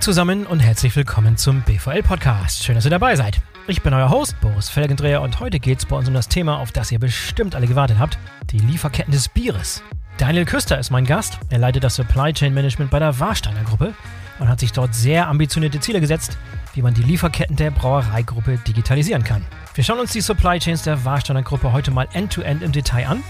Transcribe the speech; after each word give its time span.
zusammen 0.00 0.46
und 0.46 0.60
herzlich 0.60 0.96
willkommen 0.96 1.36
zum 1.36 1.60
BVL 1.60 2.02
Podcast. 2.02 2.64
Schön, 2.64 2.74
dass 2.74 2.86
ihr 2.86 2.90
dabei 2.90 3.16
seid. 3.16 3.38
Ich 3.66 3.82
bin 3.82 3.92
euer 3.92 4.08
Host 4.08 4.40
Boris 4.40 4.70
Felgendreher 4.70 5.20
und 5.20 5.40
heute 5.40 5.60
geht 5.60 5.78
es 5.78 5.84
bei 5.84 5.94
uns 5.94 6.08
um 6.08 6.14
das 6.14 6.28
Thema, 6.28 6.58
auf 6.58 6.72
das 6.72 6.90
ihr 6.90 6.98
bestimmt 6.98 7.54
alle 7.54 7.66
gewartet 7.66 7.98
habt, 7.98 8.18
die 8.50 8.58
Lieferketten 8.58 9.12
des 9.12 9.28
Bieres. 9.28 9.82
Daniel 10.16 10.46
Küster 10.46 10.78
ist 10.78 10.90
mein 10.90 11.04
Gast. 11.04 11.38
Er 11.50 11.58
leitet 11.58 11.84
das 11.84 11.96
Supply 11.96 12.32
Chain 12.32 12.54
Management 12.54 12.90
bei 12.90 12.98
der 12.98 13.20
Warsteiner 13.20 13.62
Gruppe 13.62 13.92
und 14.38 14.48
hat 14.48 14.60
sich 14.60 14.72
dort 14.72 14.94
sehr 14.94 15.28
ambitionierte 15.28 15.80
Ziele 15.80 16.00
gesetzt, 16.00 16.38
wie 16.72 16.80
man 16.80 16.94
die 16.94 17.02
Lieferketten 17.02 17.56
der 17.56 17.70
Brauereigruppe 17.70 18.56
digitalisieren 18.66 19.22
kann. 19.22 19.44
Wir 19.74 19.84
schauen 19.84 20.00
uns 20.00 20.12
die 20.12 20.22
Supply 20.22 20.58
Chains 20.58 20.82
der 20.82 21.04
Warsteiner 21.04 21.42
Gruppe 21.42 21.72
heute 21.72 21.90
mal 21.90 22.08
end-to-end 22.14 22.62
-end 22.62 22.64
im 22.64 22.72
Detail 22.72 23.06
an, 23.06 23.22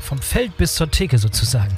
vom 0.00 0.18
Feld 0.18 0.56
bis 0.56 0.74
zur 0.74 0.90
Theke 0.90 1.18
sozusagen 1.18 1.76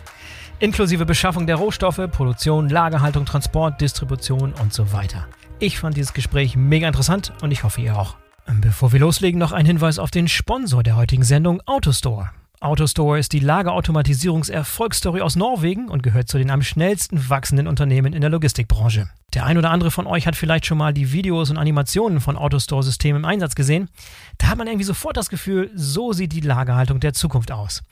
inklusive 0.60 1.06
Beschaffung 1.06 1.46
der 1.46 1.56
Rohstoffe, 1.56 2.00
Produktion, 2.12 2.68
Lagerhaltung, 2.68 3.24
Transport, 3.24 3.80
Distribution 3.80 4.52
und 4.60 4.72
so 4.72 4.92
weiter. 4.92 5.26
Ich 5.58 5.78
fand 5.78 5.96
dieses 5.96 6.12
Gespräch 6.12 6.56
mega 6.56 6.86
interessant 6.86 7.32
und 7.42 7.50
ich 7.50 7.64
hoffe 7.64 7.80
ihr 7.80 7.98
auch. 7.98 8.16
Bevor 8.60 8.92
wir 8.92 9.00
loslegen, 9.00 9.38
noch 9.38 9.52
ein 9.52 9.66
Hinweis 9.66 9.98
auf 9.98 10.10
den 10.10 10.28
Sponsor 10.28 10.82
der 10.82 10.96
heutigen 10.96 11.22
Sendung, 11.22 11.60
AutoStore. 11.66 12.30
AutoStore 12.62 13.18
ist 13.18 13.32
die 13.32 13.40
Lagerautomatisierungserfolgsstory 13.40 15.22
aus 15.22 15.34
Norwegen 15.34 15.88
und 15.88 16.02
gehört 16.02 16.28
zu 16.28 16.36
den 16.36 16.50
am 16.50 16.60
schnellsten 16.60 17.30
wachsenden 17.30 17.66
Unternehmen 17.66 18.12
in 18.12 18.20
der 18.20 18.28
Logistikbranche. 18.28 19.08
Der 19.32 19.46
ein 19.46 19.56
oder 19.56 19.70
andere 19.70 19.90
von 19.90 20.06
euch 20.06 20.26
hat 20.26 20.36
vielleicht 20.36 20.66
schon 20.66 20.76
mal 20.76 20.92
die 20.92 21.10
Videos 21.10 21.48
und 21.48 21.56
Animationen 21.56 22.20
von 22.20 22.36
AutoStore-Systemen 22.36 23.22
im 23.22 23.24
Einsatz 23.24 23.54
gesehen. 23.54 23.88
Da 24.36 24.48
hat 24.48 24.58
man 24.58 24.66
irgendwie 24.66 24.84
sofort 24.84 25.16
das 25.16 25.30
Gefühl, 25.30 25.70
so 25.74 26.12
sieht 26.12 26.34
die 26.34 26.42
Lagerhaltung 26.42 27.00
der 27.00 27.14
Zukunft 27.14 27.50
aus. 27.50 27.82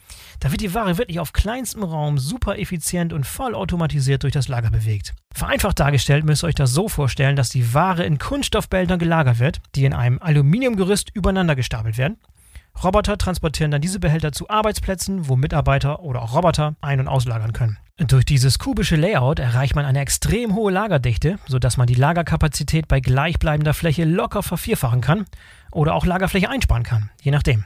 Da 0.40 0.50
wird 0.50 0.60
die 0.60 0.74
Ware 0.74 0.98
wirklich 0.98 1.18
auf 1.18 1.32
kleinstem 1.32 1.82
Raum 1.82 2.18
super 2.18 2.58
effizient 2.58 3.14
und 3.14 3.24
voll 3.24 3.54
automatisiert 3.54 4.22
durch 4.22 4.34
das 4.34 4.48
Lager 4.48 4.70
bewegt. 4.70 5.14
Vereinfacht 5.32 5.80
dargestellt 5.80 6.26
müsst 6.26 6.44
ihr 6.44 6.48
euch 6.48 6.54
das 6.54 6.72
so 6.72 6.90
vorstellen, 6.90 7.36
dass 7.36 7.48
die 7.48 7.72
Ware 7.72 8.04
in 8.04 8.18
Kunststoffbehältern 8.18 8.98
gelagert 8.98 9.38
wird, 9.38 9.62
die 9.74 9.86
in 9.86 9.94
einem 9.94 10.18
Aluminiumgerüst 10.20 11.08
übereinander 11.14 11.56
gestapelt 11.56 11.96
werden 11.96 12.18
Roboter 12.82 13.18
transportieren 13.18 13.70
dann 13.70 13.80
diese 13.80 14.00
Behälter 14.00 14.32
zu 14.32 14.48
Arbeitsplätzen, 14.48 15.28
wo 15.28 15.36
Mitarbeiter 15.36 16.00
oder 16.00 16.22
auch 16.22 16.34
Roboter 16.34 16.76
ein- 16.80 17.00
und 17.00 17.08
auslagern 17.08 17.52
können. 17.52 17.78
Durch 17.98 18.24
dieses 18.24 18.60
kubische 18.60 18.94
Layout 18.94 19.40
erreicht 19.40 19.74
man 19.74 19.84
eine 19.84 19.98
extrem 19.98 20.54
hohe 20.54 20.70
Lagerdichte, 20.70 21.40
sodass 21.48 21.76
man 21.76 21.88
die 21.88 21.96
Lagerkapazität 21.96 22.86
bei 22.86 23.00
gleichbleibender 23.00 23.74
Fläche 23.74 24.04
locker 24.04 24.44
vervierfachen 24.44 25.00
kann 25.00 25.24
oder 25.72 25.94
auch 25.94 26.06
Lagerfläche 26.06 26.48
einsparen 26.48 26.84
kann, 26.84 27.10
je 27.20 27.32
nachdem. 27.32 27.64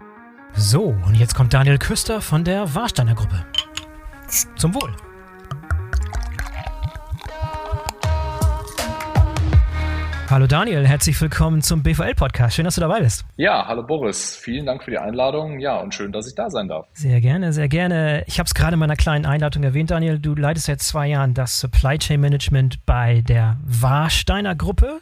So, 0.55 0.83
und 0.83 1.15
jetzt 1.15 1.35
kommt 1.35 1.53
Daniel 1.53 1.77
Küster 1.77 2.23
von 2.23 2.43
der 2.43 2.75
Warsteiner 2.75 3.15
Gruppe. 3.15 3.45
Zum 4.57 4.75
Wohl. 4.75 4.97
Hallo 10.31 10.47
Daniel, 10.47 10.87
herzlich 10.87 11.21
willkommen 11.21 11.61
zum 11.61 11.83
BVL-Podcast. 11.83 12.55
Schön, 12.55 12.65
dass 12.65 12.77
du 12.77 12.81
dabei 12.81 13.01
bist. 13.01 13.25
Ja, 13.37 13.67
hallo 13.67 13.83
Boris. 13.83 14.37
Vielen 14.37 14.65
Dank 14.65 14.85
für 14.85 14.93
die 14.93 14.99
Einladung. 14.99 15.59
Ja, 15.59 15.81
und 15.81 15.93
schön, 15.93 16.13
dass 16.13 16.29
ich 16.29 16.37
da 16.37 16.51
sein 16.51 16.69
darf. 16.69 16.87
Sehr 16.93 17.21
gerne, 17.21 17.53
sehr 17.53 17.69
gerne. 17.69 18.23
Ich 18.29 18.39
habe 18.39 18.47
es 18.47 18.55
gerade 18.55 18.75
in 18.75 18.79
meiner 18.79 18.95
kleinen 18.95 19.27
Einladung 19.27 19.65
erwähnt, 19.65 19.91
Daniel. 19.91 20.21
Du 20.21 20.37
leitest 20.37 20.67
seit 20.67 20.81
zwei 20.83 21.09
Jahren 21.09 21.35
das 21.35 21.59
Supply 21.59 21.99
Chain 21.99 22.21
Management 22.21 22.87
bei 22.87 23.23
der 23.23 23.59
Warsteiner 23.65 24.55
Gruppe. 24.55 25.01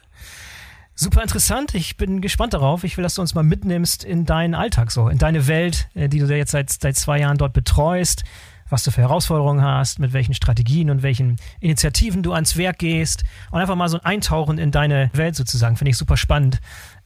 Super 0.95 1.21
interessant. 1.21 1.75
Ich 1.75 1.99
bin 1.99 2.23
gespannt 2.23 2.55
darauf. 2.55 2.83
Ich 2.83 2.97
will, 2.97 3.03
dass 3.03 3.17
du 3.17 3.21
uns 3.21 3.35
mal 3.35 3.45
mitnimmst 3.45 4.05
in 4.05 4.25
deinen 4.25 4.55
Alltag 4.55 4.91
so, 4.91 5.11
in 5.11 5.19
deine 5.19 5.47
Welt, 5.47 5.91
äh, 5.95 6.09
die 6.09 6.21
du 6.21 6.35
jetzt 6.35 6.53
seit, 6.53 6.71
seit 6.71 6.97
zwei 6.97 7.21
Jahren 7.21 7.37
dort 7.37 7.53
betreust 7.53 8.25
was 8.71 8.85
du 8.85 8.91
für 8.91 9.01
Herausforderungen 9.01 9.63
hast, 9.63 9.99
mit 9.99 10.13
welchen 10.13 10.35
Strategien 10.35 10.91
und 10.91 11.03
welchen 11.03 11.37
Initiativen 11.61 12.23
du 12.23 12.33
ans 12.33 12.57
Werk 12.57 12.79
gehst 12.79 13.25
und 13.51 13.61
einfach 13.61 13.77
mal 13.77 13.89
so 13.89 13.99
ein 13.99 14.05
Eintauchen 14.05 14.59
in 14.59 14.71
deine 14.71 15.11
Welt 15.13 15.37
sozusagen. 15.37 15.77
Finde 15.77 15.91
ich 15.91 15.97
super 15.97 16.17
spannend. 16.17 16.61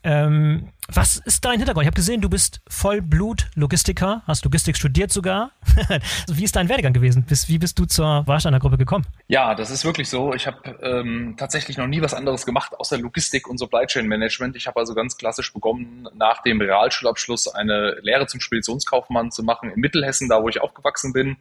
Ähm, 0.04 0.68
was 0.88 1.16
ist 1.16 1.44
dein 1.44 1.58
Hintergrund? 1.58 1.84
Ich 1.84 1.86
habe 1.86 1.94
gesehen, 1.94 2.20
du 2.20 2.28
bist 2.28 2.60
Vollblut-Logistiker, 2.68 4.22
hast 4.26 4.44
Logistik 4.44 4.76
studiert 4.76 5.12
sogar. 5.12 5.52
wie 6.28 6.42
ist 6.42 6.56
dein 6.56 6.68
Werdegang 6.68 6.92
gewesen? 6.92 7.22
Bis, 7.22 7.48
wie 7.48 7.58
bist 7.58 7.78
du 7.78 7.84
zur 7.84 8.26
Warsteiner 8.26 8.58
Gruppe 8.58 8.78
gekommen? 8.78 9.06
Ja, 9.28 9.54
das 9.54 9.70
ist 9.70 9.84
wirklich 9.84 10.08
so. 10.08 10.34
Ich 10.34 10.46
habe 10.46 10.76
ähm, 10.82 11.34
tatsächlich 11.38 11.78
noch 11.78 11.86
nie 11.86 12.02
was 12.02 12.14
anderes 12.14 12.44
gemacht 12.44 12.72
außer 12.78 12.98
Logistik 12.98 13.48
und 13.48 13.58
Supply 13.58 13.86
Chain 13.86 14.06
Management. 14.06 14.56
Ich 14.56 14.66
habe 14.66 14.80
also 14.80 14.94
ganz 14.94 15.16
klassisch 15.16 15.52
begonnen, 15.52 16.08
nach 16.14 16.42
dem 16.42 16.60
Realschulabschluss 16.60 17.48
eine 17.48 17.98
Lehre 18.02 18.26
zum 18.26 18.40
Speditionskaufmann 18.40 19.30
zu 19.30 19.44
machen 19.44 19.70
in 19.70 19.80
Mittelhessen, 19.80 20.28
da 20.28 20.42
wo 20.42 20.48
ich 20.48 20.60
aufgewachsen 20.60 21.12
bin. 21.12 21.36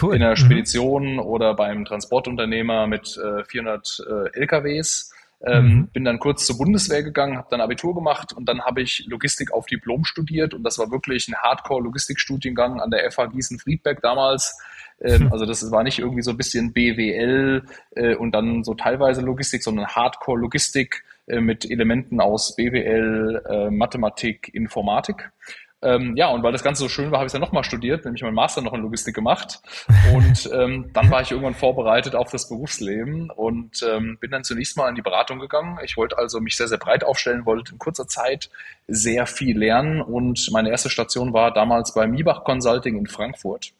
Cool. 0.00 0.14
In 0.14 0.20
der 0.20 0.30
mhm. 0.30 0.36
Spedition 0.36 1.12
mhm. 1.14 1.20
oder 1.20 1.54
beim 1.54 1.84
Transportunternehmer 1.84 2.86
mit 2.86 3.18
äh, 3.18 3.44
400 3.44 4.02
äh, 4.08 4.38
LKWs 4.38 5.13
ähm, 5.46 5.66
mhm. 5.66 5.86
Bin 5.88 6.04
dann 6.04 6.18
kurz 6.18 6.46
zur 6.46 6.56
Bundeswehr 6.56 7.02
gegangen, 7.02 7.36
habe 7.36 7.48
dann 7.50 7.60
Abitur 7.60 7.94
gemacht 7.94 8.32
und 8.32 8.48
dann 8.48 8.62
habe 8.62 8.82
ich 8.82 9.04
Logistik 9.08 9.52
auf 9.52 9.66
Diplom 9.66 10.04
studiert 10.04 10.54
und 10.54 10.62
das 10.62 10.78
war 10.78 10.90
wirklich 10.90 11.28
ein 11.28 11.36
Hardcore-Logistikstudiengang 11.36 12.80
an 12.80 12.90
der 12.90 13.10
FH 13.10 13.26
Gießen-Friedberg 13.26 14.00
damals. 14.00 14.58
Ähm, 15.00 15.30
also 15.32 15.44
das 15.44 15.70
war 15.70 15.82
nicht 15.82 15.98
irgendwie 15.98 16.22
so 16.22 16.30
ein 16.30 16.36
bisschen 16.36 16.72
BWL 16.72 17.62
äh, 17.94 18.14
und 18.14 18.32
dann 18.32 18.64
so 18.64 18.74
teilweise 18.74 19.20
Logistik, 19.20 19.62
sondern 19.62 19.86
Hardcore-Logistik 19.86 21.04
äh, 21.26 21.40
mit 21.40 21.70
Elementen 21.70 22.20
aus 22.20 22.56
BWL, 22.56 23.42
äh, 23.48 23.70
Mathematik, 23.70 24.50
Informatik. 24.54 25.30
Ähm, 25.84 26.16
ja, 26.16 26.28
und 26.28 26.42
weil 26.42 26.52
das 26.52 26.64
Ganze 26.64 26.82
so 26.82 26.88
schön 26.88 27.10
war, 27.10 27.18
habe 27.18 27.26
ich 27.26 27.28
es 27.28 27.32
dann 27.32 27.42
nochmal 27.42 27.62
studiert, 27.62 28.04
nämlich 28.04 28.22
meinen 28.22 28.34
Master 28.34 28.62
noch 28.62 28.72
in 28.72 28.80
Logistik 28.80 29.14
gemacht. 29.14 29.60
Und 30.14 30.50
ähm, 30.52 30.90
dann 30.94 31.10
war 31.10 31.20
ich 31.20 31.30
irgendwann 31.30 31.54
vorbereitet 31.54 32.14
auf 32.14 32.30
das 32.30 32.48
Berufsleben 32.48 33.30
und 33.30 33.82
ähm, 33.82 34.16
bin 34.18 34.30
dann 34.30 34.44
zunächst 34.44 34.76
mal 34.78 34.88
in 34.88 34.94
die 34.94 35.02
Beratung 35.02 35.38
gegangen. 35.38 35.78
Ich 35.84 35.98
wollte 35.98 36.16
also 36.16 36.40
mich 36.40 36.56
sehr, 36.56 36.68
sehr 36.68 36.78
breit 36.78 37.04
aufstellen, 37.04 37.44
wollte 37.44 37.72
in 37.72 37.78
kurzer 37.78 38.08
Zeit 38.08 38.48
sehr 38.88 39.26
viel 39.26 39.58
lernen. 39.58 40.00
Und 40.00 40.48
meine 40.52 40.70
erste 40.70 40.88
Station 40.88 41.34
war 41.34 41.52
damals 41.52 41.92
bei 41.92 42.06
Miebach 42.06 42.44
Consulting 42.44 42.96
in 42.96 43.06
Frankfurt. 43.06 43.74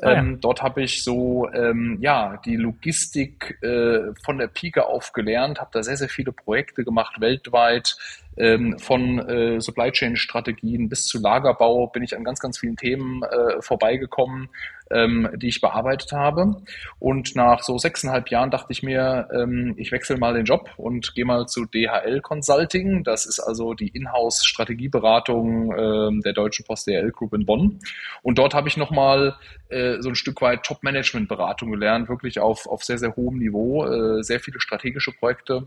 Ah, 0.00 0.12
ja. 0.12 0.18
ähm, 0.18 0.40
dort 0.40 0.62
habe 0.62 0.82
ich 0.82 1.04
so 1.04 1.48
ähm, 1.52 1.98
ja 2.00 2.40
die 2.44 2.56
Logistik 2.56 3.62
äh, 3.62 4.12
von 4.24 4.38
der 4.38 4.48
Pike 4.48 4.86
auf 4.86 5.12
gelernt, 5.12 5.60
habe 5.60 5.70
da 5.72 5.82
sehr 5.82 5.96
sehr 5.96 6.08
viele 6.08 6.32
Projekte 6.32 6.82
gemacht 6.82 7.20
weltweit, 7.20 7.96
ähm, 8.36 8.78
von 8.78 9.18
äh, 9.18 9.60
Supply 9.60 9.90
Chain 9.90 10.16
Strategien 10.16 10.88
bis 10.88 11.06
zu 11.06 11.20
Lagerbau 11.20 11.86
bin 11.88 12.02
ich 12.02 12.16
an 12.16 12.24
ganz, 12.24 12.40
ganz 12.40 12.58
vielen 12.58 12.76
Themen 12.76 13.22
äh, 13.22 13.60
vorbeigekommen, 13.60 14.48
ähm, 14.90 15.28
die 15.36 15.48
ich 15.48 15.60
bearbeitet 15.60 16.12
habe. 16.12 16.62
Und 16.98 17.36
nach 17.36 17.62
so 17.62 17.78
sechseinhalb 17.78 18.30
Jahren 18.30 18.50
dachte 18.50 18.68
ich 18.70 18.82
mir, 18.82 19.28
ähm, 19.34 19.74
ich 19.76 19.92
wechsle 19.92 20.16
mal 20.16 20.34
den 20.34 20.44
Job 20.44 20.70
und 20.76 21.14
gehe 21.14 21.24
mal 21.24 21.46
zu 21.46 21.66
DHL 21.66 22.20
Consulting. 22.20 23.04
Das 23.04 23.26
ist 23.26 23.40
also 23.40 23.74
die 23.74 23.88
Inhouse 23.88 24.44
Strategieberatung 24.44 25.72
ähm, 25.76 26.20
der 26.22 26.32
Deutschen 26.32 26.64
Post 26.64 26.86
DHL 26.86 27.10
Group 27.10 27.34
in 27.34 27.44
Bonn. 27.44 27.80
Und 28.22 28.38
dort 28.38 28.54
habe 28.54 28.68
ich 28.68 28.76
nochmal 28.76 29.36
äh, 29.68 30.00
so 30.00 30.08
ein 30.08 30.14
Stück 30.14 30.40
weit 30.40 30.62
Top-Management-Beratung 30.62 31.70
gelernt, 31.70 32.08
wirklich 32.08 32.40
auf, 32.40 32.66
auf 32.66 32.82
sehr, 32.82 32.98
sehr 32.98 33.14
hohem 33.16 33.38
Niveau, 33.38 33.84
äh, 33.84 34.22
sehr 34.22 34.40
viele 34.40 34.60
strategische 34.60 35.12
Projekte 35.12 35.66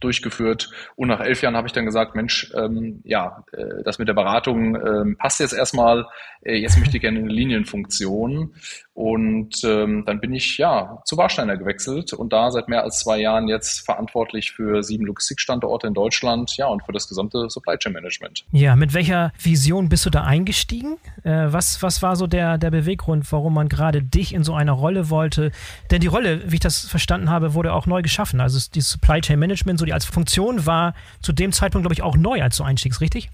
durchgeführt. 0.00 0.70
Und 0.96 1.08
nach 1.08 1.20
elf 1.20 1.42
Jahren 1.42 1.56
habe 1.56 1.66
ich 1.66 1.72
dann 1.72 1.84
gesagt, 1.84 2.14
Mensch, 2.14 2.52
ähm, 2.54 3.00
ja, 3.04 3.44
äh, 3.52 3.82
das 3.84 3.98
mit 3.98 4.08
der 4.08 4.14
Beratung 4.14 4.76
ähm, 4.76 5.16
passt 5.18 5.40
jetzt 5.40 5.52
erstmal. 5.52 6.06
Äh, 6.42 6.56
jetzt 6.56 6.78
möchte 6.78 6.96
ich 6.96 7.02
gerne 7.02 7.18
eine 7.18 7.28
Linienfunktion. 7.28 8.54
Und 8.94 9.62
ähm, 9.62 10.02
dann 10.06 10.20
bin 10.20 10.34
ich 10.34 10.58
ja 10.58 10.98
zu 11.04 11.16
Warsteiner 11.16 11.56
gewechselt 11.56 12.12
und 12.12 12.32
da 12.32 12.50
seit 12.50 12.68
mehr 12.68 12.82
als 12.82 12.98
zwei 12.98 13.20
Jahren 13.20 13.46
jetzt 13.46 13.84
verantwortlich 13.84 14.50
für 14.50 14.82
sieben 14.82 15.06
Logistikstandorte 15.06 15.86
in 15.86 15.94
Deutschland, 15.94 16.56
ja, 16.56 16.66
und 16.66 16.84
für 16.84 16.90
das 16.90 17.08
gesamte 17.08 17.48
Supply 17.48 17.78
Chain 17.78 17.92
Management. 17.92 18.44
Ja, 18.50 18.74
mit 18.74 18.94
welcher 18.94 19.32
Vision 19.40 19.88
bist 19.88 20.04
du 20.04 20.10
da 20.10 20.24
eingestiegen? 20.24 20.96
Äh, 21.22 21.46
was, 21.52 21.80
was 21.80 22.02
war 22.02 22.16
so 22.16 22.26
der, 22.26 22.58
der 22.58 22.72
Beweggrund, 22.72 23.30
warum 23.30 23.54
man 23.54 23.68
gerade 23.68 24.02
dich 24.02 24.34
in 24.34 24.42
so 24.42 24.54
einer 24.54 24.72
Rolle 24.72 25.10
wollte? 25.10 25.52
Denn 25.92 26.00
die 26.00 26.08
Rolle, 26.08 26.50
wie 26.50 26.54
ich 26.54 26.60
das 26.60 26.80
verstanden 26.80 27.30
habe, 27.30 27.54
wurde 27.54 27.74
auch 27.74 27.86
neu 27.86 28.02
geschaffen. 28.02 28.40
Also 28.40 28.58
die 28.74 28.80
Supply 28.80 29.20
Chain 29.20 29.38
Management, 29.38 29.77
so 29.78 29.84
die 29.84 29.92
als 29.92 30.04
Funktion 30.04 30.66
war 30.66 30.94
zu 31.22 31.32
dem 31.32 31.52
Zeitpunkt, 31.52 31.84
glaube 31.84 31.94
ich, 31.94 32.02
auch 32.02 32.16
neu, 32.16 32.42
als 32.42 32.56
du 32.56 32.64
einstiegst, 32.64 33.00
richtig? 33.00 33.30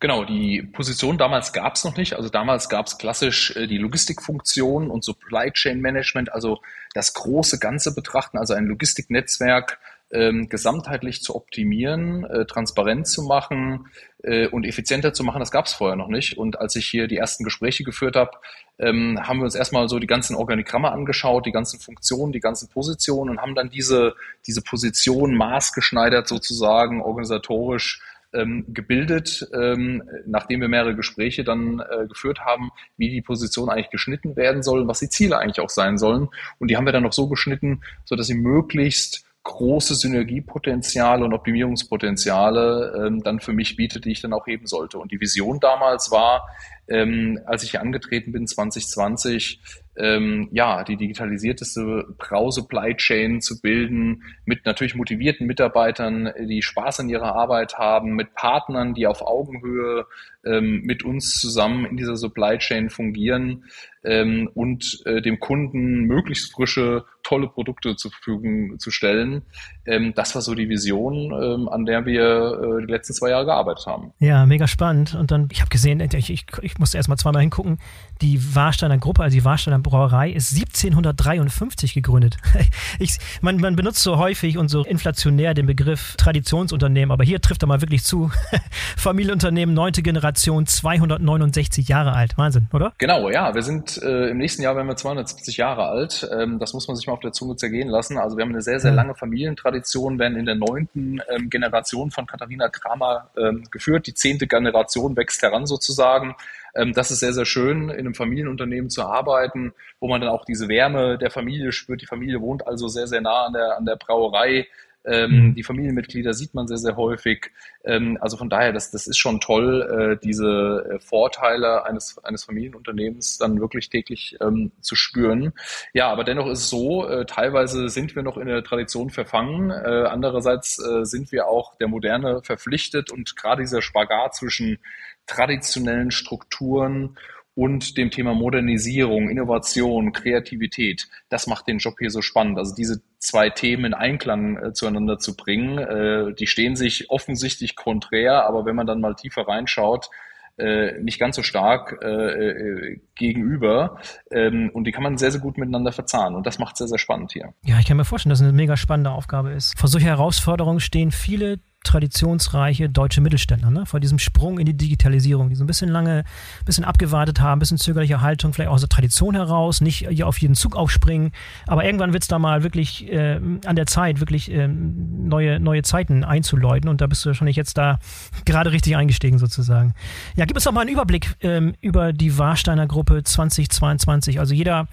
Genau, 0.00 0.24
die 0.24 0.62
Position 0.62 1.18
damals 1.18 1.52
gab 1.52 1.74
es 1.74 1.84
noch 1.84 1.96
nicht. 1.96 2.14
Also 2.14 2.28
damals 2.28 2.68
gab 2.68 2.86
es 2.86 2.98
klassisch 2.98 3.54
äh, 3.56 3.66
die 3.66 3.78
Logistikfunktion 3.78 4.90
und 4.90 5.04
Supply 5.04 5.50
Chain 5.52 5.80
Management, 5.80 6.32
also 6.32 6.60
das 6.94 7.14
große 7.14 7.58
Ganze 7.58 7.94
betrachten, 7.94 8.38
also 8.38 8.54
ein 8.54 8.66
Logistiknetzwerk 8.66 9.78
ähm, 10.10 10.48
gesamtheitlich 10.48 11.22
zu 11.22 11.34
optimieren, 11.36 12.24
äh, 12.24 12.46
transparent 12.46 13.06
zu 13.06 13.22
machen 13.22 13.88
äh, 14.22 14.46
und 14.48 14.64
effizienter 14.64 15.12
zu 15.12 15.22
machen, 15.22 15.40
das 15.40 15.50
gab 15.50 15.66
es 15.66 15.74
vorher 15.74 15.96
noch 15.96 16.08
nicht. 16.08 16.38
Und 16.38 16.58
als 16.58 16.76
ich 16.76 16.86
hier 16.86 17.08
die 17.08 17.16
ersten 17.16 17.44
Gespräche 17.44 17.84
geführt 17.84 18.16
habe, 18.16 18.32
ähm, 18.78 19.18
haben 19.22 19.40
wir 19.40 19.44
uns 19.44 19.54
erstmal 19.54 19.88
so 19.88 19.98
die 19.98 20.06
ganzen 20.06 20.36
Organigramme 20.36 20.90
angeschaut, 20.90 21.46
die 21.46 21.52
ganzen 21.52 21.80
Funktionen, 21.80 22.32
die 22.32 22.40
ganzen 22.40 22.68
Positionen 22.68 23.30
und 23.30 23.40
haben 23.40 23.54
dann 23.54 23.70
diese, 23.70 24.14
diese 24.46 24.62
Position 24.62 25.34
maßgeschneidert 25.34 26.26
sozusagen 26.28 27.02
organisatorisch 27.02 28.00
ähm, 28.32 28.66
gebildet, 28.68 29.48
ähm, 29.54 30.02
nachdem 30.26 30.60
wir 30.60 30.68
mehrere 30.68 30.94
Gespräche 30.94 31.44
dann 31.44 31.80
äh, 31.80 32.06
geführt 32.06 32.40
haben, 32.40 32.70
wie 32.96 33.08
die 33.08 33.22
Position 33.22 33.70
eigentlich 33.70 33.90
geschnitten 33.90 34.36
werden 34.36 34.62
soll, 34.62 34.86
was 34.86 34.98
die 35.00 35.08
Ziele 35.08 35.38
eigentlich 35.38 35.60
auch 35.60 35.70
sein 35.70 35.98
sollen. 35.98 36.28
Und 36.58 36.70
die 36.70 36.76
haben 36.76 36.84
wir 36.84 36.92
dann 36.92 37.04
noch 37.04 37.12
so 37.12 37.28
geschnitten, 37.28 37.82
so 38.04 38.16
dass 38.16 38.26
sie 38.26 38.34
möglichst 38.34 39.24
große 39.48 39.94
Synergiepotenziale 39.94 41.24
und 41.24 41.32
Optimierungspotenziale 41.32 43.06
ähm, 43.06 43.22
dann 43.22 43.40
für 43.40 43.52
mich 43.52 43.76
bietet, 43.76 44.04
die 44.04 44.12
ich 44.12 44.20
dann 44.20 44.34
auch 44.34 44.46
heben 44.46 44.66
sollte. 44.66 44.98
Und 44.98 45.10
die 45.10 45.20
Vision 45.20 45.58
damals 45.58 46.10
war, 46.10 46.46
ähm, 46.88 47.40
als 47.46 47.62
ich 47.62 47.72
hier 47.72 47.80
angetreten 47.80 48.32
bin, 48.32 48.46
2020, 48.46 49.60
ähm, 49.96 50.48
ja, 50.52 50.84
die 50.84 50.96
digitalisierteste 50.96 52.04
Brau-Supply 52.18 52.94
Chain 52.96 53.40
zu 53.40 53.60
bilden, 53.60 54.22
mit 54.44 54.64
natürlich 54.64 54.94
motivierten 54.94 55.46
Mitarbeitern, 55.46 56.32
die 56.38 56.62
Spaß 56.62 57.00
an 57.00 57.08
ihrer 57.08 57.34
Arbeit 57.34 57.78
haben, 57.78 58.14
mit 58.14 58.34
Partnern, 58.34 58.94
die 58.94 59.06
auf 59.06 59.22
Augenhöhe 59.22 60.06
ähm, 60.44 60.82
mit 60.82 61.04
uns 61.04 61.40
zusammen 61.40 61.84
in 61.84 61.96
dieser 61.96 62.16
Supply 62.16 62.58
Chain 62.58 62.90
fungieren 62.90 63.64
ähm, 64.04 64.48
und 64.54 65.02
äh, 65.04 65.20
dem 65.20 65.40
Kunden 65.40 66.02
möglichst 66.02 66.52
frische, 66.52 67.04
tolle 67.22 67.48
Produkte 67.48 67.96
zur 67.96 68.12
Verfügung 68.12 68.78
zu 68.78 68.90
stellen. 68.90 69.42
Ähm, 69.84 70.12
das 70.14 70.34
war 70.34 70.42
so 70.42 70.54
die 70.54 70.68
Vision, 70.68 71.32
ähm, 71.32 71.68
an 71.68 71.84
der 71.84 72.06
wir 72.06 72.78
äh, 72.80 72.86
die 72.86 72.92
letzten 72.92 73.14
zwei 73.14 73.30
Jahre 73.30 73.46
gearbeitet 73.46 73.86
haben. 73.86 74.12
Ja, 74.18 74.46
mega 74.46 74.66
spannend. 74.66 75.14
Und 75.14 75.30
dann, 75.30 75.48
ich 75.50 75.60
habe 75.60 75.70
gesehen, 75.70 76.00
ich, 76.00 76.30
ich, 76.30 76.46
ich 76.62 76.77
musste 76.78 76.96
erst 76.96 77.08
mal 77.08 77.16
zweimal 77.16 77.42
hingucken, 77.42 77.78
die 78.20 78.54
Warsteiner 78.54 78.98
Gruppe, 78.98 79.22
also 79.22 79.34
die 79.36 79.44
Warsteiner 79.44 79.78
Brauerei, 79.78 80.30
ist 80.30 80.54
1753 80.54 81.94
gegründet. 81.94 82.36
Ich, 83.00 83.18
man, 83.42 83.58
man 83.58 83.76
benutzt 83.76 84.02
so 84.02 84.18
häufig 84.18 84.58
und 84.58 84.68
so 84.68 84.84
inflationär 84.84 85.54
den 85.54 85.66
Begriff 85.66 86.14
Traditionsunternehmen, 86.16 87.12
aber 87.12 87.22
hier 87.22 87.40
trifft 87.40 87.62
er 87.62 87.66
mal 87.66 87.80
wirklich 87.80 88.02
zu. 88.02 88.30
Familienunternehmen, 88.96 89.74
neunte 89.74 90.02
Generation, 90.02 90.66
269 90.66 91.86
Jahre 91.86 92.12
alt. 92.14 92.36
Wahnsinn, 92.36 92.68
oder? 92.72 92.92
Genau, 92.98 93.30
ja. 93.30 93.54
Wir 93.54 93.62
sind 93.62 94.02
äh, 94.02 94.30
im 94.30 94.38
nächsten 94.38 94.62
Jahr 94.62 94.74
werden 94.74 94.88
wir 94.88 94.96
270 94.96 95.56
Jahre 95.58 95.86
alt. 95.86 96.28
Ähm, 96.32 96.58
das 96.58 96.72
muss 96.72 96.88
man 96.88 96.96
sich 96.96 97.06
mal 97.06 97.12
auf 97.12 97.20
der 97.20 97.32
Zunge 97.32 97.56
zergehen 97.56 97.88
lassen. 97.88 98.18
Also 98.18 98.36
wir 98.36 98.42
haben 98.42 98.50
eine 98.50 98.62
sehr, 98.62 98.80
sehr 98.80 98.92
lange 98.92 99.14
Familientradition, 99.14 100.18
werden 100.18 100.36
in 100.36 100.46
der 100.46 100.56
neunten 100.56 101.20
ähm, 101.34 101.50
Generation 101.50 102.10
von 102.10 102.26
Katharina 102.26 102.68
Kramer 102.68 103.30
ähm, 103.36 103.64
geführt. 103.70 104.06
Die 104.06 104.14
zehnte 104.14 104.46
Generation 104.46 105.16
wächst 105.16 105.42
heran 105.42 105.66
sozusagen. 105.66 106.34
Ähm, 106.78 106.92
das 106.92 107.10
ist 107.10 107.20
sehr, 107.20 107.32
sehr 107.32 107.44
schön, 107.44 107.90
in 107.90 107.98
einem 107.98 108.14
Familienunternehmen 108.14 108.88
zu 108.88 109.02
arbeiten, 109.02 109.72
wo 109.98 110.08
man 110.08 110.20
dann 110.20 110.30
auch 110.30 110.44
diese 110.44 110.68
Wärme 110.68 111.18
der 111.18 111.30
Familie 111.30 111.72
spürt. 111.72 112.00
Die 112.00 112.06
Familie 112.06 112.40
wohnt 112.40 112.66
also 112.66 112.86
sehr, 112.88 113.08
sehr 113.08 113.20
nah 113.20 113.46
an 113.46 113.52
der, 113.52 113.76
an 113.76 113.84
der 113.84 113.96
Brauerei. 113.96 114.68
Ähm, 115.04 115.48
mhm. 115.48 115.54
Die 115.54 115.62
Familienmitglieder 115.62 116.34
sieht 116.34 116.54
man 116.54 116.66
sehr, 116.66 116.78
sehr 116.78 116.96
häufig. 116.96 117.50
Ähm, 117.84 118.18
also 118.20 118.36
von 118.36 118.50
daher, 118.50 118.72
das, 118.72 118.90
das 118.90 119.06
ist 119.06 119.18
schon 119.18 119.40
toll, 119.40 119.82
äh, 119.82 120.24
diese 120.24 120.84
äh, 120.90 121.00
Vorteile 121.00 121.84
eines, 121.86 122.18
eines 122.24 122.44
Familienunternehmens 122.44 123.38
dann 123.38 123.60
wirklich 123.60 123.88
täglich 123.88 124.36
ähm, 124.40 124.72
zu 124.80 124.96
spüren. 124.96 125.52
Ja, 125.94 126.10
aber 126.10 126.24
dennoch 126.24 126.46
ist 126.48 126.60
es 126.60 126.70
so, 126.70 127.08
äh, 127.08 127.24
teilweise 127.26 127.88
sind 127.88 128.16
wir 128.16 128.22
noch 128.22 128.36
in 128.36 128.48
der 128.48 128.62
Tradition 128.64 129.10
verfangen. 129.10 129.70
Äh, 129.70 130.06
andererseits 130.08 130.78
äh, 130.78 131.04
sind 131.04 131.32
wir 131.32 131.46
auch 131.46 131.76
der 131.78 131.88
Moderne 131.88 132.42
verpflichtet 132.42 133.10
und 133.10 133.36
gerade 133.36 133.62
dieser 133.62 133.82
Spagat 133.82 134.34
zwischen 134.34 134.78
traditionellen 135.26 136.10
Strukturen 136.10 137.16
und 137.58 137.96
dem 137.98 138.12
Thema 138.12 138.34
Modernisierung, 138.34 139.28
Innovation, 139.28 140.12
Kreativität. 140.12 141.08
Das 141.28 141.48
macht 141.48 141.66
den 141.66 141.78
Job 141.78 141.96
hier 141.98 142.10
so 142.10 142.22
spannend. 142.22 142.56
Also 142.56 142.72
diese 142.72 143.02
zwei 143.18 143.50
Themen 143.50 143.86
in 143.86 143.94
Einklang 143.94 144.56
äh, 144.58 144.72
zueinander 144.72 145.18
zu 145.18 145.36
bringen, 145.36 145.76
äh, 145.76 146.34
die 146.34 146.46
stehen 146.46 146.76
sich 146.76 147.10
offensichtlich 147.10 147.74
konträr, 147.74 148.46
aber 148.46 148.64
wenn 148.64 148.76
man 148.76 148.86
dann 148.86 149.00
mal 149.00 149.16
tiefer 149.16 149.48
reinschaut, 149.48 150.08
äh, 150.56 151.00
nicht 151.02 151.18
ganz 151.18 151.34
so 151.34 151.42
stark 151.42 151.98
äh, 152.00 152.06
äh, 152.06 153.00
gegenüber. 153.16 153.98
Ähm, 154.30 154.70
und 154.72 154.84
die 154.84 154.92
kann 154.92 155.02
man 155.02 155.18
sehr, 155.18 155.32
sehr 155.32 155.40
gut 155.40 155.58
miteinander 155.58 155.90
verzahnen. 155.90 156.36
Und 156.36 156.46
das 156.46 156.60
macht 156.60 156.76
sehr, 156.76 156.86
sehr 156.86 156.98
spannend 156.98 157.32
hier. 157.32 157.54
Ja, 157.64 157.80
ich 157.80 157.86
kann 157.86 157.96
mir 157.96 158.04
vorstellen, 158.04 158.30
dass 158.30 158.40
es 158.40 158.46
eine 158.46 158.52
mega 158.56 158.76
spannende 158.76 159.10
Aufgabe 159.10 159.50
ist. 159.50 159.76
Vor 159.76 159.88
solcher 159.88 160.06
Herausforderungen 160.06 160.78
stehen 160.78 161.10
viele 161.10 161.58
traditionsreiche 161.88 162.88
deutsche 162.88 163.20
Mittelständler, 163.20 163.70
ne? 163.70 163.86
vor 163.86 163.98
diesem 163.98 164.18
Sprung 164.18 164.58
in 164.58 164.66
die 164.66 164.76
Digitalisierung, 164.76 165.48
die 165.48 165.56
so 165.56 165.64
ein 165.64 165.66
bisschen 165.66 165.88
lange, 165.88 166.18
ein 166.18 166.64
bisschen 166.64 166.84
abgewartet 166.84 167.40
haben, 167.40 167.56
ein 167.56 167.60
bisschen 167.60 167.78
zögerliche 167.78 168.20
Haltung, 168.20 168.52
vielleicht 168.52 168.68
auch 168.68 168.74
aus 168.74 168.82
der 168.82 168.90
Tradition 168.90 169.34
heraus, 169.34 169.80
nicht 169.80 170.06
hier 170.08 170.26
auf 170.26 170.38
jeden 170.38 170.54
Zug 170.54 170.76
aufspringen, 170.76 171.32
aber 171.66 171.84
irgendwann 171.84 172.12
wird 172.12 172.22
es 172.22 172.28
da 172.28 172.38
mal 172.38 172.62
wirklich 172.62 173.10
äh, 173.10 173.40
an 173.64 173.76
der 173.76 173.86
Zeit, 173.86 174.20
wirklich 174.20 174.50
äh, 174.52 174.68
neue, 174.68 175.60
neue 175.60 175.82
Zeiten 175.82 176.24
einzuläuten 176.24 176.90
und 176.90 177.00
da 177.00 177.06
bist 177.06 177.24
du 177.24 177.30
wahrscheinlich 177.30 177.56
jetzt 177.56 177.78
da 177.78 177.98
gerade 178.44 178.70
richtig 178.70 178.96
eingestiegen 178.96 179.38
sozusagen. 179.38 179.94
Ja, 180.36 180.44
gib 180.44 180.56
uns 180.56 180.64
doch 180.64 180.72
mal 180.72 180.82
einen 180.82 180.90
Überblick 180.90 181.36
ähm, 181.40 181.74
über 181.80 182.12
die 182.12 182.36
Warsteiner 182.36 182.86
Gruppe 182.86 183.22
2022. 183.24 184.40
Also 184.40 184.54
jeder 184.54 184.88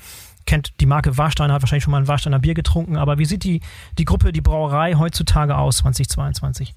kennt 0.46 0.80
die 0.80 0.86
Marke 0.86 1.18
Warsteiner, 1.18 1.54
hat 1.54 1.62
wahrscheinlich 1.62 1.84
schon 1.84 1.92
mal 1.92 2.02
ein 2.02 2.08
Warsteiner 2.08 2.40
Bier 2.40 2.54
getrunken, 2.54 2.98
aber 2.98 3.18
wie 3.18 3.26
sieht 3.26 3.44
die, 3.44 3.62
die 3.98 4.06
Gruppe, 4.06 4.32
die 4.32 4.42
Brauerei 4.42 4.96
heutzutage 4.96 5.58
aus, 5.58 5.78
2022? 5.78 6.74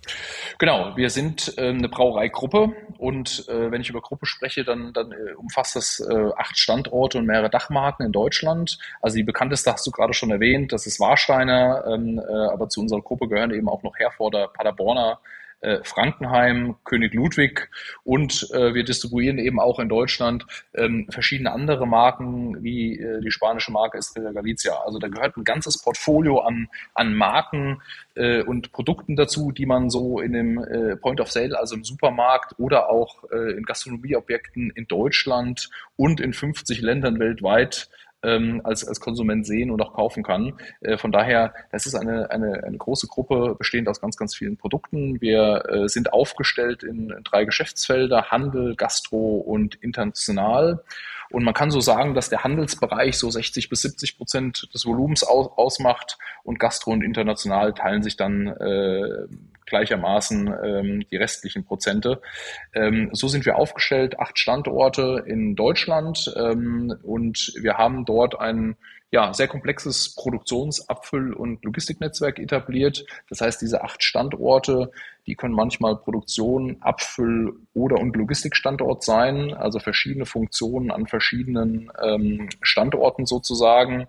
Genau, 0.59 0.97
wir 0.97 1.11
sind 1.11 1.55
äh, 1.59 1.69
eine 1.69 1.88
Brauereigruppe 1.88 2.73
und 2.99 3.49
äh, 3.49 3.71
wenn 3.71 3.81
ich 3.81 3.90
über 3.90 4.00
Gruppe 4.00 4.26
spreche, 4.26 4.64
dann, 4.64 4.93
dann 4.93 5.12
äh, 5.12 5.35
umfasst 5.37 5.76
das 5.76 6.00
äh, 6.00 6.31
acht 6.37 6.59
Standorte 6.59 7.19
und 7.19 7.26
mehrere 7.26 7.50
Dachmarken 7.50 8.07
in 8.07 8.12
Deutschland. 8.12 8.78
Also 9.02 9.16
die 9.16 9.23
bekannteste 9.23 9.73
hast 9.73 9.87
du 9.87 9.90
gerade 9.90 10.14
schon 10.14 10.31
erwähnt, 10.31 10.73
das 10.73 10.87
ist 10.87 11.00
Warsteiner, 11.00 11.85
ähm, 11.88 12.19
äh, 12.19 12.33
aber 12.52 12.69
zu 12.69 12.81
unserer 12.81 13.02
Gruppe 13.02 13.28
gehören 13.28 13.50
eben 13.50 13.69
auch 13.69 13.83
noch 13.83 13.97
Herforder, 13.99 14.49
Paderborner, 14.49 15.21
äh, 15.61 15.79
Frankenheim, 15.83 16.77
König 16.85 17.15
Ludwig 17.15 17.69
und 18.05 18.49
äh, 18.53 18.75
wir 18.75 18.85
distribuieren 18.85 19.38
eben 19.38 19.59
auch 19.59 19.79
in 19.79 19.88
Deutschland 19.88 20.47
ähm, 20.75 21.07
verschiedene 21.11 21.53
andere 21.53 21.87
Marken, 21.87 22.62
wie 22.62 22.99
äh, 22.99 23.21
die 23.21 23.31
spanische 23.31 23.73
Marke 23.73 23.99
Estrella 23.99 24.33
Galicia. 24.33 24.75
Also 24.85 24.99
da 24.99 25.09
gehört 25.09 25.37
ein 25.37 25.45
ganzes 25.45 25.83
Portfolio 25.83 26.41
an, 26.41 26.69
an 26.95 27.15
Marken 27.15 27.83
äh, 28.15 28.43
und 28.43 28.73
Produkten 28.73 29.17
dazu, 29.17 29.53
die 29.53 29.67
man 29.67 29.91
so 29.91 30.21
in 30.21 30.33
dem 30.33 30.59
äh, 30.59 30.97
Point 30.97 31.21
of 31.21 31.31
Sale, 31.31 31.59
also 31.59 31.75
im 31.75 31.85
Supermarkt 31.85 32.55
oder 32.59 32.88
auch 32.88 33.25
äh, 33.31 33.57
in 33.57 33.65
Gastronomieobjekten 33.65 34.71
in 34.71 34.87
Deutschland 34.87 35.71
und 35.97 36.21
in 36.21 36.33
50 36.33 36.81
Ländern 36.81 37.19
weltweit 37.19 37.88
ähm, 38.23 38.61
als, 38.65 38.87
als 38.87 39.01
Konsument 39.01 39.47
sehen 39.47 39.71
und 39.71 39.81
auch 39.81 39.95
kaufen 39.95 40.23
kann. 40.23 40.55
Äh, 40.81 40.97
von 40.97 41.13
daher, 41.13 41.55
das 41.71 41.87
ist 41.87 41.95
eine, 41.95 42.31
eine, 42.31 42.65
eine 42.65 42.77
große 42.77 43.07
Gruppe 43.07 43.55
bestehend 43.57 43.89
aus 43.89 44.01
ganz, 44.01 44.17
ganz 44.17 44.35
vielen 44.35 44.57
Produkten. 44.57 45.21
Wir 45.21 45.65
äh, 45.69 45.89
sind 45.89 46.13
aufgestellt 46.13 46.83
in, 46.83 47.11
in 47.11 47.25
drei 47.25 47.45
Geschäftsfelder, 47.45 48.31
Handel, 48.31 48.75
Gastro 48.77 49.37
und 49.39 49.77
international. 49.77 50.83
Und 51.30 51.44
man 51.44 51.54
kann 51.54 51.70
so 51.70 51.80
sagen, 51.80 52.14
dass 52.14 52.30
der 52.30 52.44
Handelsbereich 52.44 53.18
so 53.18 53.30
60 53.30 53.68
bis 53.68 53.82
70 53.82 54.16
Prozent 54.16 54.68
des 54.75 54.87
Volumens 54.87 55.23
aus, 55.23 55.50
ausmacht 55.56 56.18
und 56.42 56.58
Gastro 56.58 56.92
und 56.92 57.02
international 57.02 57.75
teilen 57.75 58.02
sich 58.02 58.16
dann 58.16 58.47
äh, 58.47 59.26
gleichermaßen 59.66 60.54
ähm, 60.64 61.06
die 61.11 61.16
restlichen 61.16 61.64
Prozente. 61.64 62.20
Ähm, 62.75 63.11
so 63.12 63.28
sind 63.28 63.44
wir 63.47 63.56
aufgestellt, 63.56 64.18
acht 64.18 64.38
Standorte 64.38 65.25
in 65.26 65.54
Deutschland 65.54 66.32
ähm, 66.37 66.97
und 67.02 67.52
wir 67.61 67.75
haben 67.76 68.04
dort 68.04 68.40
ein 68.40 68.76
ja, 69.11 69.33
sehr 69.33 69.49
komplexes 69.49 70.15
Produktions-, 70.15 70.88
Abfüll- 70.88 71.33
und 71.33 71.65
Logistiknetzwerk 71.65 72.38
etabliert. 72.38 73.05
Das 73.29 73.41
heißt, 73.41 73.61
diese 73.61 73.83
acht 73.83 74.03
Standorte, 74.03 74.91
die 75.27 75.35
können 75.35 75.55
manchmal 75.55 75.97
Produktion, 75.97 76.77
Abfüll- 76.81 77.55
oder 77.75 77.99
und 77.99 78.15
Logistikstandort 78.17 79.03
sein, 79.03 79.55
also 79.55 79.79
verschiedene 79.79 80.27
Funktionen 80.27 80.91
an 80.91 81.07
verschiedenen 81.07 81.91
ähm, 82.03 82.49
Standorten 82.61 83.25
sozusagen. 83.25 84.07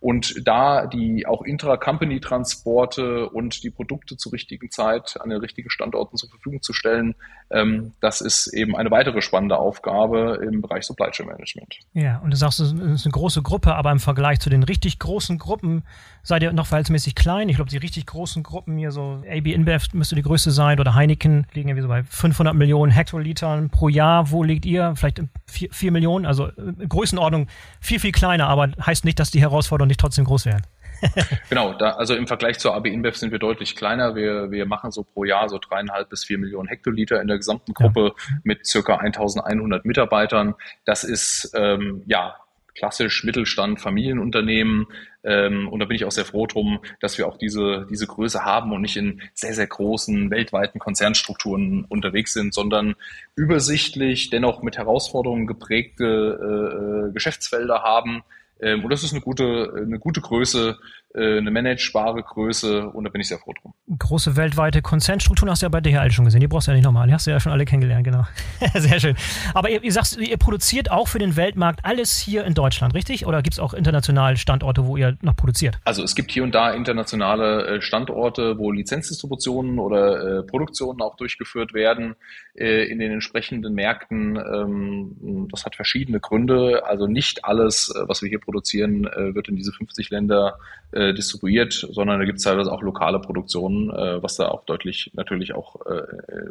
Und 0.00 0.46
da 0.46 0.86
die 0.86 1.26
auch 1.26 1.42
Intra-Company-Transporte 1.42 3.28
und 3.28 3.62
die 3.62 3.70
Produkte 3.70 4.16
zur 4.16 4.32
richtigen 4.32 4.70
Zeit 4.70 5.18
an 5.20 5.28
den 5.28 5.40
richtigen 5.40 5.68
Standorten 5.68 6.16
zur 6.16 6.30
Verfügung 6.30 6.62
zu 6.62 6.72
stellen, 6.72 7.14
ähm, 7.50 7.92
das 8.00 8.22
ist 8.22 8.46
eben 8.48 8.76
eine 8.76 8.90
weitere 8.90 9.20
spannende 9.20 9.58
Aufgabe 9.58 10.40
im 10.42 10.62
Bereich 10.62 10.84
Supply 10.84 11.10
Chain 11.10 11.26
Management. 11.26 11.80
Ja, 11.92 12.18
und 12.18 12.30
du 12.30 12.36
sagst, 12.36 12.60
es 12.60 12.72
ist 12.72 13.04
eine 13.04 13.12
große 13.12 13.42
Gruppe, 13.42 13.74
aber 13.74 13.92
im 13.92 14.00
Vergleich 14.00 14.40
zu 14.40 14.48
den 14.48 14.62
richtig 14.62 14.98
großen 14.98 15.38
Gruppen 15.38 15.82
seid 16.22 16.42
ihr 16.42 16.52
noch 16.52 16.66
verhältnismäßig 16.66 17.14
klein. 17.14 17.50
Ich 17.50 17.56
glaube, 17.56 17.70
die 17.70 17.76
richtig 17.76 18.06
großen 18.06 18.42
Gruppen 18.42 18.78
hier, 18.78 18.92
so 18.92 19.22
AB 19.28 19.48
InBev 19.48 19.88
müsste 19.92 20.14
die 20.14 20.22
größte 20.22 20.50
sein 20.50 20.80
oder 20.80 20.94
Heineken 20.94 21.46
liegen 21.52 21.68
irgendwie 21.68 21.82
so 21.82 21.88
bei 21.88 22.04
500 22.04 22.54
Millionen 22.54 22.92
Hektolitern 22.92 23.68
pro 23.68 23.88
Jahr. 23.88 24.30
Wo 24.30 24.42
liegt 24.42 24.64
ihr? 24.64 24.94
Vielleicht 24.96 25.22
4, 25.46 25.92
Millionen, 25.92 26.24
also 26.24 26.46
äh, 26.46 26.86
Größenordnung 26.88 27.48
viel, 27.80 28.00
viel 28.00 28.12
kleiner, 28.12 28.48
aber 28.48 28.70
heißt 28.80 29.04
nicht, 29.04 29.18
dass 29.18 29.30
die 29.30 29.40
Herausforderungen 29.40 29.89
nicht 29.90 30.00
trotzdem 30.00 30.24
groß 30.24 30.46
werden. 30.46 30.62
genau, 31.48 31.74
da, 31.74 31.90
also 31.90 32.14
im 32.14 32.26
Vergleich 32.26 32.58
zur 32.58 32.74
AB 32.74 32.86
InBev 32.86 33.16
sind 33.16 33.32
wir 33.32 33.38
deutlich 33.38 33.76
kleiner. 33.76 34.14
Wir, 34.14 34.50
wir 34.50 34.66
machen 34.66 34.90
so 34.90 35.02
pro 35.02 35.24
Jahr 35.24 35.48
so 35.48 35.58
dreieinhalb 35.58 36.08
bis 36.10 36.24
vier 36.24 36.38
Millionen 36.38 36.68
Hektoliter 36.68 37.20
in 37.20 37.28
der 37.28 37.36
gesamten 37.36 37.74
Gruppe 37.74 38.12
ja. 38.16 38.36
mit 38.44 38.66
circa 38.66 38.96
1100 38.96 39.84
Mitarbeitern. 39.84 40.54
Das 40.84 41.04
ist 41.04 41.52
ähm, 41.54 42.02
ja 42.06 42.36
klassisch 42.74 43.24
Mittelstand, 43.24 43.80
Familienunternehmen. 43.80 44.86
Ähm, 45.22 45.68
und 45.68 45.80
da 45.80 45.86
bin 45.86 45.96
ich 45.96 46.04
auch 46.04 46.12
sehr 46.12 46.24
froh 46.24 46.46
drum, 46.46 46.80
dass 47.00 47.18
wir 47.18 47.26
auch 47.26 47.36
diese, 47.36 47.86
diese 47.90 48.06
Größe 48.06 48.44
haben 48.44 48.72
und 48.72 48.80
nicht 48.80 48.96
in 48.96 49.20
sehr, 49.34 49.54
sehr 49.54 49.66
großen 49.66 50.30
weltweiten 50.30 50.78
Konzernstrukturen 50.78 51.84
unterwegs 51.84 52.32
sind, 52.32 52.54
sondern 52.54 52.94
übersichtlich, 53.36 54.30
dennoch 54.30 54.62
mit 54.62 54.78
Herausforderungen 54.78 55.46
geprägte 55.46 56.04
äh, 56.40 57.08
äh 57.08 57.12
Geschäftsfelder 57.12 57.82
haben, 57.82 58.22
ähm, 58.62 58.84
und 58.84 58.90
das 58.90 59.02
ist 59.02 59.12
eine 59.12 59.20
gute, 59.20 59.72
eine 59.76 59.98
gute 59.98 60.20
Größe, 60.20 60.70
äh, 60.70 60.74
eine 61.14 61.50
managebare 61.50 62.22
Größe 62.22 62.88
und 62.88 63.04
da 63.04 63.10
bin 63.10 63.20
ich 63.20 63.28
sehr 63.28 63.38
froh 63.38 63.52
drum. 63.60 63.74
Große 63.98 64.36
weltweite 64.36 64.80
Konzernstrukturen 64.80 65.50
hast 65.50 65.62
du 65.62 65.66
ja 65.66 65.70
bei 65.70 65.80
DHL 65.80 66.10
schon 66.12 66.24
gesehen. 66.24 66.40
Die 66.40 66.46
brauchst 66.46 66.68
du 66.68 66.70
ja 66.70 66.76
nicht 66.76 66.84
nochmal. 66.84 67.08
Die 67.08 67.12
hast 67.12 67.26
du 67.26 67.32
ja 67.32 67.40
schon 67.40 67.50
alle 67.50 67.64
kennengelernt, 67.64 68.04
genau. 68.04 68.24
sehr 68.74 69.00
schön. 69.00 69.16
Aber 69.54 69.70
ihr, 69.70 69.82
ihr 69.82 69.92
sagt, 69.92 70.16
ihr 70.16 70.36
produziert 70.36 70.90
auch 70.90 71.08
für 71.08 71.18
den 71.18 71.36
Weltmarkt 71.36 71.80
alles 71.84 72.18
hier 72.18 72.44
in 72.44 72.54
Deutschland, 72.54 72.94
richtig? 72.94 73.26
Oder 73.26 73.42
gibt 73.42 73.54
es 73.54 73.58
auch 73.58 73.74
international 73.74 74.36
Standorte, 74.36 74.86
wo 74.86 74.96
ihr 74.96 75.16
noch 75.22 75.34
produziert? 75.34 75.78
Also 75.84 76.04
es 76.04 76.14
gibt 76.14 76.30
hier 76.30 76.44
und 76.44 76.54
da 76.54 76.72
internationale 76.72 77.66
äh, 77.66 77.82
Standorte, 77.82 78.58
wo 78.58 78.70
Lizenzdistributionen 78.70 79.78
oder 79.80 80.38
äh, 80.38 80.42
Produktionen 80.44 81.00
auch 81.02 81.16
durchgeführt 81.16 81.74
werden 81.74 82.14
äh, 82.54 82.84
in 82.84 83.00
den 83.00 83.10
entsprechenden 83.10 83.74
Märkten. 83.74 84.36
Ähm, 84.36 85.48
das 85.50 85.64
hat 85.64 85.74
verschiedene 85.74 86.20
Gründe. 86.20 86.86
Also 86.86 87.06
nicht 87.06 87.44
alles, 87.44 87.92
äh, 87.94 88.06
was 88.06 88.22
wir 88.22 88.28
hier 88.28 88.40
produzieren, 88.40 89.06
äh, 89.06 89.34
wird 89.34 89.48
in 89.48 89.56
diese 89.56 89.72
50 89.72 90.10
Länder 90.10 90.58
äh, 90.92 90.99
distribuiert, 91.12 91.86
sondern 91.90 92.18
da 92.18 92.24
gibt 92.24 92.38
es 92.38 92.44
teilweise 92.44 92.72
auch 92.72 92.82
lokale 92.82 93.20
Produktionen, 93.20 93.90
äh, 93.90 94.22
was 94.22 94.36
da 94.36 94.48
auch 94.48 94.64
deutlich, 94.64 95.10
natürlich 95.14 95.54
auch, 95.54 95.76
äh, 95.86 96.02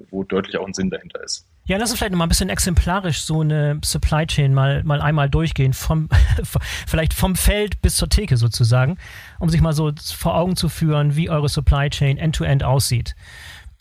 wo 0.10 0.24
deutlich 0.24 0.58
auch 0.58 0.68
ein 0.68 0.74
Sinn 0.74 0.90
dahinter 0.90 1.24
ist. 1.24 1.48
Ja, 1.66 1.78
lass 1.78 1.92
uns 1.92 2.00
vielleicht 2.00 2.16
mal 2.16 2.26
ein 2.26 2.30
bisschen 2.30 2.50
exemplarisch 2.50 3.22
so 3.22 3.42
eine 3.42 3.80
Supply 3.84 4.26
Chain 4.26 4.54
mal, 4.54 4.84
mal 4.84 5.02
einmal 5.02 5.30
durchgehen, 5.30 5.74
vom, 5.74 6.10
vielleicht 6.88 7.14
vom 7.14 7.36
Feld 7.36 7.82
bis 7.82 7.96
zur 7.96 8.10
Theke 8.10 8.38
sozusagen, 8.38 8.98
um 9.40 9.50
sich 9.50 9.62
mal 9.62 9.74
so 9.74 9.92
vor 10.16 10.36
Augen 10.36 10.56
zu 10.56 10.70
führen, 10.70 11.16
wie 11.16 11.30
eure 11.30 11.50
Supply 11.50 11.90
Chain 11.90 12.18
end-to-end 12.18 12.64
-End 12.64 12.66
aussieht. 12.66 13.16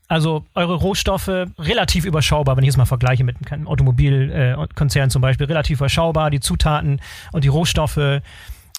Also 0.09 0.47
eure 0.55 0.75
Rohstoffe 0.75 1.29
relativ 1.59 2.07
überschaubar, 2.07 2.57
wenn 2.57 2.65
ich 2.65 2.71
es 2.71 2.79
mal 2.79 2.87
vergleiche 2.87 3.25
mit 3.25 3.37
einem 3.53 3.69
Automobilkonzern 3.69 5.07
äh, 5.07 5.11
zum 5.11 5.21
Beispiel, 5.21 5.47
relativ 5.47 5.81
überschaubar, 5.81 6.31
die 6.31 6.41
Zutaten 6.41 7.01
und 7.33 7.45
die 7.45 7.49
Rohstoffe 7.49 8.23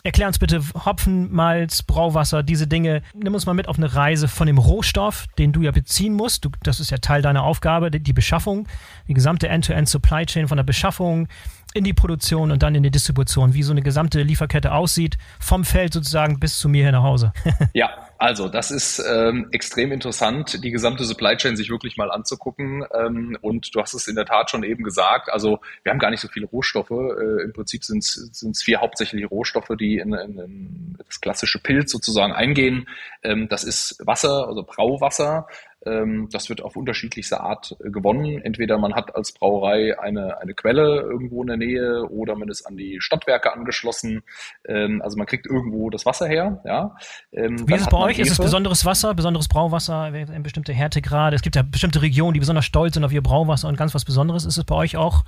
Erklär 0.03 0.27
uns 0.27 0.39
bitte 0.39 0.61
Hopfen, 0.85 1.31
Malz, 1.33 1.83
Brauwasser, 1.83 2.41
diese 2.41 2.67
Dinge. 2.67 3.01
Nimm 3.13 3.33
uns 3.33 3.45
mal 3.45 3.53
mit 3.53 3.67
auf 3.67 3.77
eine 3.77 3.93
Reise 3.93 4.29
von 4.29 4.47
dem 4.47 4.57
Rohstoff, 4.57 5.27
den 5.37 5.51
du 5.51 5.61
ja 5.61 5.71
beziehen 5.71 6.13
musst. 6.13 6.45
Du, 6.45 6.49
das 6.63 6.79
ist 6.79 6.89
ja 6.89 6.99
Teil 6.99 7.21
deiner 7.21 7.43
Aufgabe, 7.43 7.91
die, 7.91 7.99
die 7.99 8.13
Beschaffung, 8.13 8.67
die 9.09 9.13
gesamte 9.13 9.49
End-to-End-Supply 9.49 10.25
Chain 10.25 10.47
von 10.47 10.55
der 10.55 10.63
Beschaffung 10.63 11.27
in 11.73 11.83
die 11.83 11.93
Produktion 11.93 12.51
und 12.51 12.63
dann 12.63 12.75
in 12.75 12.83
die 12.83 12.91
Distribution, 12.91 13.53
wie 13.53 13.63
so 13.63 13.71
eine 13.71 13.81
gesamte 13.81 14.23
Lieferkette 14.23 14.71
aussieht, 14.71 15.17
vom 15.39 15.65
Feld 15.65 15.93
sozusagen 15.93 16.39
bis 16.39 16.57
zu 16.59 16.69
mir 16.69 16.83
hier 16.83 16.93
nach 16.93 17.03
Hause. 17.03 17.33
ja, 17.73 17.89
also 18.19 18.49
das 18.49 18.69
ist 18.69 18.99
ähm, 18.99 19.47
extrem 19.51 19.93
interessant, 19.93 20.61
die 20.61 20.71
gesamte 20.71 21.05
Supply 21.05 21.37
Chain 21.37 21.55
sich 21.55 21.69
wirklich 21.69 21.95
mal 21.95 22.11
anzugucken. 22.11 22.83
Ähm, 22.93 23.37
und 23.39 23.73
du 23.73 23.79
hast 23.79 23.93
es 23.93 24.09
in 24.09 24.15
der 24.15 24.25
Tat 24.25 24.51
schon 24.51 24.63
eben 24.63 24.83
gesagt, 24.83 25.29
also 25.31 25.59
wir 25.83 25.93
haben 25.93 25.99
gar 25.99 26.11
nicht 26.11 26.19
so 26.19 26.27
viele 26.27 26.45
Rohstoffe. 26.45 26.91
Äh, 26.91 27.43
Im 27.43 27.53
Prinzip 27.53 27.85
sind 27.85 28.03
es 28.03 28.61
vier 28.61 28.81
hauptsächliche 28.81 29.27
Rohstoffe, 29.27 29.71
die 29.79 29.99
in, 29.99 30.11
in, 30.11 30.37
in 30.37 30.97
das 31.07 31.21
klassische 31.21 31.59
Pilz 31.59 31.93
sozusagen 31.93 32.33
eingehen. 32.33 32.89
Ähm, 33.23 33.47
das 33.47 33.63
ist 33.63 33.95
Wasser, 34.05 34.49
also 34.49 34.63
Brauwasser. 34.63 35.47
Ähm, 35.85 36.27
das 36.31 36.49
wird 36.49 36.61
auf 36.61 36.75
unterschiedlichste 36.75 37.39
Art 37.39 37.77
äh, 37.83 37.89
gewonnen. 37.89 38.41
Entweder 38.41 38.77
man 38.77 38.95
hat 38.95 39.15
als 39.15 39.31
Brauerei 39.31 39.97
eine, 39.97 40.39
eine 40.41 40.53
Quelle 40.53 41.01
irgendwo 41.01 41.41
in 41.41 41.47
der 41.47 41.57
Nähe 41.57 42.03
oder 42.09 42.35
man 42.35 42.49
ist 42.49 42.65
an 42.65 42.75
die 42.75 42.99
Stadtwerke 42.99 43.53
angeschlossen. 43.53 44.23
Ähm, 44.67 45.01
also 45.01 45.17
man 45.17 45.25
kriegt 45.25 45.45
irgendwo 45.47 45.89
das 45.89 46.05
Wasser 46.05 46.27
her. 46.27 46.61
Ja. 46.65 46.95
Ähm, 47.31 47.67
Wie 47.67 47.75
ist 47.75 47.83
es 47.83 47.89
bei 47.89 47.97
euch? 47.97 48.08
Ist 48.17 48.31
es 48.31 48.37
besonderes 48.37 48.85
Wasser, 48.85 49.13
besonderes 49.13 49.47
Brauwasser, 49.47 50.01
eine 50.01 50.39
bestimmte 50.41 50.73
Härtegrade? 50.73 51.35
Es 51.35 51.41
gibt 51.41 51.55
ja 51.55 51.61
bestimmte 51.61 52.01
Regionen, 52.01 52.33
die 52.33 52.39
besonders 52.39 52.65
stolz 52.65 52.95
sind 52.95 53.03
auf 53.03 53.11
ihr 53.11 53.21
Brauwasser 53.21 53.67
und 53.67 53.77
ganz 53.77 53.93
was 53.93 54.05
Besonderes. 54.05 54.45
Ist 54.45 54.57
es 54.57 54.63
bei 54.63 54.75
euch 54.75 54.97
auch 54.97 55.23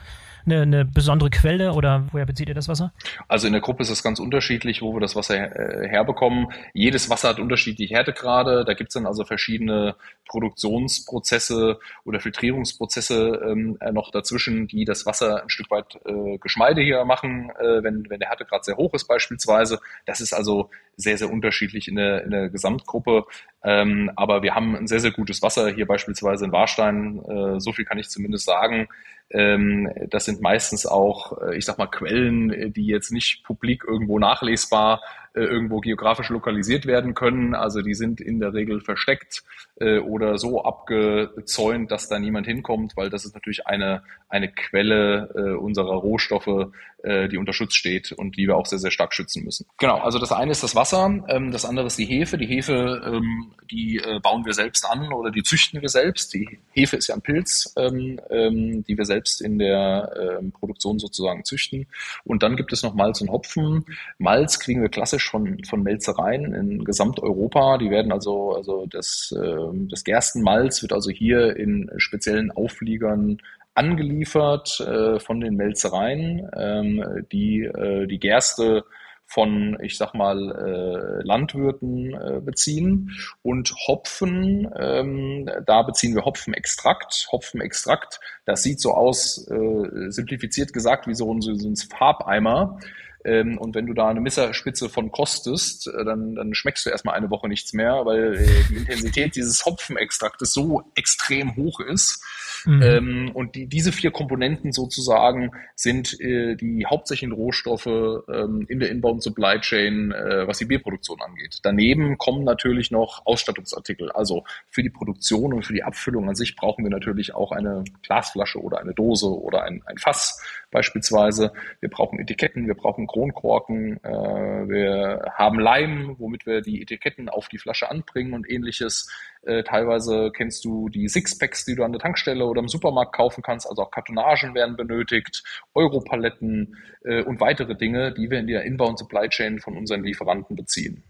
eine, 0.46 0.62
eine 0.62 0.86
besondere 0.86 1.30
Quelle 1.30 1.74
oder 1.74 2.08
woher 2.12 2.26
bezieht 2.26 2.50
ihr 2.50 2.56
das 2.56 2.68
Wasser? 2.68 2.94
Also 3.28 3.48
in 3.48 3.54
der 3.54 3.62
Gruppe 3.62 3.84
ist 3.84 3.90
es 3.90 4.04
ganz 4.04 4.20
unterschiedlich, 4.20 4.82
wo 4.82 4.94
wir 4.94 5.00
das 5.00 5.16
Wasser 5.16 5.36
her, 5.36 5.56
äh, 5.56 5.88
herbekommen. 5.88 6.48
Jedes 6.74 7.10
Wasser 7.10 7.30
hat 7.30 7.40
unterschiedliche 7.40 7.96
Härtegrade. 7.96 8.66
Da 8.66 8.74
gibt 8.74 8.90
es 8.90 8.94
dann 8.94 9.06
also 9.06 9.24
verschiedene 9.24 9.96
Produktionsprozesse 10.28 11.80
oder 12.06 12.20
Filtrierungsprozesse 12.20 13.42
ähm, 13.46 13.78
äh, 13.82 13.92
noch 13.92 14.12
dazwischen, 14.12 14.68
die 14.68 14.86
das 14.86 15.06
Wasser 15.06 15.44
ein 15.44 15.50
Stück 15.50 15.70
weit 15.70 16.00
äh, 16.06 16.38
geschmeidiger 16.38 17.06
machen, 17.06 17.52
äh, 17.60 17.84
wenn, 17.84 18.10
wenn 18.10 18.20
der 18.20 18.30
Härtegrad 18.30 18.66
sehr 18.66 18.78
hoch 18.78 18.94
ist 18.94 19.08
beispielsweise. 19.08 19.80
Das 20.06 20.22
ist 20.22 20.34
also 20.34 20.70
sehr, 21.02 21.18
sehr 21.18 21.32
unterschiedlich 21.32 21.88
in 21.88 21.96
der, 21.96 22.24
in 22.24 22.32
der 22.32 22.50
Gesamtgruppe. 22.50 23.26
Ähm, 23.64 24.12
aber 24.16 24.44
wir 24.44 24.56
haben 24.56 24.76
ein 24.76 24.88
sehr, 24.88 25.00
sehr 25.00 25.12
gutes 25.12 25.42
Wasser 25.42 25.70
hier 25.70 25.86
beispielsweise 25.86 26.46
in 26.46 26.52
Warstein. 26.52 27.22
Äh, 27.26 27.60
so 27.60 27.74
viel 27.74 27.86
kann 27.86 28.00
ich 28.00 28.10
zumindest 28.10 28.46
sagen. 28.46 28.88
Ähm, 29.30 29.90
das 30.10 30.26
sind 30.26 30.42
meistens 30.42 30.86
auch, 30.86 31.42
äh, 31.42 31.58
ich 31.58 31.66
sag 31.66 31.78
mal, 31.78 31.88
Quellen, 31.88 32.74
die 32.74 32.86
jetzt 32.86 33.12
nicht 33.12 33.44
publik 33.44 33.84
irgendwo 33.88 34.20
nachlesbar 34.20 35.02
äh, 35.34 35.44
irgendwo 35.44 35.80
geografisch 35.80 36.30
lokalisiert 36.30 36.86
werden 36.86 37.14
können. 37.14 37.56
Also 37.56 37.82
die 37.82 37.94
sind 37.94 38.20
in 38.20 38.42
der 38.42 38.54
Regel 38.54 38.82
versteckt 38.82 39.44
äh, 39.80 40.00
oder 40.00 40.38
so 40.38 40.66
abgezäunt, 40.66 41.90
dass 41.90 42.10
da 42.10 42.20
niemand 42.20 42.48
hinkommt, 42.48 42.98
weil 42.98 43.10
das 43.10 43.24
ist 43.24 43.34
natürlich 43.34 43.66
eine, 43.66 44.04
eine 44.28 44.52
Quelle 44.52 45.30
äh, 45.34 45.56
unserer 45.56 45.96
Rohstoffe, 45.96 46.74
äh, 47.04 47.28
die 47.28 47.38
unter 47.38 47.54
Schutz 47.54 47.74
steht 47.74 48.12
und 48.12 48.38
die 48.38 48.48
wir 48.48 48.56
auch 48.56 48.66
sehr, 48.66 48.80
sehr 48.80 48.92
stark 48.92 49.14
schützen 49.14 49.44
müssen. 49.44 49.66
Genau, 49.78 49.98
also 49.98 50.20
das 50.20 50.32
eine 50.32 50.52
ist 50.52 50.64
das 50.64 50.76
Wasser, 50.76 51.24
ähm, 51.28 51.52
das 51.52 51.66
andere 51.66 51.88
ist 51.88 51.98
die 51.98 52.06
Hefe. 52.06 52.38
Die 52.38 52.46
Hefe, 52.46 53.02
ähm, 53.06 53.54
die 53.70 53.98
äh, 53.98 54.20
bauen 54.20 54.46
wir 54.46 54.54
selbst 54.54 54.86
an 54.86 55.12
oder 55.14 55.32
die 55.32 55.44
züchten 55.44 55.82
wir 55.82 55.90
selbst. 55.90 56.34
Die 56.34 56.60
Hefe 56.72 56.98
ist 56.98 57.08
ja 57.08 57.16
ein 57.16 57.22
Pilz, 57.22 57.74
ähm, 57.78 58.20
ähm, 58.30 58.84
die 58.84 58.98
wir 58.98 59.06
selbst 59.06 59.42
in 59.42 59.58
der 59.58 60.40
ähm, 60.40 60.52
Produktion 60.52 61.00
sozusagen 61.00 61.44
züchten. 61.44 61.88
Und 62.24 62.44
dann 62.44 62.56
gibt 62.56 62.74
es 62.74 62.84
noch 62.84 62.94
Malz 62.94 63.22
und 63.22 63.32
Hopfen. 63.32 63.86
Malz 64.18 64.60
kriegen 64.60 64.82
wir 64.82 64.90
klassisch 64.90 65.30
von, 65.30 65.64
von 65.64 65.84
Melzereien 65.84 66.54
in 66.54 66.84
Gesamteuropa. 66.84 67.78
Die 67.78 67.90
werden 67.90 68.12
also, 68.12 68.56
also 68.56 68.86
das, 68.86 69.34
äh, 69.36 69.58
das 69.90 70.04
Gerstenmalz 70.04 70.82
wird 70.82 70.94
also 70.94 71.10
hier 71.10 71.56
in 71.56 71.90
speziellen 71.98 72.52
Aufliegern 72.52 73.40
angeliefert 73.74 74.80
äh, 74.80 75.20
von 75.20 75.40
den 75.40 75.56
Melzereien, 75.56 76.50
ähm, 76.56 77.26
die 77.32 77.64
äh, 77.64 78.08
die 78.08 78.20
Gerste 78.20 78.84
von, 79.32 79.78
ich 79.82 79.98
sag 79.98 80.14
mal, 80.14 80.38
äh, 80.52 81.26
Landwirten 81.26 82.14
äh, 82.14 82.42
beziehen. 82.42 83.12
Und 83.42 83.74
Hopfen, 83.88 84.70
ähm, 84.78 85.50
da 85.66 85.84
beziehen 85.84 86.14
wir 86.16 86.26
Hopfenextrakt. 86.26 87.28
Hopfenextrakt, 87.32 88.20
das 88.46 88.64
sieht 88.64 88.82
so 88.82 88.94
aus, 88.94 89.48
äh, 89.50 90.10
simplifiziert 90.12 90.74
gesagt, 90.74 91.08
wie 91.08 91.16
so 91.16 91.34
ein, 91.34 91.40
so 91.42 91.52
ein 91.52 91.76
Farbeimer. 91.78 92.78
Ähm, 93.24 93.58
und 93.58 93.76
wenn 93.76 93.86
du 93.86 93.94
da 93.94 94.10
eine 94.10 94.20
Messerspitze 94.20 94.90
von 94.90 95.12
kostest, 95.12 95.88
äh, 95.88 96.04
dann, 96.04 96.36
dann 96.36 96.54
schmeckst 96.54 96.86
du 96.86 96.90
erstmal 96.90 97.16
eine 97.16 97.30
Woche 97.30 97.48
nichts 97.48 97.72
mehr, 97.74 98.06
weil 98.06 98.36
äh, 98.36 98.64
die 98.70 98.78
Intensität 98.78 99.36
dieses 99.36 99.64
Hopfenextraktes 99.64 100.54
so 100.54 100.84
extrem 100.96 101.56
hoch 101.56 101.80
ist. 101.80 102.24
Mhm. 102.66 102.82
Ähm, 102.82 103.32
und 103.34 103.56
die, 103.56 103.68
diese 103.68 103.92
vier 103.92 104.12
Komponenten 104.12 104.72
sozusagen 104.72 105.52
sind 105.76 106.20
äh, 106.20 106.56
die 106.56 106.86
hauptsächlichen 106.86 107.32
Rohstoffe 107.32 107.88
ähm, 107.88 108.66
in 108.68 108.80
der 108.80 108.90
Inbound 108.90 109.24
Supply 109.24 109.60
Chain, 109.60 110.12
äh, 110.12 110.48
was 110.48 110.60
die 110.60 110.66
Bierproduktion 110.66 111.22
angeht. 111.22 111.60
Daneben 111.64 112.18
kommen 112.18 112.44
natürlich 112.44 112.92
noch 112.92 113.26
Ausstattungsartikel. 113.26 114.12
Also 114.12 114.44
für 114.70 114.84
die 114.84 114.90
Produktion 114.90 115.54
und 115.54 115.66
für 115.66 115.74
die 115.74 115.84
Abfüllung 115.84 116.30
an 116.30 116.36
sich 116.36 116.56
brauchen 116.56 116.84
wir 116.84 116.92
natürlich 116.92 117.34
auch 117.34 117.52
eine 117.52 117.84
Glasflasche 118.04 118.60
oder 118.60 118.80
eine 118.80 118.94
Dose 118.94 119.28
oder 119.28 119.64
ein, 119.64 119.82
ein 119.86 119.98
Fass 119.98 120.42
beispielsweise. 120.72 121.52
Wir 121.80 121.90
brauchen 121.90 122.20
Etiketten, 122.20 122.68
wir 122.68 122.76
brauchen 122.76 123.08
Kronkorken, 123.08 124.04
äh, 124.04 124.10
wir 124.10 125.32
haben 125.36 125.60
Leim, 125.60 126.16
womit 126.18 126.46
wir 126.46 126.62
die 126.62 126.82
Etiketten 126.82 127.30
auf 127.30 127.50
die 127.50 127.58
Flasche 127.58 127.90
anbringen 127.90 128.34
und 128.34 128.50
ähnliches. 128.50 129.10
Äh, 129.44 129.64
teilweise 129.64 130.32
kennst 130.36 130.66
du 130.66 130.90
die 130.90 131.08
Sixpacks, 131.08 131.66
die 131.66 131.76
du 131.76 131.84
an 131.84 131.92
der 131.92 132.00
Tankstelle 132.00 132.46
oder 132.52 132.62
im 132.62 132.68
Supermarkt 132.68 133.16
kaufen 133.16 133.42
kannst. 133.42 133.68
Also 133.68 133.82
auch 133.82 133.92
Kartonagen 133.92 134.54
werden 134.54 134.76
benötigt, 134.76 135.44
Europaletten 135.74 136.78
äh, 137.04 137.24
und 137.24 137.40
weitere 137.40 137.76
Dinge, 137.76 138.14
die 138.14 138.30
wir 138.30 138.40
in 138.40 138.48
der 138.48 138.64
Inbound 138.64 139.00
Supply 139.00 139.28
Chain 139.30 139.60
von 139.60 139.78
unseren 139.78 140.04
Lieferanten 140.04 140.56
beziehen. 140.56 141.04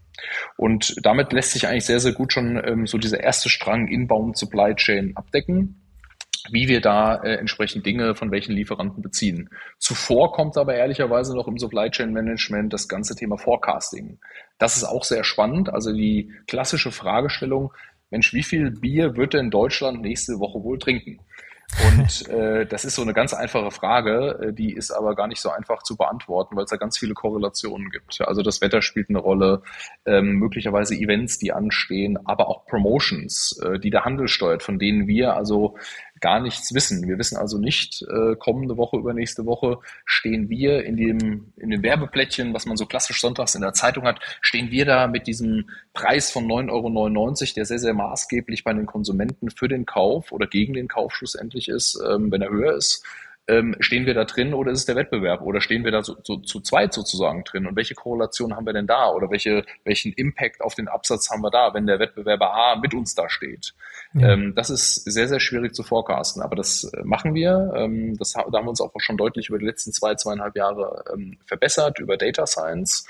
Und 0.56 0.94
damit 1.02 1.32
lässt 1.32 1.52
sich 1.52 1.66
eigentlich 1.66 1.86
sehr, 1.86 2.00
sehr 2.00 2.12
gut 2.12 2.32
schon 2.32 2.62
ähm, 2.64 2.86
so 2.86 2.96
dieser 2.96 3.20
erste 3.20 3.48
Strang 3.48 3.88
Inbound 3.88 4.38
Supply 4.38 4.74
Chain 4.74 5.16
abdecken 5.16 5.82
wie 6.50 6.68
wir 6.68 6.80
da 6.80 7.16
äh, 7.16 7.36
entsprechend 7.36 7.86
Dinge 7.86 8.14
von 8.14 8.30
welchen 8.30 8.52
Lieferanten 8.52 9.02
beziehen. 9.02 9.50
Zuvor 9.78 10.32
kommt 10.32 10.56
aber 10.56 10.74
ehrlicherweise 10.74 11.36
noch 11.36 11.46
im 11.46 11.58
Supply 11.58 11.90
Chain 11.90 12.12
Management 12.12 12.72
das 12.72 12.88
ganze 12.88 13.14
Thema 13.14 13.38
Forecasting. 13.38 14.18
Das 14.58 14.76
ist 14.76 14.84
auch 14.84 15.04
sehr 15.04 15.24
spannend. 15.24 15.72
Also 15.72 15.92
die 15.92 16.32
klassische 16.46 16.90
Fragestellung, 16.90 17.72
Mensch, 18.12 18.32
wie 18.32 18.42
viel 18.42 18.70
Bier 18.70 19.16
wird 19.16 19.34
denn 19.34 19.50
Deutschland 19.50 20.02
nächste 20.02 20.38
Woche 20.38 20.62
wohl 20.62 20.78
trinken? 20.78 21.18
Und 21.90 22.28
äh, 22.28 22.66
das 22.66 22.84
ist 22.84 22.94
so 22.94 23.02
eine 23.02 23.14
ganz 23.14 23.32
einfache 23.32 23.70
Frage, 23.70 24.38
äh, 24.40 24.52
die 24.52 24.72
ist 24.74 24.90
aber 24.90 25.14
gar 25.14 25.26
nicht 25.26 25.40
so 25.40 25.50
einfach 25.50 25.82
zu 25.82 25.96
beantworten, 25.96 26.54
weil 26.54 26.64
es 26.64 26.70
da 26.70 26.76
ganz 26.76 26.98
viele 26.98 27.14
Korrelationen 27.14 27.90
gibt. 27.90 28.20
Also 28.20 28.42
das 28.42 28.60
Wetter 28.60 28.82
spielt 28.82 29.08
eine 29.08 29.18
Rolle, 29.18 29.62
ähm, 30.04 30.34
möglicherweise 30.34 30.94
Events, 30.94 31.38
die 31.38 31.52
anstehen, 31.52 32.18
aber 32.26 32.48
auch 32.48 32.66
Promotions, 32.66 33.58
äh, 33.64 33.78
die 33.78 33.90
der 33.90 34.04
Handel 34.04 34.28
steuert, 34.28 34.62
von 34.62 34.78
denen 34.78 35.06
wir 35.06 35.34
also 35.34 35.76
gar 36.22 36.40
nichts 36.40 36.72
wissen. 36.72 37.06
Wir 37.06 37.18
wissen 37.18 37.36
also 37.36 37.58
nicht, 37.58 38.02
äh, 38.02 38.36
kommende 38.36 38.78
Woche, 38.78 38.96
übernächste 38.96 39.44
Woche 39.44 39.78
stehen 40.06 40.48
wir 40.48 40.84
in 40.84 40.96
dem, 40.96 41.52
in 41.56 41.68
dem 41.68 41.82
Werbeplättchen, 41.82 42.54
was 42.54 42.64
man 42.64 42.78
so 42.78 42.86
klassisch 42.86 43.20
sonntags 43.20 43.54
in 43.54 43.60
der 43.60 43.74
Zeitung 43.74 44.04
hat, 44.04 44.20
stehen 44.40 44.70
wir 44.70 44.86
da 44.86 45.08
mit 45.08 45.26
diesem 45.26 45.68
Preis 45.92 46.30
von 46.30 46.46
9,99 46.46 46.70
Euro, 46.70 47.54
der 47.56 47.64
sehr, 47.66 47.78
sehr 47.78 47.92
maßgeblich 47.94 48.64
bei 48.64 48.72
den 48.72 48.86
Konsumenten 48.86 49.50
für 49.50 49.68
den 49.68 49.84
Kauf 49.84 50.32
oder 50.32 50.46
gegen 50.46 50.72
den 50.72 50.88
Kauf 50.88 51.12
schlussendlich 51.14 51.68
ist, 51.68 52.00
ähm, 52.08 52.30
wenn 52.30 52.40
er 52.40 52.50
höher 52.50 52.76
ist 52.76 53.04
ähm, 53.48 53.74
stehen 53.80 54.06
wir 54.06 54.14
da 54.14 54.24
drin 54.24 54.54
oder 54.54 54.70
ist 54.70 54.80
es 54.80 54.86
der 54.86 54.94
Wettbewerb 54.94 55.42
oder 55.42 55.60
stehen 55.60 55.84
wir 55.84 55.90
da 55.90 56.02
so, 56.02 56.16
so, 56.22 56.36
zu 56.36 56.60
zweit 56.60 56.92
sozusagen 56.92 57.42
drin 57.42 57.66
und 57.66 57.74
welche 57.74 57.94
Korrelation 57.94 58.54
haben 58.54 58.66
wir 58.66 58.72
denn 58.72 58.86
da 58.86 59.10
oder 59.10 59.30
welche, 59.30 59.64
welchen 59.84 60.12
Impact 60.12 60.60
auf 60.60 60.76
den 60.76 60.86
Absatz 60.86 61.28
haben 61.30 61.42
wir 61.42 61.50
da, 61.50 61.74
wenn 61.74 61.86
der 61.86 61.98
Wettbewerber 61.98 62.54
A 62.54 62.76
mit 62.76 62.94
uns 62.94 63.14
da 63.14 63.28
steht? 63.28 63.74
Ja. 64.14 64.32
Ähm, 64.32 64.54
das 64.54 64.70
ist 64.70 65.04
sehr, 65.04 65.26
sehr 65.26 65.40
schwierig 65.40 65.74
zu 65.74 65.82
forecasten, 65.82 66.40
aber 66.40 66.54
das 66.54 66.84
äh, 66.84 67.02
machen 67.02 67.34
wir. 67.34 67.72
Ähm, 67.74 68.16
das, 68.16 68.32
da 68.32 68.42
haben 68.44 68.64
wir 68.66 68.70
uns 68.70 68.80
auch 68.80 68.92
schon 68.98 69.16
deutlich 69.16 69.48
über 69.48 69.58
die 69.58 69.66
letzten 69.66 69.92
zwei, 69.92 70.14
zweieinhalb 70.14 70.56
Jahre 70.56 71.04
ähm, 71.12 71.38
verbessert 71.44 71.98
über 71.98 72.16
Data 72.16 72.46
Science. 72.46 73.06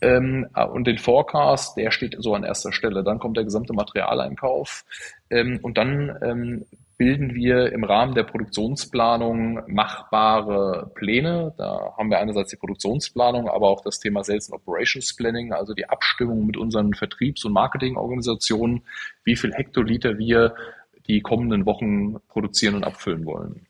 Ähm, 0.00 0.48
und 0.72 0.86
den 0.86 0.98
Forecast, 0.98 1.76
der 1.76 1.90
steht 1.90 2.16
so 2.18 2.34
an 2.34 2.44
erster 2.44 2.72
Stelle. 2.72 3.04
Dann 3.04 3.18
kommt 3.18 3.36
der 3.36 3.44
gesamte 3.44 3.72
Materialeinkauf. 3.72 4.84
Ähm, 5.30 5.60
und 5.62 5.78
dann 5.78 6.64
bilden 6.98 7.32
wir 7.34 7.72
im 7.72 7.84
Rahmen 7.84 8.14
der 8.14 8.24
Produktionsplanung 8.24 9.62
machbare 9.68 10.90
Pläne. 10.96 11.54
Da 11.56 11.94
haben 11.96 12.10
wir 12.10 12.18
einerseits 12.18 12.50
die 12.50 12.56
Produktionsplanung, 12.56 13.48
aber 13.48 13.68
auch 13.68 13.82
das 13.82 14.00
Thema 14.00 14.24
Sales 14.24 14.50
and 14.50 14.60
Operations 14.60 15.14
Planning, 15.14 15.52
also 15.52 15.74
die 15.74 15.88
Abstimmung 15.88 16.44
mit 16.44 16.56
unseren 16.56 16.94
Vertriebs- 16.94 17.44
und 17.44 17.52
Marketingorganisationen, 17.52 18.82
wie 19.22 19.36
viel 19.36 19.54
Hektoliter 19.54 20.18
wir 20.18 20.54
die 21.06 21.20
kommenden 21.22 21.64
Wochen 21.66 22.16
produzieren 22.26 22.74
und 22.74 22.84
abfüllen 22.84 23.24
wollen. 23.24 23.67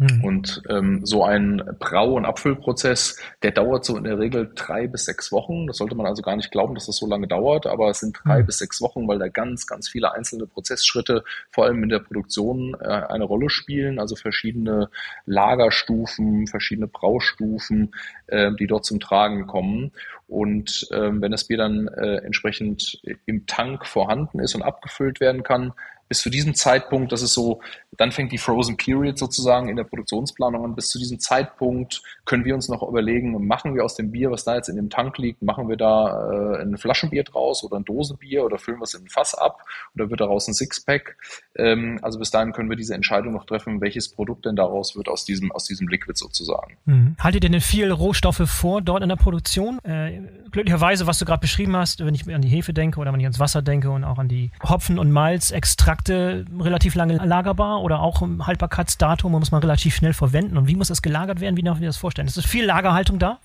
Mhm. 0.00 0.24
Und 0.24 0.62
ähm, 0.70 1.04
so 1.04 1.24
ein 1.24 1.62
Brau- 1.78 2.14
und 2.14 2.24
Abfüllprozess, 2.24 3.18
der 3.42 3.50
dauert 3.50 3.84
so 3.84 3.98
in 3.98 4.04
der 4.04 4.18
Regel 4.18 4.50
drei 4.54 4.86
bis 4.86 5.04
sechs 5.04 5.30
Wochen. 5.30 5.66
Das 5.66 5.76
sollte 5.76 5.94
man 5.94 6.06
also 6.06 6.22
gar 6.22 6.36
nicht 6.36 6.50
glauben, 6.50 6.74
dass 6.74 6.86
das 6.86 6.96
so 6.96 7.06
lange 7.06 7.28
dauert, 7.28 7.66
aber 7.66 7.90
es 7.90 8.00
sind 8.00 8.18
drei 8.24 8.40
mhm. 8.40 8.46
bis 8.46 8.58
sechs 8.58 8.80
Wochen, 8.80 9.06
weil 9.06 9.18
da 9.18 9.28
ganz, 9.28 9.66
ganz 9.66 9.90
viele 9.90 10.14
einzelne 10.14 10.46
Prozessschritte, 10.46 11.22
vor 11.50 11.66
allem 11.66 11.82
in 11.82 11.90
der 11.90 11.98
Produktion, 11.98 12.74
äh, 12.80 12.86
eine 12.86 13.24
Rolle 13.24 13.50
spielen. 13.50 13.98
Also 13.98 14.16
verschiedene 14.16 14.88
Lagerstufen, 15.26 16.46
verschiedene 16.46 16.86
Braustufen, 16.86 17.94
äh, 18.28 18.52
die 18.58 18.66
dort 18.66 18.86
zum 18.86 19.00
Tragen 19.00 19.46
kommen. 19.46 19.92
Und 20.28 20.88
ähm, 20.92 21.20
wenn 21.20 21.32
das 21.32 21.44
Bier 21.44 21.58
dann 21.58 21.88
äh, 21.88 22.18
entsprechend 22.18 23.02
im 23.26 23.46
Tank 23.46 23.84
vorhanden 23.84 24.38
ist 24.38 24.54
und 24.54 24.62
abgefüllt 24.62 25.20
werden 25.20 25.42
kann, 25.42 25.74
bis 26.10 26.22
zu 26.22 26.28
diesem 26.28 26.56
Zeitpunkt, 26.56 27.12
das 27.12 27.22
ist 27.22 27.34
so, 27.34 27.60
dann 27.96 28.10
fängt 28.10 28.32
die 28.32 28.38
Frozen 28.38 28.76
Period 28.76 29.16
sozusagen 29.16 29.68
in 29.68 29.76
der 29.76 29.84
Produktionsplanung 29.84 30.64
an. 30.64 30.74
Bis 30.74 30.88
zu 30.88 30.98
diesem 30.98 31.20
Zeitpunkt 31.20 32.02
können 32.24 32.44
wir 32.44 32.56
uns 32.56 32.68
noch 32.68 32.82
überlegen, 32.82 33.46
machen 33.46 33.76
wir 33.76 33.84
aus 33.84 33.94
dem 33.94 34.10
Bier, 34.10 34.32
was 34.32 34.42
da 34.42 34.56
jetzt 34.56 34.68
in 34.68 34.74
dem 34.74 34.90
Tank 34.90 35.18
liegt, 35.18 35.40
machen 35.40 35.68
wir 35.68 35.76
da 35.76 36.56
äh, 36.58 36.62
ein 36.62 36.76
Flaschenbier 36.78 37.22
draus 37.22 37.62
oder 37.62 37.76
ein 37.76 37.84
Dosenbier 37.84 38.44
oder 38.44 38.58
füllen 38.58 38.80
wir 38.80 38.84
es 38.84 38.94
in 38.94 39.04
ein 39.04 39.08
Fass 39.08 39.36
ab 39.36 39.62
oder 39.94 40.10
wird 40.10 40.20
daraus 40.20 40.48
ein 40.48 40.54
Sixpack? 40.54 41.16
Ähm, 41.56 42.00
also 42.02 42.18
bis 42.18 42.32
dahin 42.32 42.52
können 42.52 42.70
wir 42.70 42.76
diese 42.76 42.94
Entscheidung 42.94 43.32
noch 43.32 43.46
treffen, 43.46 43.80
welches 43.80 44.08
Produkt 44.08 44.46
denn 44.46 44.56
daraus 44.56 44.96
wird 44.96 45.08
aus 45.08 45.24
diesem, 45.24 45.52
aus 45.52 45.64
diesem 45.64 45.86
Liquid 45.86 46.18
sozusagen. 46.18 46.76
Mhm. 46.86 47.14
Haltet 47.20 47.44
ihr 47.44 47.50
denn 47.50 47.60
viel 47.60 47.92
Rohstoffe 47.92 48.42
vor 48.46 48.82
dort 48.82 49.04
in 49.04 49.10
der 49.10 49.16
Produktion? 49.16 49.78
Äh, 49.84 50.22
glücklicherweise, 50.50 51.06
was 51.06 51.20
du 51.20 51.24
gerade 51.24 51.40
beschrieben 51.40 51.76
hast, 51.76 52.04
wenn 52.04 52.16
ich 52.16 52.28
an 52.32 52.42
die 52.42 52.48
Hefe 52.48 52.72
denke 52.72 52.98
oder 52.98 53.12
wenn 53.12 53.20
ich 53.20 53.26
ans 53.26 53.38
Wasser 53.38 53.62
denke 53.62 53.90
und 53.90 54.02
auch 54.02 54.18
an 54.18 54.26
die 54.26 54.50
Hopfen- 54.62 54.98
und 54.98 55.12
Malzextrakte, 55.12 55.99
Extrakte 56.00 56.46
relativ 56.60 56.94
lange 56.94 57.16
lagerbar 57.16 57.82
oder 57.82 58.00
auch 58.00 58.22
im 58.22 58.46
Haltbarkeitsdatum 58.46 59.32
muss 59.32 59.52
man 59.52 59.60
relativ 59.60 59.94
schnell 59.94 60.12
verwenden? 60.14 60.56
Und 60.56 60.66
wie 60.66 60.76
muss 60.76 60.88
das 60.88 61.02
gelagert 61.02 61.40
werden? 61.40 61.56
Wie 61.56 61.62
darf 61.62 61.78
ich 61.78 61.86
das 61.86 61.96
vorstellen? 61.96 62.26
Ist 62.26 62.38
es 62.38 62.46
viel 62.46 62.64
Lagerhaltung 62.64 63.18
da? 63.18 63.38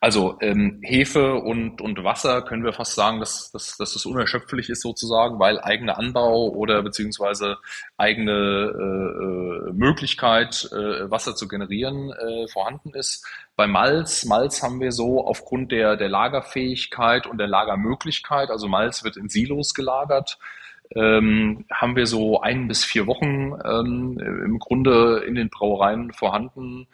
Also 0.00 0.36
ähm, 0.40 0.80
Hefe 0.82 1.34
und, 1.34 1.80
und 1.80 2.04
Wasser 2.04 2.42
können 2.42 2.64
wir 2.64 2.72
fast 2.72 2.94
sagen, 2.94 3.18
dass, 3.18 3.50
dass, 3.50 3.76
dass 3.78 3.94
das 3.94 4.06
unerschöpflich 4.06 4.68
ist 4.68 4.82
sozusagen, 4.82 5.40
weil 5.40 5.60
eigener 5.60 5.98
Anbau 5.98 6.50
oder 6.50 6.82
beziehungsweise 6.82 7.56
eigene 7.96 8.32
äh, 8.32 9.70
äh, 9.70 9.72
Möglichkeit, 9.72 10.68
äh, 10.72 11.10
Wasser 11.10 11.34
zu 11.34 11.48
generieren, 11.48 12.12
äh, 12.12 12.46
vorhanden 12.48 12.90
ist. 12.94 13.26
Bei 13.56 13.66
Malz, 13.66 14.24
Malz 14.24 14.62
haben 14.62 14.80
wir 14.80 14.92
so 14.92 15.26
aufgrund 15.26 15.72
der, 15.72 15.96
der 15.96 16.08
Lagerfähigkeit 16.08 17.26
und 17.26 17.38
der 17.38 17.48
Lagermöglichkeit, 17.48 18.50
also 18.50 18.68
Malz 18.68 19.02
wird 19.02 19.16
in 19.16 19.28
Silos 19.28 19.74
gelagert, 19.74 20.38
ähm, 20.94 21.64
haben 21.70 21.96
wir 21.96 22.06
so 22.06 22.40
ein 22.40 22.68
bis 22.68 22.84
vier 22.84 23.06
Wochen 23.06 23.52
ähm, 23.64 24.18
im 24.18 24.58
Grunde 24.58 25.24
in 25.26 25.34
den 25.34 25.50
Brauereien 25.50 26.12
vorhanden 26.12 26.86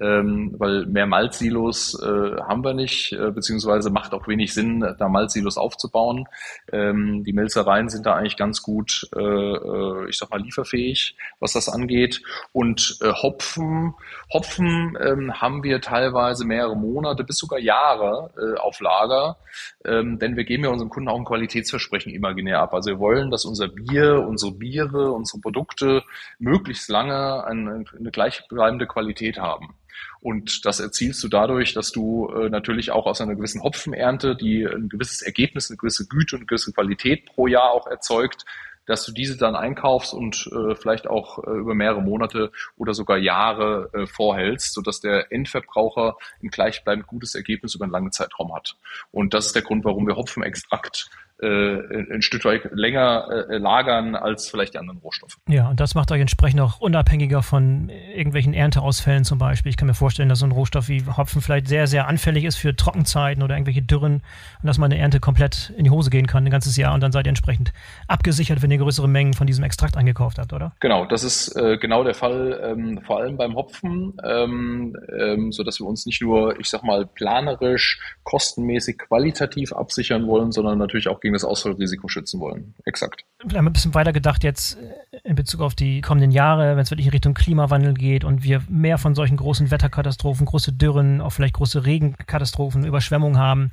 ähm, 0.00 0.54
weil 0.58 0.86
mehr 0.86 1.06
Malzsilos 1.06 2.00
äh, 2.00 2.40
haben 2.40 2.62
wir 2.62 2.74
nicht, 2.74 3.12
äh, 3.12 3.30
beziehungsweise 3.30 3.90
macht 3.90 4.14
auch 4.14 4.28
wenig 4.28 4.54
Sinn, 4.54 4.80
da 4.98 5.08
Malzsilos 5.08 5.56
aufzubauen. 5.56 6.26
Ähm, 6.72 7.24
die 7.24 7.32
Melzereien 7.32 7.88
sind 7.88 8.06
da 8.06 8.14
eigentlich 8.14 8.36
ganz 8.36 8.62
gut, 8.62 9.08
äh, 9.16 9.20
äh, 9.20 10.08
ich 10.08 10.18
sag 10.18 10.30
mal, 10.30 10.40
lieferfähig, 10.40 11.16
was 11.40 11.52
das 11.52 11.68
angeht. 11.68 12.22
Und 12.52 12.98
äh, 13.02 13.12
Hopfen, 13.12 13.94
Hopfen 14.32 14.96
ähm, 15.00 15.40
haben 15.40 15.64
wir 15.64 15.80
teilweise 15.80 16.44
mehrere 16.44 16.76
Monate 16.76 17.24
bis 17.24 17.38
sogar 17.38 17.58
Jahre 17.58 18.30
äh, 18.38 18.58
auf 18.58 18.80
Lager, 18.80 19.38
ähm, 19.84 20.18
denn 20.20 20.36
wir 20.36 20.44
geben 20.44 20.64
ja 20.64 20.70
unseren 20.70 20.90
Kunden 20.90 21.08
auch 21.08 21.18
ein 21.18 21.24
Qualitätsversprechen 21.24 22.12
imaginär 22.12 22.60
ab. 22.60 22.72
Also 22.72 22.90
wir 22.90 22.98
wollen, 23.00 23.30
dass 23.30 23.44
unser 23.44 23.66
Bier, 23.66 24.24
unsere 24.28 24.52
Biere, 24.52 25.10
unsere 25.10 25.40
Produkte 25.40 26.04
möglichst 26.38 26.88
lange 26.88 27.44
eine, 27.44 27.84
eine 27.98 28.10
gleichbleibende 28.12 28.86
Qualität 28.86 29.38
haben. 29.38 29.74
Und 30.20 30.64
das 30.66 30.80
erzielst 30.80 31.22
du 31.22 31.28
dadurch, 31.28 31.74
dass 31.74 31.92
du 31.92 32.28
äh, 32.28 32.48
natürlich 32.50 32.90
auch 32.90 33.06
aus 33.06 33.20
einer 33.20 33.34
gewissen 33.34 33.62
Hopfenernte, 33.62 34.36
die 34.36 34.66
ein 34.66 34.88
gewisses 34.88 35.22
Ergebnis, 35.22 35.70
eine 35.70 35.76
gewisse 35.76 36.06
Güte 36.06 36.36
und 36.36 36.42
eine 36.42 36.46
gewisse 36.46 36.72
Qualität 36.72 37.26
pro 37.26 37.46
Jahr 37.46 37.70
auch 37.70 37.86
erzeugt, 37.86 38.44
dass 38.88 39.04
du 39.04 39.12
diese 39.12 39.36
dann 39.36 39.54
einkaufst 39.54 40.14
und 40.14 40.48
äh, 40.50 40.74
vielleicht 40.74 41.06
auch 41.06 41.44
äh, 41.44 41.50
über 41.50 41.74
mehrere 41.74 42.00
Monate 42.00 42.50
oder 42.76 42.94
sogar 42.94 43.18
Jahre 43.18 43.90
äh, 43.92 44.06
vorhältst, 44.06 44.72
sodass 44.72 45.00
der 45.00 45.30
Endverbraucher 45.30 46.16
ein 46.42 46.48
gleichbleibend 46.48 47.06
gutes 47.06 47.34
Ergebnis 47.34 47.74
über 47.74 47.84
einen 47.84 47.92
langen 47.92 48.12
Zeitraum 48.12 48.54
hat. 48.54 48.76
Und 49.12 49.34
das 49.34 49.46
ist 49.46 49.54
der 49.54 49.62
Grund, 49.62 49.84
warum 49.84 50.06
wir 50.06 50.16
Hopfenextrakt 50.16 51.10
äh, 51.40 52.14
ein 52.14 52.22
Stück 52.22 52.44
weit 52.44 52.70
länger 52.72 53.28
äh, 53.48 53.58
lagern 53.58 54.14
als 54.14 54.48
vielleicht 54.48 54.74
die 54.74 54.78
anderen 54.78 54.98
Rohstoffe. 54.98 55.38
Ja, 55.48 55.68
und 55.68 55.80
das 55.80 55.94
macht 55.94 56.10
euch 56.10 56.20
entsprechend 56.20 56.60
auch 56.60 56.80
unabhängiger 56.80 57.42
von 57.42 57.88
irgendwelchen 57.88 58.54
Ernteausfällen 58.54 59.24
zum 59.24 59.38
Beispiel. 59.38 59.70
Ich 59.70 59.76
kann 59.76 59.86
mir 59.86 59.94
vorstellen, 59.94 60.28
dass 60.28 60.40
so 60.40 60.46
ein 60.46 60.52
Rohstoff 60.52 60.88
wie 60.88 61.04
Hopfen 61.16 61.40
vielleicht 61.40 61.68
sehr, 61.68 61.86
sehr 61.86 62.08
anfällig 62.08 62.44
ist 62.44 62.56
für 62.56 62.74
Trockenzeiten 62.74 63.42
oder 63.42 63.54
irgendwelche 63.54 63.82
Dürren 63.82 64.14
und 64.14 64.66
dass 64.66 64.78
meine 64.78 64.98
Ernte 64.98 65.20
komplett 65.20 65.72
in 65.76 65.84
die 65.84 65.90
Hose 65.90 66.10
gehen 66.10 66.26
kann 66.26 66.44
ein 66.44 66.50
ganzes 66.50 66.76
Jahr 66.76 66.94
und 66.94 67.02
dann 67.02 67.12
seid 67.12 67.26
ihr 67.26 67.30
entsprechend 67.30 67.72
abgesichert, 68.08 68.62
wenn 68.62 68.70
ihr 68.70 68.78
größere 68.78 69.08
Mengen 69.08 69.34
von 69.34 69.46
diesem 69.46 69.64
Extrakt 69.64 69.96
eingekauft 69.96 70.38
habt, 70.38 70.52
oder? 70.52 70.72
Genau, 70.80 71.06
das 71.06 71.22
ist 71.22 71.56
äh, 71.56 71.78
genau 71.78 72.04
der 72.04 72.14
Fall, 72.14 72.60
ähm, 72.62 73.00
vor 73.06 73.18
allem 73.18 73.36
beim 73.36 73.54
Hopfen, 73.54 74.14
ähm, 74.24 74.96
ähm, 75.16 75.52
so 75.52 75.64
wir 75.64 75.86
uns 75.86 76.06
nicht 76.06 76.22
nur, 76.22 76.58
ich 76.58 76.68
sag 76.68 76.82
mal, 76.82 77.06
planerisch, 77.06 78.00
kostenmäßig, 78.24 78.98
qualitativ 78.98 79.72
absichern 79.72 80.26
wollen, 80.26 80.52
sondern 80.52 80.78
natürlich 80.78 81.08
auch 81.08 81.20
gegen 81.28 81.34
das 81.34 81.44
Ausfallrisiko 81.44 82.08
schützen 82.08 82.40
wollen. 82.40 82.74
Exakt. 82.86 83.24
Wir 83.44 83.58
haben 83.58 83.66
ein 83.66 83.72
bisschen 83.72 83.94
weiter 83.94 84.14
gedacht 84.14 84.44
jetzt 84.44 84.78
äh, 84.78 85.18
in 85.24 85.34
Bezug 85.34 85.60
auf 85.60 85.74
die 85.74 86.00
kommenden 86.00 86.30
Jahre, 86.30 86.74
wenn 86.74 86.82
es 86.82 86.90
wirklich 86.90 87.06
in 87.06 87.12
Richtung 87.12 87.34
Klimawandel 87.34 87.92
geht 87.92 88.24
und 88.24 88.42
wir 88.42 88.62
mehr 88.68 88.96
von 88.96 89.14
solchen 89.14 89.36
großen 89.36 89.70
Wetterkatastrophen, 89.70 90.46
große 90.46 90.72
Dürren, 90.72 91.20
auch 91.20 91.30
vielleicht 91.30 91.54
große 91.54 91.84
Regenkatastrophen, 91.84 92.86
Überschwemmungen 92.86 93.38
haben. 93.38 93.70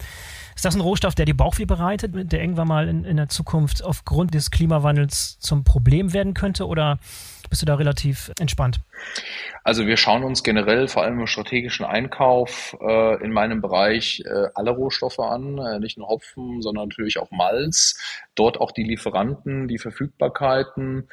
Ist 0.54 0.66
das 0.66 0.76
ein 0.76 0.82
Rohstoff, 0.82 1.16
der 1.16 1.26
die 1.26 1.34
Bauchweh 1.34 1.66
bereitet, 1.66 2.32
der 2.32 2.42
irgendwann 2.42 2.68
mal 2.68 2.90
in, 2.90 3.06
in 3.06 3.16
der 3.16 3.30
Zukunft 3.30 3.84
aufgrund 3.84 4.34
des 4.34 4.52
Klimawandels 4.52 5.40
zum 5.40 5.64
Problem 5.64 6.12
werden 6.12 6.34
könnte? 6.34 6.68
Oder 6.68 7.00
bist 7.50 7.62
du 7.62 7.66
da 7.66 7.76
relativ 7.76 8.32
entspannt? 8.40 8.80
Also 9.64 9.88
wir 9.88 9.98
schauen 9.98 10.24
uns 10.24 10.44
generell 10.44 10.88
vor 10.88 11.04
allem 11.04 11.20
im 11.20 11.28
strategischen 11.28 11.86
Einkauf 11.86 12.78
äh, 12.80 13.24
in 13.24 13.32
meinem 13.32 13.62
Bereich 13.62 14.24
äh, 14.26 14.48
alle 14.54 14.72
Rohstoffe 14.72 15.20
an, 15.20 15.58
äh, 15.58 15.80
nicht 15.80 15.98
nur 15.98 16.08
Hopfen, 16.08 16.62
sondern 16.62 16.90
natürlich 16.90 17.18
auch 17.18 17.32
Malz. 17.32 18.00
Dort 18.36 18.60
auch 18.60 18.72
die 18.72 18.84
Lieferanten, 18.84 19.68
die 19.68 19.80
Verfügbarkeiten, 19.80 21.10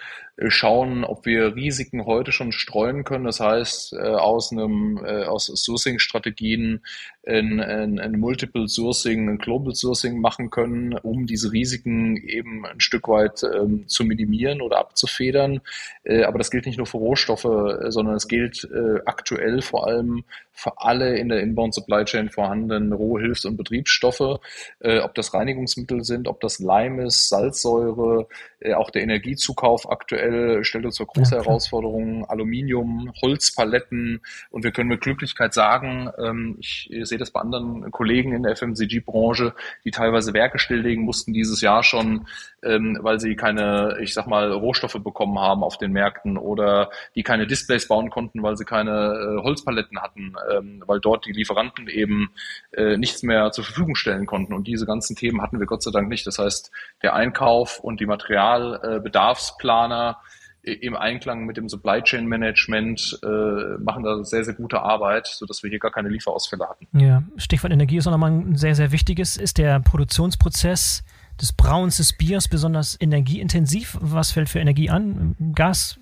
schauen, 0.48 1.04
ob 1.04 1.26
wir 1.26 1.54
Risiken 1.54 2.06
heute 2.06 2.32
schon 2.32 2.52
streuen 2.52 3.04
können. 3.04 3.24
Das 3.24 3.40
heißt, 3.40 3.92
äh, 3.92 3.98
aus 3.98 4.50
einem 4.50 4.98
äh, 5.04 5.24
aus 5.24 5.46
Sourcing-Strategien 5.46 6.82
ein, 7.26 7.60
ein, 7.60 7.98
ein 8.00 8.18
Multiple 8.18 8.66
Sourcing, 8.66 9.28
ein 9.28 9.38
Global 9.38 9.74
Sourcing 9.74 10.20
machen 10.20 10.50
können, 10.50 10.94
um 10.94 11.26
diese 11.26 11.52
Risiken 11.52 12.16
eben 12.16 12.66
ein 12.66 12.80
Stück 12.80 13.08
weit 13.08 13.42
ähm, 13.42 13.86
zu 13.88 14.04
minimieren 14.04 14.60
oder 14.60 14.78
abzufedern. 14.78 15.60
Äh, 16.04 16.24
aber 16.24 16.38
das 16.38 16.50
gilt 16.50 16.66
nicht 16.66 16.78
nur 16.78 16.86
für 16.86 16.96
Rohstoffe, 16.98 17.44
äh, 17.44 17.90
sondern 17.90 18.14
es 18.14 18.26
gilt 18.26 18.64
äh, 18.64 19.00
aktuell 19.04 19.60
vor 19.62 19.86
allem 19.86 20.24
für 20.52 20.78
alle 20.78 21.16
in 21.16 21.28
der 21.28 21.40
Inbound 21.40 21.74
Supply 21.74 22.04
Chain 22.04 22.30
vorhandenen 22.30 22.92
Rohhilfs- 22.92 23.44
und 23.44 23.56
Betriebsstoffe, 23.56 24.40
äh, 24.80 25.00
ob 25.00 25.14
das 25.14 25.34
Reinigungsmittel 25.34 26.04
sind, 26.04 26.28
ob 26.28 26.40
das 26.40 26.58
Leim 26.58 27.00
ist, 27.00 27.28
Salzsäure, 27.28 28.28
äh, 28.60 28.74
auch 28.74 28.90
der 28.90 29.02
Energiezukauf 29.02 29.90
aktuell 29.90 30.62
stellt 30.64 30.84
uns 30.84 30.98
vor 30.98 31.06
große 31.06 31.34
ja, 31.34 31.42
Herausforderungen, 31.42 32.24
Aluminium, 32.26 33.12
Holzpaletten. 33.22 34.20
Und 34.50 34.64
wir 34.64 34.72
können 34.72 34.88
mit 34.88 35.00
Glücklichkeit 35.00 35.54
sagen, 35.54 36.10
ähm, 36.18 36.56
ich 36.60 36.90
sehe 37.02 37.18
das 37.18 37.30
bei 37.30 37.40
anderen 37.40 37.90
Kollegen 37.90 38.32
in 38.32 38.42
der 38.42 38.52
FMCG-Branche, 38.56 39.54
die 39.84 39.90
teilweise 39.90 40.34
Werke 40.34 40.58
stilllegen 40.58 41.04
mussten 41.04 41.32
dieses 41.32 41.60
Jahr 41.60 41.82
schon, 41.82 42.26
ähm, 42.62 42.98
weil 43.00 43.18
sie 43.20 43.36
keine, 43.36 43.98
ich 44.00 44.14
sag 44.14 44.26
mal, 44.26 44.52
Rohstoffe 44.52 44.98
bekommen 45.02 45.38
haben 45.38 45.64
auf 45.64 45.78
den 45.78 45.92
Märkten 45.92 46.36
oder 46.36 46.90
die 47.14 47.22
keine 47.22 47.46
Displays 47.46 47.88
bauen 47.88 48.10
konnten, 48.10 48.42
weil 48.42 48.56
sie 48.56 48.64
keine 48.64 48.90
äh, 48.90 49.42
Holzpaletten 49.42 50.00
hatten 50.00 50.34
ähm, 50.50 50.82
weil 50.86 51.00
dort 51.00 51.26
die 51.26 51.32
Lieferanten 51.32 51.88
eben 51.88 52.30
äh, 52.72 52.96
nichts 52.96 53.22
mehr 53.22 53.52
zur 53.52 53.64
Verfügung 53.64 53.94
stellen 53.94 54.24
konnten. 54.26 54.54
Und 54.54 54.66
diese 54.66 54.86
ganzen 54.86 55.14
Themen 55.16 55.42
hatten 55.42 55.60
wir 55.60 55.66
Gott 55.66 55.82
sei 55.82 55.90
Dank 55.90 56.08
nicht. 56.08 56.26
Das 56.26 56.38
heißt, 56.38 56.70
der 57.02 57.14
Einkauf 57.14 57.80
und 57.80 58.00
die 58.00 58.06
Materialbedarfsplaner 58.06 60.18
äh, 60.62 60.72
im 60.72 60.96
Einklang 60.96 61.44
mit 61.44 61.56
dem 61.56 61.68
Supply 61.68 62.02
Chain 62.02 62.26
Management 62.26 63.18
äh, 63.22 63.78
machen 63.78 64.04
da 64.04 64.24
sehr, 64.24 64.44
sehr 64.44 64.54
gute 64.54 64.82
Arbeit, 64.82 65.26
sodass 65.26 65.62
wir 65.62 65.70
hier 65.70 65.78
gar 65.78 65.90
keine 65.90 66.08
Lieferausfälle 66.08 66.68
hatten. 66.68 66.86
Ja, 66.98 67.22
Stichwort 67.36 67.72
Energie 67.72 67.96
ist 67.96 68.06
auch 68.06 68.12
nochmal 68.12 68.32
ein 68.32 68.56
sehr, 68.56 68.74
sehr 68.74 68.92
wichtiges. 68.92 69.36
Ist 69.36 69.58
der 69.58 69.80
Produktionsprozess 69.80 71.04
des 71.40 71.52
Brauens 71.52 71.96
des 71.96 72.12
Biers 72.12 72.48
besonders 72.48 72.96
energieintensiv? 73.00 73.98
Was 74.00 74.32
fällt 74.32 74.48
für 74.48 74.60
Energie 74.60 74.90
an? 74.90 75.34
Gas, 75.54 75.98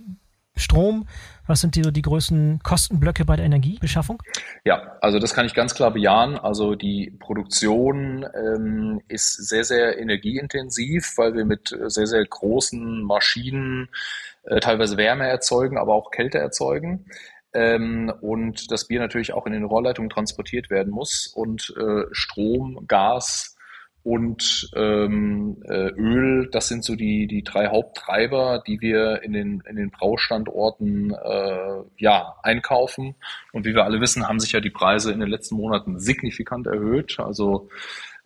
Strom? 0.56 1.06
Was 1.50 1.62
sind 1.62 1.74
die, 1.74 1.82
die 1.82 2.02
größten 2.02 2.60
Kostenblöcke 2.62 3.24
bei 3.24 3.34
der 3.34 3.44
Energiebeschaffung? 3.44 4.22
Ja, 4.64 4.96
also 5.00 5.18
das 5.18 5.34
kann 5.34 5.46
ich 5.46 5.54
ganz 5.54 5.74
klar 5.74 5.90
bejahen. 5.90 6.38
Also 6.38 6.76
die 6.76 7.10
Produktion 7.18 8.24
ähm, 8.36 9.00
ist 9.08 9.48
sehr, 9.48 9.64
sehr 9.64 9.98
energieintensiv, 9.98 11.14
weil 11.16 11.34
wir 11.34 11.44
mit 11.44 11.76
sehr, 11.88 12.06
sehr 12.06 12.24
großen 12.24 13.02
Maschinen 13.02 13.88
äh, 14.44 14.60
teilweise 14.60 14.96
Wärme 14.96 15.26
erzeugen, 15.26 15.76
aber 15.76 15.92
auch 15.96 16.12
Kälte 16.12 16.38
erzeugen. 16.38 17.06
Ähm, 17.52 18.12
und 18.20 18.70
das 18.70 18.86
Bier 18.86 19.00
natürlich 19.00 19.32
auch 19.32 19.44
in 19.44 19.52
den 19.52 19.64
Rohrleitungen 19.64 20.08
transportiert 20.08 20.70
werden 20.70 20.92
muss 20.92 21.26
und 21.26 21.74
äh, 21.76 22.04
Strom, 22.12 22.84
Gas, 22.86 23.56
und 24.02 24.70
ähm, 24.74 25.62
äh, 25.68 25.90
Öl, 25.90 26.48
das 26.50 26.68
sind 26.68 26.84
so 26.84 26.96
die, 26.96 27.26
die 27.26 27.44
drei 27.44 27.68
Haupttreiber, 27.68 28.62
die 28.66 28.80
wir 28.80 29.22
in 29.22 29.32
den, 29.32 29.62
in 29.68 29.76
den 29.76 29.90
Braustandorten 29.90 31.12
äh, 31.12 31.82
ja, 31.98 32.36
einkaufen. 32.42 33.14
Und 33.52 33.66
wie 33.66 33.74
wir 33.74 33.84
alle 33.84 34.00
wissen, 34.00 34.26
haben 34.26 34.40
sich 34.40 34.52
ja 34.52 34.60
die 34.60 34.70
Preise 34.70 35.12
in 35.12 35.20
den 35.20 35.28
letzten 35.28 35.56
Monaten 35.56 35.98
signifikant 35.98 36.66
erhöht. 36.66 37.20
Also 37.20 37.68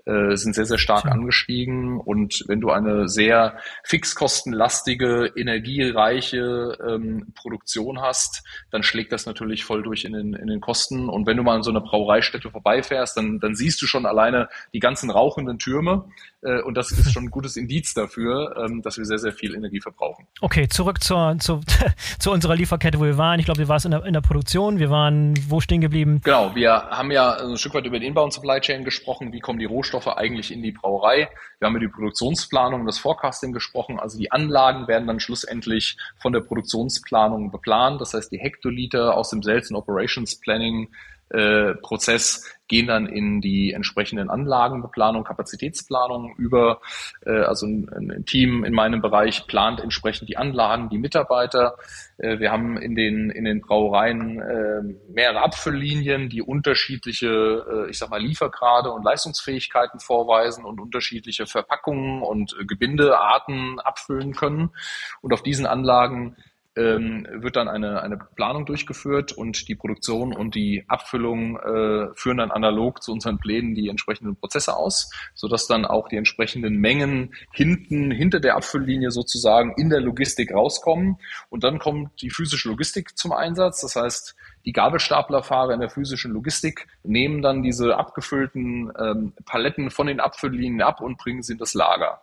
äh, 0.07 0.37
sind 0.37 0.55
sehr, 0.55 0.67
sehr 0.67 0.79
stark 0.79 1.07
angestiegen. 1.07 1.99
Und 1.99 2.45
wenn 2.47 2.61
du 2.61 2.71
eine 2.71 3.09
sehr 3.09 3.59
fixkostenlastige, 3.85 5.33
energiereiche 5.37 6.77
ähm, 6.87 7.33
Produktion 7.35 8.01
hast, 8.03 8.45
dann 8.71 8.83
schlägt 8.83 9.13
das 9.13 9.27
natürlich 9.27 9.65
voll 9.65 9.83
durch 9.83 10.05
in 10.05 10.13
den, 10.13 10.35
in 10.35 10.47
den 10.47 10.61
Kosten. 10.61 11.09
Und 11.09 11.27
wenn 11.27 11.37
du 11.37 11.43
mal 11.43 11.57
an 11.57 11.63
so 11.63 11.71
einer 11.71 11.81
Brauereistätte 11.81 12.51
vorbeifährst, 12.51 13.17
dann, 13.17 13.41
dann 13.41 13.55
siehst 13.55 13.81
du 13.81 13.87
schon 13.87 14.05
alleine 14.07 14.49
die 14.73 14.81
ganzen 14.81 15.11
rauchenden 15.11 15.59
Türme. 15.59 16.05
Äh, 16.45 16.61
und 16.63 16.77
das 16.77 16.93
ist 16.93 17.13
schon 17.13 17.25
ein 17.25 17.31
gutes 17.31 17.57
Indiz 17.57 17.95
dafür, 17.95 18.55
ähm, 18.57 18.83
dass 18.83 18.99
wir 18.99 19.05
sehr, 19.05 19.19
sehr 19.19 19.33
viel 19.33 19.55
Energie 19.55 19.81
verbrauchen. 19.81 20.27
Okay, 20.41 20.69
zurück 20.69 21.03
zur, 21.03 21.37
zu, 21.39 21.61
zu 22.19 22.31
unserer 22.31 22.55
Lieferkette, 22.55 22.99
wo 23.01 23.05
wir 23.05 23.19
waren. 23.19 23.41
Ich 23.41 23.47
glaube, 23.47 23.59
wir 23.59 23.69
waren 23.69 23.81
in 23.85 23.91
der, 23.91 24.05
in 24.05 24.13
der 24.13 24.21
Produktion. 24.21 24.79
Wir 24.79 24.91
waren 24.91 25.35
wo 25.49 25.61
stehen 25.61 25.81
geblieben? 25.81 26.21
Genau, 26.23 26.55
wir 26.55 26.73
haben 26.73 27.11
ja 27.11 27.37
ein 27.37 27.57
Stück 27.57 27.75
weit 27.75 27.87
über 27.87 27.99
die 27.99 28.07
Inbound 28.07 28.33
Supply 28.33 28.61
Chain 28.61 28.85
gesprochen. 28.85 29.33
Wie 29.33 29.41
kommen 29.41 29.59
die 29.59 29.65
Rohstoffe 29.65 30.09
eigentlich 30.09 30.53
in 30.53 30.63
die 30.63 30.73
Brauerei? 30.73 31.29
Wir 31.59 31.67
haben 31.67 31.77
über 31.77 31.87
die 31.87 31.93
Produktionsplanung, 31.93 32.87
das 32.87 32.99
Forecasting 32.99 33.53
gesprochen. 33.53 33.99
Also 33.99 34.19
die 34.19 34.31
Anlagen 34.33 34.87
werden 34.87 35.07
dann 35.07 35.21
schlussendlich 35.21 35.97
von 36.19 36.33
der 36.33 36.41
Produktionsplanung 36.41 37.51
beplant. 37.51 38.01
Das 38.01 38.15
heißt, 38.15 38.31
die 38.33 38.39
Hektoliter 38.39 39.17
aus 39.17 39.31
dem 39.31 39.43
Sales 39.43 39.71
and 39.71 39.79
Operations 39.79 40.39
Planning 40.41 40.89
äh, 41.35 41.75
Prozess 41.75 42.45
gehen 42.69 42.87
dann 42.87 43.07
in 43.07 43.41
die 43.41 43.73
entsprechenden 43.73 44.31
Anlagenbeplanung, 44.31 45.25
Kapazitätsplanung 45.25 46.35
über. 46.37 46.81
Äh, 47.27 47.41
also 47.43 47.67
ein, 47.67 48.25
Team 48.27 48.65
in 48.65 48.73
meinem 48.73 49.03
Bereich 49.03 49.47
plant 49.47 49.81
entsprechend 49.81 50.29
die 50.29 50.37
Anlagen, 50.37 50.89
die 50.89 50.99
Mitarbeiter. 50.99 51.77
Äh, 52.17 52.39
wir 52.39 52.51
haben 52.51 52.79
in 52.79 52.95
den, 52.95 53.31
in 53.31 53.45
den 53.45 53.61
Brauereien 53.61 54.41
äh, 54.41 55.13
mehrere 55.13 55.43
Abfülllinien, 55.43 56.29
die 56.29 56.43
unterschiedliche, 56.43 57.87
ich 57.91 57.99
sag 57.99 58.11
mal, 58.11 58.21
Liefergrade 58.21 58.91
und 58.91 59.05
Leistungsfähigkeiten 59.05 60.01
vorweisen 60.01 60.65
und 60.65 60.81
unterschiedliche 60.81 61.47
Verpackungen 61.47 62.23
und 62.23 62.57
Gebindearten 62.67 63.79
abfüllen 63.81 64.35
können. 64.35 64.71
Und 65.21 65.33
auf 65.33 65.43
diesen 65.43 65.67
Anlagen 65.67 66.37
ähm, 66.77 67.27
wird 67.31 67.57
dann 67.57 67.69
eine, 67.69 68.03
eine 68.03 68.17
Planung 68.17 68.67
durchgeführt 68.67 69.33
und 69.33 69.69
die 69.69 69.75
Produktion 69.75 70.35
und 70.35 70.55
die 70.55 70.85
Abfüllung 70.89 71.57
äh, 71.59 72.09
führen 72.15 72.39
dann 72.39 72.51
analog 72.51 73.03
zu 73.03 73.13
unseren 73.13 73.39
Plänen 73.39 73.75
die 73.75 73.89
entsprechenden 73.89 74.37
Prozesse 74.37 74.77
aus, 74.77 75.11
sodass 75.35 75.67
dann 75.67 75.85
auch 75.85 76.09
die 76.09 76.17
entsprechenden 76.17 76.79
Mengen 76.79 77.35
hinten, 77.53 78.11
hinter 78.11 78.41
der 78.41 78.57
Abfülllinie 78.57 79.11
sozusagen 79.11 79.75
in 79.77 79.91
der 79.91 80.01
Logistik 80.01 80.53
rauskommen. 80.53 81.17
Und 81.49 81.65
dann 81.65 81.79
kommt 81.79 82.21
die 82.23 82.31
physische 82.31 82.69
Logistik 82.69 83.17
zum 83.17 83.33
Einsatz. 83.33 83.81
Das 83.81 83.97
heißt, 83.97 84.35
die 84.65 84.73
Gabelstaplerfahrer 84.73 85.75
in 85.75 85.81
der 85.81 85.91
physischen 85.91 86.33
Logistik 86.33 86.87
nehmen 87.03 87.43
dann 87.43 87.63
diese 87.63 87.97
abgefüllten 87.97 88.91
ähm, 88.99 89.33
Paletten 89.45 89.91
von 89.91 90.07
den 90.07 90.21
Abfülllinien 90.21 90.83
ab 90.83 91.01
und 91.01 91.19
bringen 91.19 91.43
sie 91.43 91.53
in 91.53 91.59
das 91.59 91.75
Lager. 91.75 92.23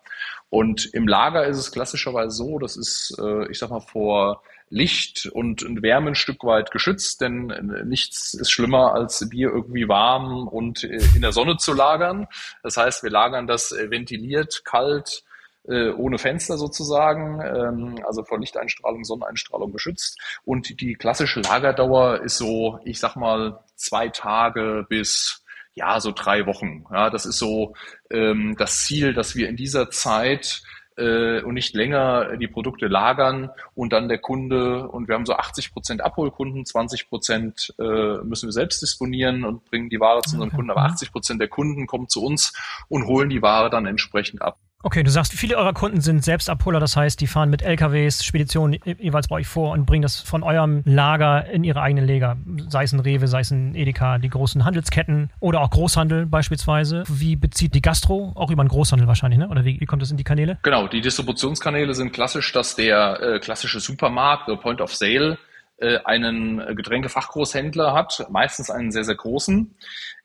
Und 0.49 0.86
im 0.93 1.08
Lager 1.08 1.45
ist 1.45 1.58
es 1.58 1.71
klassischerweise 1.71 2.36
so, 2.36 2.60
das 2.60 2.77
ist, 2.77 3.17
äh, 3.19 3.49
ich 3.49 3.60
sag 3.60 3.69
mal, 3.69 3.80
vor 3.80 4.41
Licht 4.69 5.27
und 5.27 5.63
Wärme 5.84 6.12
ein 6.12 6.15
Stück 6.15 6.43
weit 6.45 6.71
geschützt, 6.71 7.21
denn 7.21 7.49
äh, 7.51 7.84
nichts 7.84 8.34
ist 8.34 8.51
schlimmer, 8.51 8.93
als 8.93 9.27
Bier 9.30 9.49
irgendwie 9.49 9.88
warm 9.88 10.47
und 10.47 10.84
äh, 10.84 10.99
in 11.15 11.21
der 11.21 11.34
Sonne 11.34 11.58
zu 11.58 11.73
lagern. 11.73 12.27
Das 12.63 12.77
heißt, 12.77 13.04
wir 13.04 13.12
lagern 13.12 13.47
das 13.47 13.71
äh, 13.71 13.91
ventiliert, 13.91 14.63
kalt, 14.65 15.23
äh, 15.67 15.89
ohne 15.89 16.17
Fenster 16.17 16.58
sozusagen, 16.58 17.39
ähm, 17.41 18.04
also 18.06 18.24
vor 18.24 18.39
Lichteinstrahlung, 18.39 19.04
Sonneneinstrahlung 19.04 19.71
geschützt. 19.71 20.19
Und 20.43 20.82
die 20.82 20.95
klassische 20.95 21.41
Lagerdauer 21.41 22.21
ist 22.21 22.38
so, 22.38 22.80
ich 22.84 23.00
sag 23.00 23.15
mal, 23.15 23.60
zwei 23.76 24.10
Tage 24.10 24.86
bis 24.89 25.43
ja, 25.74 26.00
so 26.00 26.12
drei 26.12 26.45
Wochen. 26.45 26.86
Ja, 26.91 27.10
das 27.10 27.26
ist 27.26 27.38
so 27.38 27.74
ähm, 28.10 28.56
das 28.58 28.84
Ziel, 28.84 29.13
dass 29.13 29.36
wir 29.36 29.47
in 29.47 29.56
dieser 29.56 29.89
Zeit 29.89 30.63
äh, 30.97 31.41
und 31.41 31.54
nicht 31.54 31.74
länger 31.74 32.38
die 32.38 32.47
Produkte 32.47 32.88
lagern 32.88 33.50
und 33.74 33.93
dann 33.93 34.10
der 34.10 34.17
Kunde, 34.17 34.88
und 34.88 35.08
wir 35.08 35.15
haben 35.15 35.26
so 35.26 35.34
80 35.34 35.71
Prozent 35.71 36.02
Abholkunden, 36.02 36.65
20 36.65 37.10
Prozent 37.10 37.74
äh, 37.80 38.17
müssen 38.24 38.47
wir 38.47 38.54
selbst 38.54 38.82
disponieren 38.82 39.45
und 39.45 39.65
bringen 39.65 39.89
die 39.89 40.00
Ware 40.00 40.21
zu 40.21 40.36
unserem 40.36 40.52
Kunden, 40.52 40.71
aber 40.71 40.84
80 40.84 41.12
Prozent 41.12 41.39
der 41.39 41.47
Kunden 41.47 41.88
kommen 41.88 42.10
zu 42.10 42.24
uns 42.24 42.54
und 42.89 43.06
holen 43.06 43.30
die 43.30 43.41
Ware 43.41 43.69
dann 43.69 43.86
entsprechend 43.86 44.41
ab. 44.41 44.60
Okay, 44.84 45.04
du 45.04 45.12
sagst, 45.12 45.34
viele 45.34 45.58
eurer 45.58 45.74
Kunden 45.74 46.02
sind 46.02 46.24
Selbstabholer, 46.24 46.80
das 46.80 46.98
heißt, 46.98 47.22
die 47.22 47.28
fahren 47.28 47.52
mit 47.52 47.62
LKWs, 47.62 48.24
Speditionen 48.24 48.80
jeweils 48.84 49.28
bei 49.28 49.36
euch 49.36 49.48
vor 49.48 49.74
und 49.74 49.86
bringen 49.86 50.02
das 50.02 50.20
von 50.20 50.41
eurem 50.41 50.82
Lager 50.86 51.46
in 51.46 51.63
ihre 51.63 51.82
eigenen 51.82 52.08
Lager. 52.08 52.38
Sei 52.67 52.84
es 52.84 52.91
ein 52.91 53.00
Rewe, 53.00 53.28
sei 53.28 53.41
es 53.41 53.52
ein 53.52 53.76
Edeka, 53.76 54.17
die 54.17 54.30
großen 54.30 54.65
Handelsketten 54.65 55.30
oder 55.39 55.62
auch 55.62 55.70
Großhandel 55.70 56.26
beispielsweise. 56.26 57.04
Wie 57.08 57.36
bezieht 57.36 57.76
die 57.76 57.82
Gastro? 57.82 58.32
Auch 58.36 58.50
über 58.50 58.62
einen 58.62 58.70
Großhandel 58.70 59.08
wahrscheinlich, 59.08 59.39
ne? 59.39 59.50
Oder 59.50 59.65
wie, 59.65 59.80
wie 59.80 59.86
kommt 59.86 60.02
das 60.02 60.10
in 60.10 60.17
die 60.17 60.24
Kanäle? 60.24 60.58
Genau, 60.63 60.88
die 60.88 61.02
Distributionskanäle 61.02 61.94
sind 61.94 62.12
klassisch, 62.12 62.52
dass 62.52 62.76
der 62.76 63.22
äh, 63.22 63.39
klassische 63.39 63.80
Supermarkt, 63.80 64.48
der 64.48 64.56
Point 64.56 64.82
of 64.82 64.96
Sale, 64.96 65.38
äh, 65.78 66.00
einen 66.06 66.58
Getränkefachgroßhändler 66.76 67.94
hat, 67.94 68.26
meistens 68.32 68.72
einen 68.72 68.91
sehr, 68.91 69.04
sehr 69.04 69.15
großen. 69.15 69.76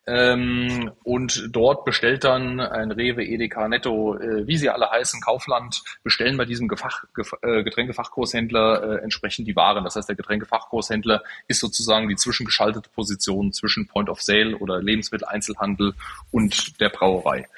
Ähm, 0.08 0.92
und 1.02 1.48
dort 1.50 1.84
bestellt 1.84 2.22
dann 2.22 2.60
ein 2.60 2.92
Rewe, 2.92 3.24
Edeka, 3.24 3.66
Netto, 3.68 4.16
äh, 4.16 4.46
wie 4.46 4.56
sie 4.56 4.70
alle 4.70 4.88
heißen, 4.88 5.20
Kaufland, 5.20 5.82
bestellen 6.04 6.36
bei 6.36 6.44
diesem 6.44 6.68
Gefach, 6.68 7.04
Gef 7.14 7.32
äh, 7.42 7.64
Getränkefachgroßhändler 7.64 8.82
äh, 8.82 9.02
entsprechend 9.02 9.48
die 9.48 9.56
Waren. 9.56 9.82
Das 9.82 9.96
heißt, 9.96 10.08
der 10.08 10.14
Getränkefachgroßhändler 10.14 11.24
ist 11.48 11.60
sozusagen 11.60 12.08
die 12.08 12.14
zwischengeschaltete 12.14 12.88
Position 12.90 13.52
zwischen 13.52 13.88
Point 13.88 14.08
of 14.08 14.22
Sale 14.22 14.56
oder 14.58 14.80
Lebensmitteleinzelhandel 14.80 15.94
und 16.30 16.80
der 16.80 16.90
Brauerei. 16.90 17.48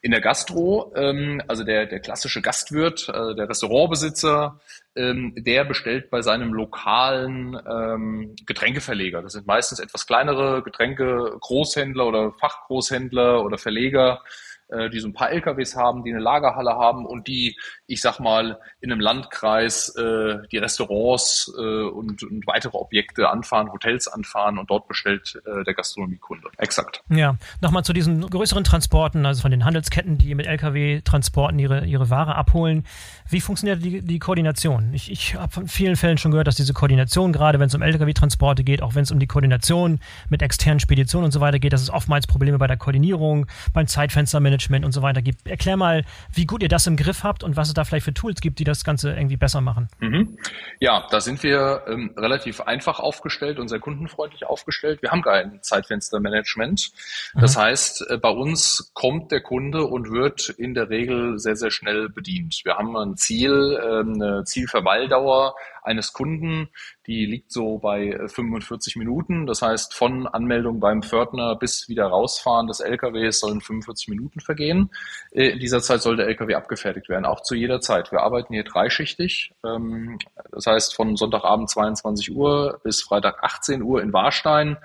In 0.00 0.12
der 0.12 0.20
Gastro, 0.20 0.92
ähm, 0.94 1.42
also 1.48 1.64
der, 1.64 1.86
der 1.86 1.98
klassische 1.98 2.40
Gastwirt, 2.40 3.08
äh, 3.08 3.34
der 3.34 3.48
Restaurantbesitzer, 3.48 4.60
ähm, 4.96 5.34
der 5.36 5.64
bestellt 5.64 6.10
bei 6.10 6.22
seinem 6.22 6.52
lokalen 6.52 7.58
ähm, 7.68 8.34
Getränkeverleger. 8.46 9.22
Das 9.22 9.32
sind 9.32 9.46
meistens 9.46 9.78
etwas 9.78 10.06
kleinere 10.06 10.62
Getränke-Großhändler 10.62 12.06
oder 12.06 12.32
Fachgroßhändler 12.32 13.44
oder 13.44 13.58
Verleger, 13.58 14.22
äh, 14.68 14.90
die 14.90 14.98
so 14.98 15.06
ein 15.06 15.12
paar 15.12 15.30
LKWs 15.30 15.76
haben, 15.76 16.02
die 16.02 16.10
eine 16.10 16.20
Lagerhalle 16.20 16.72
haben 16.72 17.06
und 17.06 17.28
die, 17.28 17.56
ich 17.86 18.00
sag 18.00 18.18
mal, 18.18 18.58
in 18.80 18.90
einem 18.90 19.00
Landkreis 19.00 19.94
äh, 19.96 20.38
die 20.50 20.58
Restaurants 20.58 21.52
äh, 21.56 21.60
und, 21.60 22.22
und 22.24 22.46
weitere 22.48 22.76
Objekte 22.76 23.28
anfahren, 23.28 23.70
Hotels 23.72 24.08
anfahren 24.08 24.58
und 24.58 24.68
dort 24.68 24.88
bestellt 24.88 25.40
äh, 25.46 25.62
der 25.62 25.74
Gastronomiekunde. 25.74 26.48
Exakt. 26.58 27.02
Ja, 27.08 27.36
nochmal 27.60 27.84
zu 27.84 27.92
diesen 27.92 28.28
größeren 28.28 28.64
Transporten, 28.64 29.24
also 29.24 29.42
von 29.42 29.52
den 29.52 29.64
Handelsketten, 29.64 30.18
die 30.18 30.34
mit 30.34 30.46
LKW-Transporten 30.46 31.60
ihre, 31.60 31.84
ihre 31.84 32.10
Ware 32.10 32.34
abholen. 32.34 32.84
Wie 33.28 33.40
funktioniert 33.40 33.84
die, 33.84 34.02
die 34.02 34.18
Koordination? 34.18 34.92
Ich, 34.94 35.12
ich 35.12 35.36
habe 35.36 35.52
von 35.52 35.68
vielen 35.68 35.94
Fällen 35.94 36.18
schon 36.18 36.32
gehört, 36.32 36.48
dass 36.48 36.56
diese 36.56 36.72
Koordination, 36.72 37.32
gerade 37.32 37.60
wenn 37.60 37.68
es 37.68 37.74
um 37.76 37.82
LKW-Transporte 37.82 38.64
geht, 38.64 38.82
auch 38.82 38.96
wenn 38.96 39.04
es 39.04 39.12
um 39.12 39.20
die 39.20 39.28
Koordination 39.28 40.00
mit 40.28 40.42
externen 40.42 40.80
Speditionen 40.80 41.26
und 41.26 41.32
so 41.32 41.40
weiter 41.40 41.60
geht, 41.60 41.72
dass 41.72 41.82
es 41.82 41.90
oftmals 41.90 42.26
Probleme 42.26 42.58
bei 42.58 42.66
der 42.66 42.76
Koordinierung, 42.76 43.46
beim 43.72 43.86
Zeitfenstermanagement 43.86 44.55
Management 44.56 44.84
und 44.84 44.92
so 44.92 45.02
weiter 45.02 45.22
gibt. 45.22 45.46
Erklär 45.46 45.76
mal, 45.76 46.04
wie 46.32 46.46
gut 46.46 46.62
ihr 46.62 46.68
das 46.68 46.86
im 46.86 46.96
Griff 46.96 47.22
habt 47.22 47.44
und 47.44 47.56
was 47.56 47.68
es 47.68 47.74
da 47.74 47.84
vielleicht 47.84 48.04
für 48.04 48.14
Tools 48.14 48.40
gibt, 48.40 48.58
die 48.58 48.64
das 48.64 48.84
Ganze 48.84 49.12
irgendwie 49.12 49.36
besser 49.36 49.60
machen. 49.60 49.88
Mhm. 50.00 50.38
Ja, 50.80 51.06
da 51.10 51.20
sind 51.20 51.42
wir 51.42 51.82
ähm, 51.88 52.14
relativ 52.16 52.60
einfach 52.62 52.98
aufgestellt 52.98 53.58
und 53.58 53.68
sehr 53.68 53.80
kundenfreundlich 53.80 54.46
aufgestellt. 54.46 55.02
Wir 55.02 55.10
haben 55.10 55.22
kein 55.22 55.62
Zeitfenstermanagement. 55.62 56.90
Mhm. 57.34 57.40
Das 57.40 57.56
heißt, 57.56 58.10
äh, 58.10 58.18
bei 58.18 58.30
uns 58.30 58.90
kommt 58.94 59.30
der 59.30 59.42
Kunde 59.42 59.84
und 59.84 60.10
wird 60.10 60.48
in 60.48 60.74
der 60.74 60.88
Regel 60.88 61.38
sehr, 61.38 61.56
sehr 61.56 61.70
schnell 61.70 62.08
bedient. 62.08 62.60
Wir 62.64 62.76
haben 62.76 62.96
ein 62.96 63.16
Ziel, 63.16 63.78
äh, 63.80 64.00
eine 64.00 64.44
Zielverweildauer 64.44 65.54
eines 65.86 66.12
Kunden, 66.12 66.68
die 67.06 67.26
liegt 67.26 67.52
so 67.52 67.78
bei 67.78 68.18
45 68.26 68.96
Minuten. 68.96 69.46
Das 69.46 69.62
heißt, 69.62 69.94
von 69.94 70.26
Anmeldung 70.26 70.80
beim 70.80 71.02
Pförtner 71.02 71.56
bis 71.56 71.88
wieder 71.88 72.06
rausfahren 72.06 72.66
des 72.66 72.80
LKWs 72.80 73.40
sollen 73.40 73.60
45 73.60 74.08
Minuten 74.08 74.40
vergehen. 74.40 74.90
Äh, 75.30 75.50
in 75.50 75.58
dieser 75.58 75.80
Zeit 75.80 76.02
soll 76.02 76.16
der 76.16 76.26
LKW 76.26 76.54
abgefertigt 76.54 77.08
werden, 77.08 77.24
auch 77.24 77.42
zu 77.42 77.54
jeder 77.54 77.80
Zeit. 77.80 78.12
Wir 78.12 78.20
arbeiten 78.20 78.52
hier 78.54 78.64
dreischichtig. 78.64 79.52
Ähm, 79.64 80.18
das 80.52 80.66
heißt, 80.66 80.94
von 80.94 81.16
Sonntagabend 81.16 81.70
22 81.70 82.34
Uhr 82.34 82.80
bis 82.82 83.02
Freitag 83.02 83.42
18 83.42 83.82
Uhr 83.82 84.02
in 84.02 84.12
Warstein. 84.12 84.76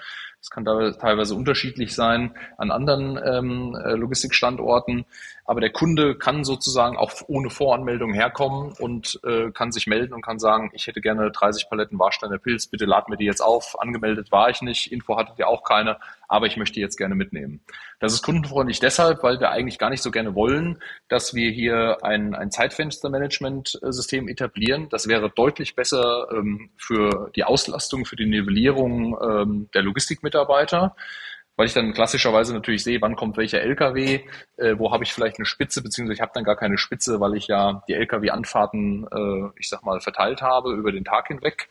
Das 0.42 0.50
kann 0.50 0.66
teilweise 0.66 1.36
unterschiedlich 1.36 1.94
sein 1.94 2.36
an 2.58 2.72
anderen 2.72 3.20
ähm, 3.24 3.76
äh, 3.76 3.94
Logistikstandorten. 3.94 5.06
Aber 5.52 5.60
der 5.60 5.74
Kunde 5.74 6.16
kann 6.16 6.46
sozusagen 6.46 6.96
auch 6.96 7.12
ohne 7.28 7.50
Voranmeldung 7.50 8.14
herkommen 8.14 8.72
und 8.80 9.20
äh, 9.26 9.52
kann 9.52 9.74
sich 9.74 9.86
melden 9.86 10.14
und 10.14 10.22
kann 10.22 10.40
sagen, 10.40 10.72
ich 10.74 10.88
hätte 10.88 11.02
gerne 11.02 11.30
30 11.30 11.70
Paletten 11.70 12.00
Warsteiner 12.00 12.38
Pilz, 12.38 12.68
bitte 12.68 12.86
lad 12.86 13.10
mir 13.10 13.18
die 13.18 13.26
jetzt 13.26 13.42
auf. 13.42 13.78
Angemeldet 13.78 14.32
war 14.32 14.50
ich 14.50 14.62
nicht, 14.62 14.94
Info 14.94 15.18
hattet 15.18 15.38
ihr 15.40 15.50
auch 15.50 15.66
keine, 15.66 15.98
aber 16.30 16.46
ich 16.46 16.56
möchte 16.56 16.76
die 16.76 16.80
jetzt 16.80 16.96
gerne 16.96 17.16
mitnehmen. 17.16 17.60
Das 18.00 18.14
ist 18.14 18.22
kundenfreundlich 18.22 18.80
deshalb, 18.80 19.24
weil 19.24 19.42
wir 19.42 19.52
eigentlich 19.52 19.78
gar 19.78 19.90
nicht 19.90 20.02
so 20.02 20.10
gerne 20.10 20.36
wollen, 20.36 20.82
dass 21.10 21.34
wir 21.36 21.52
hier 21.52 21.98
ein, 22.02 22.34
ein 22.34 22.50
Zeitfenstermanagement-System 22.50 24.30
etablieren. 24.30 24.88
Das 24.88 25.10
wäre 25.10 25.30
deutlich 25.30 25.76
besser 25.76 26.30
ähm, 26.32 26.70
für 26.78 27.30
die 27.36 27.44
Auslastung, 27.44 28.06
für 28.06 28.16
die 28.16 28.26
Nivellierung 28.26 29.18
ähm, 29.22 29.70
der 29.74 29.82
Logistikmitarbeiter 29.82 30.96
weil 31.62 31.67
ich 31.67 31.76
dann 31.76 31.93
klassischerweise 31.93 32.56
natürlich 32.56 32.84
sehe, 32.84 33.00
wann 33.04 33.15
kommt 33.15 33.38
welcher 33.38 33.62
LKW, 33.62 34.21
äh, 34.58 34.80
wo 34.80 34.91
habe 34.91 35.04
ich 35.04 35.13
vielleicht 35.13 35.38
eine 35.38 35.45
Spitze, 35.45 35.84
beziehungsweise 35.84 36.15
ich 36.15 36.21
habe 36.21 36.32
dann 36.34 36.43
gar 36.43 36.56
keine 36.56 36.80
Spitze, 36.80 37.19
weil 37.19 37.36
ich 37.36 37.45
ja 37.45 37.84
die 37.88 37.93
LKW-Anfahrten, 37.93 39.06
äh, 39.06 39.60
ich 39.60 39.69
sag 39.69 39.84
mal, 39.84 40.02
verteilt 40.02 40.41
habe 40.41 40.74
über 40.74 40.91
den 40.91 41.06
Tag 41.06 41.28
hinweg 41.28 41.69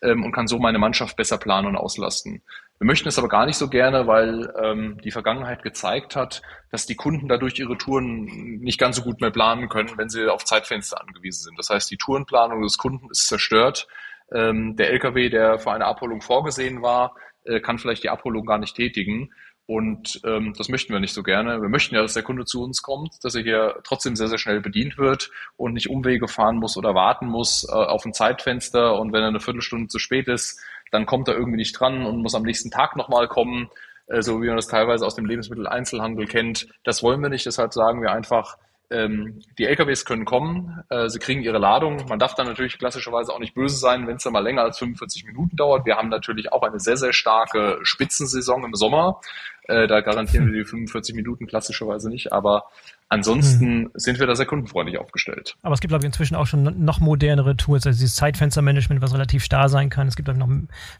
ähm, 0.00 0.24
und 0.24 0.30
kann 0.30 0.46
so 0.46 0.60
meine 0.60 0.78
Mannschaft 0.78 1.16
besser 1.16 1.38
planen 1.38 1.66
und 1.66 1.76
auslasten. 1.76 2.42
Wir 2.78 2.86
möchten 2.86 3.08
es 3.08 3.18
aber 3.18 3.28
gar 3.28 3.44
nicht 3.44 3.56
so 3.56 3.68
gerne, 3.68 4.06
weil 4.06 4.54
ähm, 4.62 5.00
die 5.02 5.10
Vergangenheit 5.10 5.64
gezeigt 5.64 6.14
hat, 6.14 6.42
dass 6.70 6.86
die 6.86 6.94
Kunden 6.94 7.26
dadurch 7.26 7.58
ihre 7.58 7.76
Touren 7.76 8.26
nicht 8.60 8.78
ganz 8.78 8.94
so 8.94 9.02
gut 9.02 9.20
mehr 9.20 9.32
planen 9.32 9.68
können, 9.68 9.90
wenn 9.96 10.08
sie 10.08 10.28
auf 10.28 10.44
Zeitfenster 10.44 11.00
angewiesen 11.00 11.42
sind. 11.42 11.58
Das 11.58 11.68
heißt, 11.68 11.90
die 11.90 11.96
Tourenplanung 11.96 12.62
des 12.62 12.78
Kunden 12.78 13.10
ist 13.10 13.26
zerstört. 13.26 13.88
Ähm, 14.32 14.76
der 14.76 14.90
LKW, 14.90 15.30
der 15.30 15.58
für 15.58 15.72
eine 15.72 15.86
Abholung 15.86 16.20
vorgesehen 16.20 16.80
war, 16.80 17.16
äh, 17.44 17.60
kann 17.60 17.78
vielleicht 17.78 18.02
die 18.02 18.10
Abholung 18.10 18.46
gar 18.46 18.58
nicht 18.58 18.76
tätigen. 18.76 19.30
Und 19.66 20.20
ähm, 20.24 20.54
das 20.58 20.68
möchten 20.68 20.92
wir 20.92 21.00
nicht 21.00 21.14
so 21.14 21.22
gerne. 21.22 21.62
Wir 21.62 21.68
möchten 21.68 21.94
ja, 21.94 22.02
dass 22.02 22.14
der 22.14 22.24
Kunde 22.24 22.44
zu 22.44 22.62
uns 22.62 22.82
kommt, 22.82 23.14
dass 23.22 23.34
er 23.34 23.42
hier 23.42 23.76
trotzdem 23.84 24.16
sehr, 24.16 24.26
sehr 24.26 24.38
schnell 24.38 24.60
bedient 24.60 24.98
wird 24.98 25.30
und 25.56 25.72
nicht 25.74 25.88
Umwege 25.88 26.26
fahren 26.26 26.56
muss 26.56 26.76
oder 26.76 26.94
warten 26.94 27.26
muss 27.26 27.66
äh, 27.68 27.72
auf 27.72 28.04
ein 28.04 28.12
Zeitfenster. 28.12 28.98
Und 28.98 29.12
wenn 29.12 29.22
er 29.22 29.28
eine 29.28 29.40
Viertelstunde 29.40 29.86
zu 29.86 29.98
spät 29.98 30.26
ist, 30.28 30.60
dann 30.90 31.06
kommt 31.06 31.28
er 31.28 31.34
irgendwie 31.34 31.56
nicht 31.56 31.78
dran 31.78 32.04
und 32.04 32.22
muss 32.22 32.34
am 32.34 32.42
nächsten 32.42 32.70
Tag 32.70 32.96
nochmal 32.96 33.28
kommen, 33.28 33.70
äh, 34.08 34.20
so 34.20 34.42
wie 34.42 34.48
man 34.48 34.56
das 34.56 34.66
teilweise 34.66 35.06
aus 35.06 35.14
dem 35.14 35.26
Lebensmitteleinzelhandel 35.26 36.26
kennt. 36.26 36.68
Das 36.84 37.02
wollen 37.02 37.22
wir 37.22 37.28
nicht. 37.28 37.46
Deshalb 37.46 37.72
sagen 37.72 38.02
wir 38.02 38.12
einfach, 38.12 38.58
ähm, 38.92 39.40
die 39.58 39.64
LKWs 39.64 40.04
können 40.04 40.24
kommen, 40.24 40.82
äh, 40.90 41.08
sie 41.08 41.18
kriegen 41.18 41.42
ihre 41.42 41.58
Ladung. 41.58 42.04
Man 42.08 42.18
darf 42.18 42.34
dann 42.34 42.46
natürlich 42.46 42.78
klassischerweise 42.78 43.32
auch 43.32 43.38
nicht 43.38 43.54
böse 43.54 43.76
sein, 43.76 44.06
wenn 44.06 44.16
es 44.16 44.22
dann 44.22 44.32
mal 44.32 44.42
länger 44.42 44.62
als 44.62 44.78
45 44.78 45.24
Minuten 45.24 45.56
dauert. 45.56 45.86
Wir 45.86 45.96
haben 45.96 46.08
natürlich 46.08 46.52
auch 46.52 46.62
eine 46.62 46.78
sehr, 46.78 46.96
sehr 46.96 47.12
starke 47.12 47.78
Spitzensaison 47.82 48.64
im 48.64 48.74
Sommer. 48.74 49.20
Äh, 49.64 49.86
da 49.86 50.00
garantieren 50.00 50.46
wir 50.46 50.64
die 50.64 50.64
45 50.64 51.14
Minuten 51.14 51.46
klassischerweise 51.46 52.08
nicht, 52.08 52.32
aber 52.32 52.64
ansonsten 53.08 53.82
mhm. 53.82 53.90
sind 53.94 54.18
wir 54.18 54.26
da 54.26 54.34
sehr 54.34 54.46
kundenfreundlich 54.46 54.98
aufgestellt. 54.98 55.56
Aber 55.62 55.74
es 55.74 55.80
gibt, 55.80 55.90
glaube 55.90 56.04
ich, 56.04 56.06
inzwischen 56.06 56.34
auch 56.34 56.46
schon 56.46 56.84
noch 56.84 56.98
modernere 56.98 57.56
Tools, 57.56 57.86
also 57.86 57.96
dieses 57.96 58.16
Zeitfenstermanagement, 58.16 59.00
was 59.02 59.14
relativ 59.14 59.44
starr 59.44 59.68
sein 59.68 59.88
kann. 59.88 60.08
Es 60.08 60.16
gibt, 60.16 60.26
glaube 60.26 60.40
ich, 60.40 60.46
noch 60.46 60.52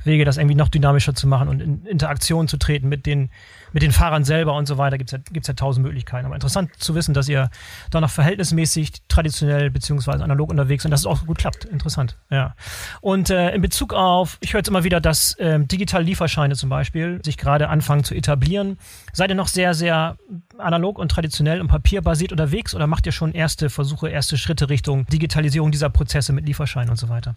Wege, 0.05 0.25
das 0.25 0.37
irgendwie 0.37 0.55
noch 0.55 0.69
dynamischer 0.69 1.15
zu 1.15 1.27
machen 1.27 1.49
und 1.49 1.61
in 1.61 1.87
Interaktion 1.87 2.47
zu 2.47 2.57
treten 2.57 2.89
mit 2.89 3.05
den 3.05 3.31
mit 3.73 3.83
den 3.83 3.93
Fahrern 3.93 4.25
selber 4.25 4.55
und 4.55 4.67
so 4.67 4.79
weiter 4.79 4.99
gibt 4.99 5.13
es 5.13 5.19
ja, 5.19 5.19
gibt's 5.33 5.49
ja 5.49 5.55
tausend 5.55 5.87
Möglichkeiten. 5.87 6.27
Aber 6.27 6.35
interessant 6.35 6.71
zu 6.79 6.95
wissen, 6.95 7.15
dass 7.15 7.29
ihr 7.29 7.51
da 7.91 8.01
noch 8.01 8.11
verhältnismäßig 8.11 8.93
traditionell 9.09 9.71
beziehungsweise 9.71 10.23
analog 10.23 10.51
unterwegs 10.51 10.85
und 10.85 10.91
dass 10.91 11.01
es 11.01 11.07
auch 11.07 11.27
gut 11.27 11.39
klappt. 11.39 11.65
Interessant, 11.65 12.17
ja. 12.31 12.55
Und 13.01 13.31
äh, 13.31 13.55
in 13.55 13.63
Bezug 13.63 13.95
auf, 13.95 14.39
ich 14.41 14.53
höre 14.53 14.61
jetzt 14.61 14.69
immer 14.69 14.85
wieder, 14.85 15.01
dass 15.01 15.35
äh, 15.35 15.61
digitale 15.61 16.05
Lieferscheine 16.05 16.55
zum 16.55 16.69
Beispiel 16.69 17.21
sich 17.25 17.39
gerade 17.39 17.69
anfangen 17.69 18.05
zu 18.05 18.15
etablieren. 18.15 18.79
Seid 19.13 19.31
ihr 19.31 19.37
noch 19.37 19.49
sehr, 19.49 19.75
sehr 19.75 20.17
analog 20.59 20.99
und 20.99 21.11
traditionell 21.11 21.61
und 21.61 21.69
papierbasiert 21.69 22.33
unterwegs 22.33 22.75
oder 22.75 22.87
macht 22.87 23.07
ihr 23.07 23.13
schon 23.13 23.33
erste 23.33 23.71
Versuche, 23.71 24.09
erste 24.09 24.37
Schritte 24.37 24.69
Richtung 24.69 25.07
Digitalisierung 25.07 25.71
dieser 25.71 25.91
Prozesse 25.91 26.33
mit 26.33 26.47
Lieferscheinen 26.47 26.91
und 26.91 26.97
so 26.97 27.09
weiter? 27.09 27.37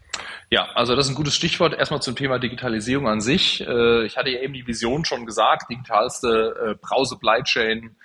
Ja, 0.49 0.67
also 0.75 0.95
das 0.95 1.05
ist 1.05 1.11
ein 1.11 1.15
gutes 1.15 1.35
Stichwort. 1.35 1.73
Erstmal 1.73 2.01
zum 2.01 2.15
Thema 2.15 2.39
Digitalisierung 2.39 3.07
an 3.07 3.21
sich. 3.21 3.65
Äh, 3.65 4.05
ich 4.05 4.17
hatte 4.17 4.29
ja 4.29 4.41
eben 4.41 4.53
die 4.53 4.67
Vision 4.67 5.05
schon 5.05 5.25
gesagt, 5.25 5.69
digitalste 5.69 6.24
äh, 6.24 6.24
Brause-Supply-Chain 6.81 7.95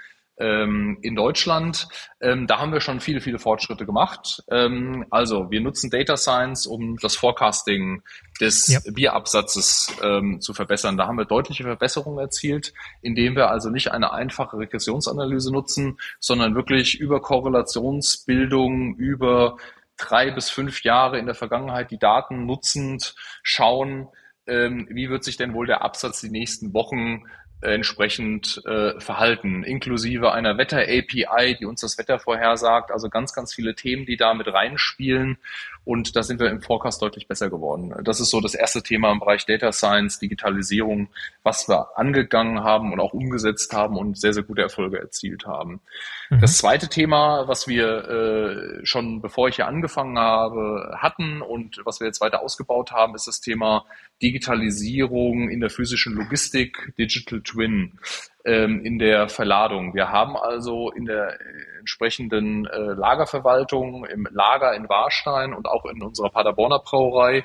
ähm, 0.41 0.99
in 1.03 1.15
Deutschland. 1.15 1.87
Ähm, 2.21 2.47
da 2.47 2.59
haben 2.59 2.73
wir 2.73 2.81
schon 2.81 3.01
viele, 3.01 3.21
viele 3.21 3.39
Fortschritte 3.39 3.85
gemacht. 3.85 4.43
Ähm, 4.51 5.05
also 5.11 5.51
wir 5.51 5.61
nutzen 5.61 5.91
Data 5.91 6.17
Science, 6.17 6.67
um 6.67 6.97
das 6.97 7.15
Forecasting 7.15 8.03
des 8.41 8.69
ja. 8.69 8.81
Bierabsatzes 8.91 9.99
zu 10.41 10.55
verbessern. 10.55 10.97
Da 10.97 11.07
haben 11.07 11.19
wir 11.19 11.27
deutliche 11.27 11.65
Verbesserungen 11.65 12.19
erzielt, 12.19 12.73
indem 13.03 13.37
wir 13.37 13.51
also 13.51 13.69
nicht 13.69 13.93
eine 13.93 14.13
einfache 14.13 14.57
Regressionsanalyse 14.57 15.53
nutzen, 15.53 15.99
sondern 16.19 16.55
wirklich 16.55 16.99
über 16.99 17.21
Korrelationsbildung, 17.21 18.97
über 18.97 19.59
drei 19.99 20.31
bis 20.31 20.49
fünf 20.49 20.83
Jahre 20.85 21.19
in 21.19 21.27
der 21.27 21.35
Vergangenheit 21.35 21.91
die 21.91 21.99
Daten 21.99 22.47
nutzend 22.47 23.15
schauen, 23.43 24.09
wie 24.47 25.11
wird 25.11 25.23
sich 25.23 25.37
denn 25.37 25.53
wohl 25.53 25.67
der 25.67 25.83
Absatz 25.83 26.23
die 26.23 26.31
nächsten 26.31 26.73
Wochen 26.73 27.25
entsprechend 27.63 28.63
äh, 28.65 28.99
verhalten, 29.01 29.63
inklusive 29.65 30.33
einer 30.33 30.57
Wetter-API, 30.57 31.57
die 31.59 31.67
uns 31.67 31.83
das 31.83 31.99
Wetter 31.99 32.19
vorhersagt. 32.19 32.91
Also 32.91 33.11
ganz, 33.11 33.35
ganz 33.35 33.55
viele 33.55 33.75
Themen, 33.75 34.07
die 34.07 34.17
da 34.17 34.33
mit 34.35 34.49
reinspielen. 34.49 35.39
Und 35.85 36.15
da 36.15 36.23
sind 36.23 36.41
wir 36.41 36.51
im 36.51 36.61
Forecast 36.61 37.01
deutlich 37.01 37.27
besser 37.27 37.51
geworden. 37.51 37.95
Das 38.05 38.21
ist 38.21 38.31
so 38.31 38.41
das 38.41 38.55
erste 38.55 38.83
Thema 38.83 39.11
im 39.13 39.19
Bereich 39.19 39.47
Data 39.47 39.73
Science, 39.73 40.19
Digitalisierung, 40.19 41.09
was 41.43 41.69
wir 41.69 41.99
angegangen 41.99 42.63
haben 42.63 42.93
und 42.93 43.01
auch 43.01 43.13
umgesetzt 43.13 43.73
haben 43.73 43.97
und 43.97 44.19
sehr, 44.19 44.35
sehr 44.35 44.43
gute 44.43 44.63
Erfolge 44.63 44.99
erzielt 44.99 45.47
haben. 45.47 45.81
Mhm. 46.29 46.41
Das 46.41 46.59
zweite 46.59 46.89
Thema, 46.89 47.49
was 47.49 47.67
wir 47.67 48.81
äh, 48.81 48.87
schon 48.87 49.23
bevor 49.23 49.49
ich 49.49 49.57
hier 49.57 49.67
angefangen 49.67 50.19
habe, 50.19 50.97
hatten 50.99 51.41
und 51.43 51.81
was 51.85 52.01
wir 52.01 52.07
jetzt 52.07 52.21
weiter 52.21 52.43
ausgebaut 52.43 52.93
haben, 52.93 53.15
ist 53.15 53.27
das 53.27 53.41
Thema 53.41 53.87
Digitalisierung 54.23 55.49
in 55.49 55.61
der 55.61 55.71
physischen 55.71 56.15
Logistik, 56.15 56.95
Digital 56.99 57.41
Twin 57.43 57.99
ähm, 58.45 58.85
in 58.85 58.99
der 58.99 59.29
Verladung. 59.29 59.95
Wir 59.95 60.11
haben 60.11 60.37
also 60.37 60.91
in 60.91 61.07
der 61.07 61.41
äh, 61.41 61.79
entsprechenden 61.79 62.67
äh, 62.67 62.79
Lagerverwaltung 62.93 64.05
im 64.05 64.29
Lager 64.31 64.75
in 64.75 64.89
Warstein 64.89 65.55
und 65.55 65.67
auch 65.67 65.87
in 65.87 66.03
unserer 66.03 66.31
Paderborner 66.31 66.81
Brauerei 66.81 67.45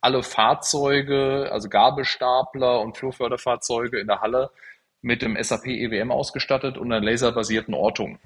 alle 0.00 0.22
Fahrzeuge, 0.22 1.48
also 1.50 1.68
Gabelstapler 1.68 2.80
und 2.80 2.96
Flurförderfahrzeuge 2.96 3.98
in 3.98 4.06
der 4.06 4.20
Halle 4.20 4.50
mit 5.02 5.22
dem 5.22 5.36
SAP 5.40 5.66
EWM 5.66 6.10
ausgestattet 6.10 6.78
und 6.78 6.92
einer 6.92 7.04
laserbasierten 7.04 7.74
Ortung. 7.74 8.18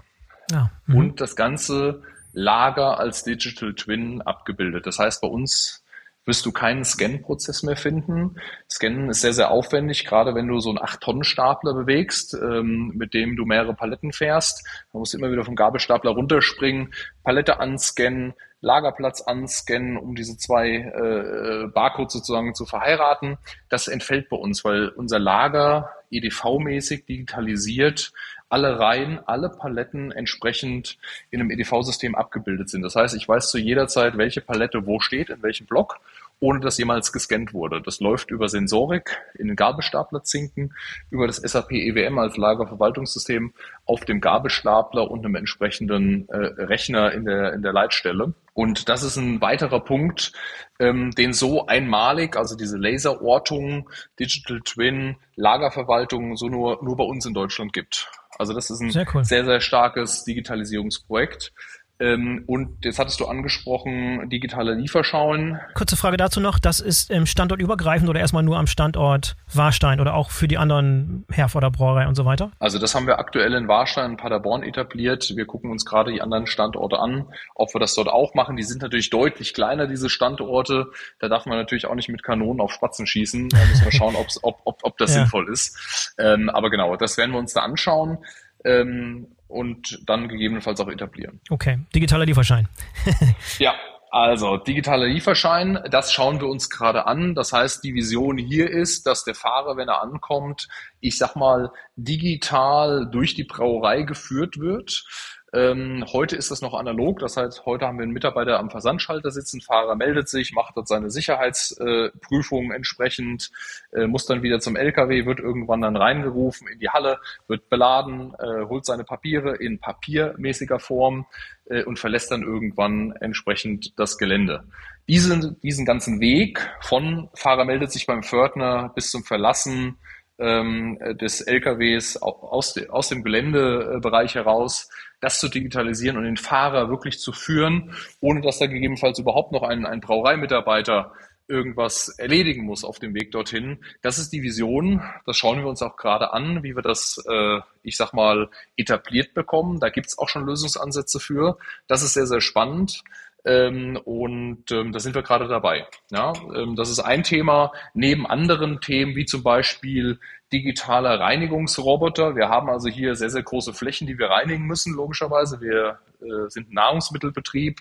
Ja. 0.51 0.71
Mhm. 0.87 0.97
Und 0.97 1.21
das 1.21 1.37
ganze 1.37 2.03
Lager 2.33 2.99
als 2.99 3.25
Digital 3.25 3.75
Twin 3.75 4.23
abgebildet. 4.23 4.87
Das 4.87 4.99
heißt, 4.99 5.21
bei 5.21 5.29
uns 5.29 5.85
wirst 6.27 6.45
du 6.47 6.53
keinen 6.53 6.85
Scan-Prozess 6.85 7.63
mehr 7.63 7.77
finden. 7.77 8.37
Scannen 8.71 9.09
ist 9.09 9.23
sehr, 9.23 9.33
sehr 9.33 9.51
aufwendig, 9.51 10.05
gerade 10.05 10.35
wenn 10.35 10.49
du 10.49 10.61
so 10.61 10.71
einen 10.71 10.79
8-Tonnen-Stapler 10.79 11.75
bewegst, 11.75 12.35
ähm, 12.35 12.93
mit 12.95 13.15
dem 13.15 13.37
du 13.37 13.45
mehrere 13.45 13.75
Paletten 13.75 14.13
fährst. 14.13 14.67
Musst 14.93 15.15
du 15.15 15.19
immer 15.19 15.33
wieder 15.33 15.45
vom 15.45 15.57
Gabelstapler 15.57 16.13
runterspringen, 16.13 16.93
Palette 17.25 17.59
anscannen, 17.61 18.35
Lagerplatz 18.61 19.23
anscannen, 19.23 19.97
um 19.97 20.15
diese 20.15 20.37
zwei 20.37 20.69
äh, 20.69 21.67
Barcodes 21.69 22.13
sozusagen 22.13 22.55
zu 22.55 22.67
verheiraten. 22.67 23.39
Das 23.69 23.89
entfällt 23.89 24.29
bei 24.29 24.37
uns, 24.37 24.65
weil 24.65 24.89
unser 24.89 25.19
Lager 25.19 25.91
EDV-mäßig 26.11 27.07
digitalisiert 27.07 28.13
alle 28.51 28.81
Reihen, 28.81 29.21
alle 29.27 29.49
Paletten 29.49 30.11
entsprechend 30.11 30.99
in 31.31 31.41
einem 31.41 31.51
EDV-System 31.53 32.17
abgebildet 32.17 32.69
sind. 32.69 32.83
Das 32.83 32.97
heißt, 32.97 33.15
ich 33.15 33.29
weiß 33.29 33.51
zu 33.51 33.59
jeder 33.59 33.87
Zeit, 33.87 34.19
welche 34.19 34.41
Palette 34.41 34.87
wo 34.87 34.99
steht, 34.99 35.31
in 35.31 35.43
welchem 35.43 35.67
Block, 35.67 36.01
ohne 36.41 36.61
dass 36.61 36.79
jemals 36.79 37.13
gescannt 37.13 37.53
wurde. 37.53 37.83
Das 37.83 38.01
läuft 38.01 38.31
über 38.31 38.49
Sensorik 38.49 39.19
in 39.39 39.49
den 39.49 39.57
Gabelstapler-Zinken, 39.57 40.75
über 41.11 41.27
das 41.27 41.37
SAP 41.37 41.73
EWM 41.73 42.19
als 42.19 42.37
Lagerverwaltungssystem 42.37 43.53
auf 43.85 44.05
dem 44.07 44.21
Gabelstapler 44.21 45.11
und 45.11 45.25
einem 45.25 45.35
entsprechenden 45.35 46.29
äh, 46.31 46.37
Rechner 46.37 47.13
in 47.13 47.27
der, 47.27 47.53
in 47.53 47.63
der 47.63 47.73
Leitstelle. 47.73 48.35
Und 48.55 48.89
das 48.89 49.03
ist 49.03 49.17
ein 49.17 49.41
weiterer 49.41 49.81
Punkt, 49.81 50.33
ähm, 50.79 51.13
den 51.13 51.33
so 51.33 51.67
einmalig, 51.67 52.37
also 52.37 52.57
diese 52.57 52.79
Laserortung, 52.79 53.91
Digital 54.19 54.61
Twin, 54.65 55.17
Lagerverwaltung 55.37 56.37
so 56.37 56.49
nur, 56.49 56.83
nur 56.83 56.97
bei 56.97 57.05
uns 57.05 57.27
in 57.27 57.35
Deutschland 57.35 57.73
gibt. 57.73 58.11
Also 58.39 58.55
das 58.55 58.71
ist 58.71 58.81
ein 58.81 58.91
sehr, 58.91 59.07
cool. 59.15 59.23
sehr, 59.23 59.45
sehr 59.45 59.61
starkes 59.61 60.25
Digitalisierungsprojekt. 60.25 61.53
Ähm, 62.01 62.45
und 62.47 62.83
jetzt 62.83 62.99
hattest 62.99 63.21
du 63.21 63.27
angesprochen, 63.27 64.31
digitale 64.31 64.75
Lieferschauen. 64.75 65.61
Kurze 65.75 65.97
Frage 65.97 66.17
dazu 66.17 66.41
noch, 66.41 66.59
das 66.59 66.81
ist 66.81 67.11
ähm, 67.11 67.27
standortübergreifend 67.27 68.09
oder 68.09 68.21
erstmal 68.21 68.43
nur 68.43 68.59
am 68.59 68.67
Standort 68.67 69.37
Warstein 69.53 70.01
oder 70.01 70.15
auch 70.15 70.31
für 70.31 70.49
die 70.49 70.57
anderen 70.57 71.27
Herforder 71.31 71.71
Brauerei 71.71 72.09
und 72.09 72.15
so 72.15 72.25
weiter? 72.25 72.53
Also 72.59 72.79
das 72.79 72.95
haben 72.95 73.07
wir 73.07 73.19
aktuell 73.19 73.53
in 73.53 73.69
Warstein 73.69 74.13
und 74.13 74.17
Paderborn 74.17 74.63
etabliert. 74.63 75.31
Wir 75.37 75.45
gucken 75.45 75.71
uns 75.71 75.85
gerade 75.85 76.11
die 76.11 76.23
anderen 76.23 76.47
Standorte 76.47 76.99
an, 76.99 77.27
ob 77.55 77.75
wir 77.75 77.81
das 77.81 77.95
dort 77.95 78.09
auch 78.09 78.33
machen. 78.35 78.57
Die 78.57 78.63
sind 78.63 78.81
natürlich 78.81 79.11
deutlich 79.11 79.53
kleiner, 79.53 79.87
diese 79.87 80.09
Standorte. 80.09 80.87
Da 81.19 81.29
darf 81.29 81.45
man 81.45 81.59
natürlich 81.59 81.85
auch 81.85 81.95
nicht 81.95 82.09
mit 82.09 82.23
Kanonen 82.23 82.63
auf 82.63 82.73
Spatzen 82.73 83.07
schießen. 83.07 83.51
Da 83.51 83.59
müssen 83.67 83.85
wir 83.85 83.93
schauen, 83.93 84.17
ob, 84.17 84.27
ob, 84.65 84.79
ob 84.83 84.97
das 84.97 85.15
ja. 85.15 85.21
sinnvoll 85.21 85.53
ist. 85.53 86.15
Ähm, 86.19 86.49
aber 86.49 86.71
genau, 86.71 86.97
das 86.97 87.19
werden 87.19 87.33
wir 87.33 87.39
uns 87.39 87.53
da 87.53 87.61
anschauen. 87.61 88.19
Ähm, 88.65 89.27
und 89.51 90.01
dann 90.07 90.29
gegebenenfalls 90.29 90.81
auch 90.81 90.89
etablieren. 90.89 91.41
Okay, 91.51 91.79
digitaler 91.95 92.25
Lieferschein. 92.25 92.69
ja, 93.59 93.75
also 94.11 94.57
digitaler 94.57 95.07
Lieferschein, 95.07 95.79
das 95.89 96.13
schauen 96.13 96.41
wir 96.41 96.49
uns 96.49 96.69
gerade 96.69 97.07
an. 97.07 97.37
Das 97.37 97.53
heißt, 97.53 97.85
die 97.85 97.95
Vision 97.95 98.39
hier 98.39 98.69
ist, 98.69 99.07
dass 99.07 99.23
der 99.23 99.37
Fahrer, 99.37 99.77
wenn 99.77 99.89
er 99.89 100.03
ankommt, 100.03 100.69
ich 100.99 101.17
sag 101.17 101.37
mal, 101.37 101.71
digital 101.95 103.09
durch 103.11 103.35
die 103.35 103.45
Brauerei 103.45 104.03
geführt 104.03 104.59
wird. 104.59 105.05
Ähm, 105.53 106.05
heute 106.13 106.37
ist 106.37 106.53
das 106.53 106.63
noch 106.63 106.75
analog, 106.75 107.19
das 107.19 107.37
heißt, 107.37 107.67
heute 107.67 107.87
haben 107.87 107.99
wir 107.99 108.05
einen 108.05 108.13
Mitarbeiter 108.13 108.61
am 108.61 108.71
Versandschalter 108.71 109.33
sitzen, 109.33 109.61
Fahrer 109.61 109.97
meldet 109.97 110.29
sich, 110.29 110.53
macht 110.53 110.77
dort 110.77 110.87
seine 110.87 111.11
Sicherheitsprüfung 111.11 112.71
äh, 112.71 112.77
entsprechend, 112.77 113.51
äh, 113.93 114.07
muss 114.07 114.27
dann 114.27 114.45
wieder 114.45 114.61
zum 114.61 114.77
LKW, 114.77 115.27
wird 115.27 115.41
irgendwann 115.41 115.81
dann 115.81 115.97
reingerufen 115.97 116.69
in 116.69 116.79
die 116.79 116.91
Halle, 116.91 117.19
wird 117.49 117.69
beladen, 117.69 118.33
äh, 118.39 118.65
holt 118.67 118.87
seine 118.87 119.03
Papiere 119.03 119.57
in 119.57 119.81
papiermäßiger 119.81 120.79
Form 120.79 121.27
äh, 121.65 121.83
und 121.83 121.99
verlässt 121.99 122.31
dann 122.31 122.43
irgendwann 122.43 123.13
entsprechend 123.21 123.99
das 123.99 124.19
Gelände. 124.19 124.63
Diesen, 125.09 125.61
diesen 125.63 125.85
ganzen 125.85 126.21
Weg 126.21 126.71
von 126.81 127.29
Fahrer 127.35 127.65
meldet 127.65 127.91
sich 127.91 128.07
beim 128.07 128.23
Pförtner 128.23 128.93
bis 128.95 129.11
zum 129.11 129.25
Verlassen 129.25 129.99
ähm, 130.39 130.99
des 131.21 131.41
LKWs 131.41 132.17
aus, 132.19 132.75
de, 132.75 132.89
aus 132.89 133.09
dem 133.09 133.25
Geländebereich 133.25 134.37
heraus, 134.37 134.89
das 135.21 135.39
zu 135.39 135.49
digitalisieren 135.49 136.17
und 136.17 136.25
den 136.25 136.37
Fahrer 136.37 136.89
wirklich 136.89 137.19
zu 137.19 137.33
führen, 137.33 137.95
ohne 138.21 138.41
dass 138.41 138.59
da 138.59 138.67
gegebenenfalls 138.67 139.19
überhaupt 139.19 139.53
noch 139.53 139.63
ein, 139.63 139.87
ein 139.87 140.01
Brauereimitarbeiter 140.01 141.13
irgendwas 141.51 142.09
erledigen 142.11 142.65
muss 142.65 142.85
auf 142.85 143.01
dem 143.01 143.13
Weg 143.13 143.33
dorthin. 143.33 143.85
Das 144.03 144.19
ist 144.19 144.33
die 144.33 144.43
Vision. 144.43 145.03
Das 145.27 145.37
schauen 145.37 145.59
wir 145.59 145.67
uns 145.67 145.83
auch 145.83 145.97
gerade 145.97 146.33
an, 146.33 146.63
wie 146.63 146.77
wir 146.77 146.83
das, 146.83 147.23
äh, 147.29 147.61
ich 147.83 147.97
sag 147.97 148.13
mal, 148.13 148.49
etabliert 148.77 149.35
bekommen. 149.35 149.81
Da 149.81 149.91
gibt's 149.91 150.17
auch 150.17 150.29
schon 150.29 150.47
Lösungsansätze 150.47 151.19
für. 151.19 151.59
Das 151.89 152.03
ist 152.03 152.15
sehr, 152.15 152.27
sehr 152.27 152.41
spannend. 152.41 153.03
Ähm, 153.45 153.99
und 154.05 154.71
ähm, 154.71 154.93
da 154.93 155.01
sind 155.01 155.15
wir 155.15 155.23
gerade 155.23 155.49
dabei. 155.49 155.87
Ja, 156.11 156.33
ähm, 156.55 156.77
das 156.77 156.91
ist 156.91 157.01
ein 157.01 157.23
Thema 157.23 157.73
neben 157.95 158.27
anderen 158.27 158.81
Themen 158.81 159.17
wie 159.17 159.25
zum 159.25 159.43
Beispiel 159.43 160.19
digitaler 160.53 161.21
Reinigungsroboter. 161.21 162.37
Wir 162.37 162.49
haben 162.49 162.69
also 162.69 162.89
hier 162.89 163.15
sehr, 163.15 163.31
sehr 163.31 163.43
große 163.43 163.73
Flächen, 163.73 164.07
die 164.07 164.19
wir 164.19 164.31
reinigen 164.31 164.67
müssen, 164.67 164.95
logischerweise. 164.95 165.61
Wir 165.61 166.01
äh, 166.21 166.49
sind 166.49 166.73
Nahrungsmittelbetrieb. 166.73 167.81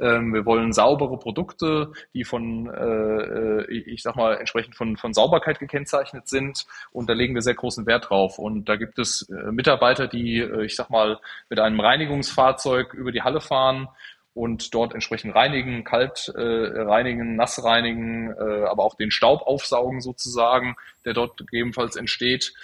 Ähm, 0.00 0.32
wir 0.32 0.46
wollen 0.46 0.72
saubere 0.72 1.18
Produkte, 1.18 1.92
die 2.14 2.24
von, 2.24 2.66
äh, 2.66 3.62
äh, 3.62 3.70
ich 3.70 4.02
sag 4.02 4.16
mal, 4.16 4.36
entsprechend 4.36 4.74
von, 4.74 4.96
von 4.96 5.12
Sauberkeit 5.12 5.58
gekennzeichnet 5.58 6.28
sind. 6.28 6.66
Und 6.92 7.08
da 7.08 7.12
legen 7.12 7.34
wir 7.34 7.42
sehr 7.42 7.54
großen 7.54 7.86
Wert 7.86 8.08
drauf. 8.08 8.38
Und 8.38 8.68
da 8.68 8.76
gibt 8.76 8.98
es 8.98 9.28
äh, 9.28 9.52
Mitarbeiter, 9.52 10.08
die, 10.08 10.38
äh, 10.38 10.64
ich 10.64 10.76
sag 10.76 10.90
mal, 10.90 11.18
mit 11.50 11.60
einem 11.60 11.80
Reinigungsfahrzeug 11.80 12.94
über 12.94 13.12
die 13.12 13.22
Halle 13.22 13.40
fahren 13.40 13.88
und 14.34 14.74
dort 14.74 14.94
entsprechend 14.94 15.34
reinigen, 15.34 15.84
kalt 15.84 16.32
äh, 16.34 16.40
reinigen, 16.40 17.36
nass 17.36 17.62
reinigen, 17.62 18.30
äh, 18.32 18.64
aber 18.64 18.84
auch 18.84 18.94
den 18.94 19.10
Staub 19.10 19.42
aufsaugen 19.42 20.00
sozusagen, 20.00 20.76
der 21.04 21.12
dort 21.12 21.36
gegebenenfalls 21.36 21.96
entsteht. 21.96 22.54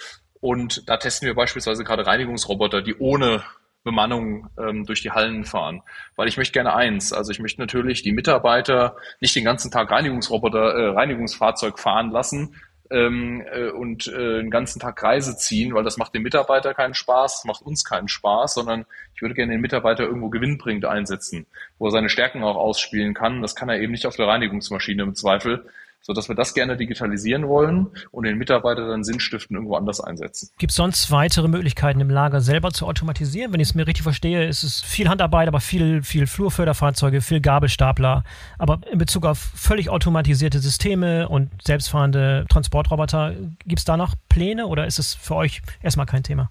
Und 0.41 0.89
da 0.89 0.97
testen 0.97 1.27
wir 1.27 1.35
beispielsweise 1.35 1.83
gerade 1.83 2.07
Reinigungsroboter, 2.07 2.81
die 2.81 2.95
ohne 2.95 3.43
Bemannung 3.83 4.49
ähm, 4.57 4.85
durch 4.85 5.01
die 5.01 5.11
Hallen 5.11 5.45
fahren. 5.45 5.81
Weil 6.15 6.27
ich 6.27 6.37
möchte 6.37 6.53
gerne 6.53 6.73
eins, 6.75 7.13
also 7.13 7.31
ich 7.31 7.39
möchte 7.39 7.61
natürlich 7.61 8.01
die 8.01 8.11
Mitarbeiter 8.11 8.95
nicht 9.21 9.35
den 9.35 9.45
ganzen 9.45 9.71
Tag 9.71 9.91
Reinigungsroboter, 9.91 10.73
äh, 10.73 10.89
Reinigungsfahrzeug 10.89 11.79
fahren 11.79 12.11
lassen, 12.11 12.55
ähm, 12.89 13.43
äh, 13.51 13.69
und 13.69 14.07
äh, 14.07 14.41
den 14.41 14.49
ganzen 14.49 14.79
Tag 14.79 15.01
Reise 15.01 15.37
ziehen, 15.37 15.73
weil 15.73 15.83
das 15.83 15.97
macht 15.97 16.13
dem 16.13 16.23
Mitarbeiter 16.23 16.73
keinen 16.73 16.93
Spaß, 16.93 17.45
macht 17.45 17.61
uns 17.61 17.83
keinen 17.85 18.07
Spaß, 18.07 18.55
sondern 18.55 18.85
ich 19.15 19.21
würde 19.21 19.35
gerne 19.35 19.51
den 19.51 19.61
Mitarbeiter 19.61 20.03
irgendwo 20.03 20.29
gewinnbringend 20.29 20.85
einsetzen, 20.85 21.45
wo 21.77 21.87
er 21.87 21.91
seine 21.91 22.09
Stärken 22.09 22.43
auch 22.43 22.55
ausspielen 22.55 23.13
kann. 23.13 23.41
Das 23.41 23.55
kann 23.55 23.69
er 23.69 23.79
eben 23.79 23.91
nicht 23.91 24.05
auf 24.05 24.15
der 24.15 24.27
Reinigungsmaschine 24.27 25.03
im 25.03 25.15
Zweifel. 25.15 25.65
Sodass 26.01 26.29
wir 26.29 26.35
das 26.35 26.53
gerne 26.53 26.77
digitalisieren 26.77 27.47
wollen 27.47 27.87
und 28.11 28.25
den 28.25 28.37
Mitarbeiter 28.37 28.87
dann 28.87 29.03
Sinnstiften 29.03 29.55
irgendwo 29.55 29.75
anders 29.75 30.01
einsetzen. 30.01 30.49
Gibt 30.57 30.71
es 30.71 30.75
sonst 30.75 31.11
weitere 31.11 31.47
Möglichkeiten 31.47 31.99
im 31.99 32.09
Lager 32.09 32.41
selber 32.41 32.71
zu 32.71 32.85
automatisieren? 32.85 33.53
Wenn 33.53 33.59
ich 33.59 33.69
es 33.69 33.75
mir 33.75 33.87
richtig 33.87 34.03
verstehe, 34.03 34.47
ist 34.47 34.63
es 34.63 34.81
viel 34.81 35.09
Handarbeit, 35.09 35.47
aber 35.47 35.59
viel, 35.59 36.01
viel 36.03 36.27
Flurförderfahrzeuge, 36.27 37.21
viel 37.21 37.41
Gabelstapler. 37.41 38.23
Aber 38.57 38.79
in 38.91 38.97
Bezug 38.97 39.25
auf 39.25 39.37
völlig 39.37 39.89
automatisierte 39.89 40.59
Systeme 40.59 41.27
und 41.27 41.49
selbstfahrende 41.63 42.45
Transportroboter, 42.49 43.33
gibt 43.65 43.79
es 43.79 43.85
da 43.85 43.97
noch 43.97 44.15
Pläne 44.29 44.67
oder 44.67 44.87
ist 44.87 44.99
es 44.99 45.15
für 45.15 45.35
euch 45.35 45.61
erstmal 45.81 46.05
kein 46.05 46.23
Thema? 46.23 46.49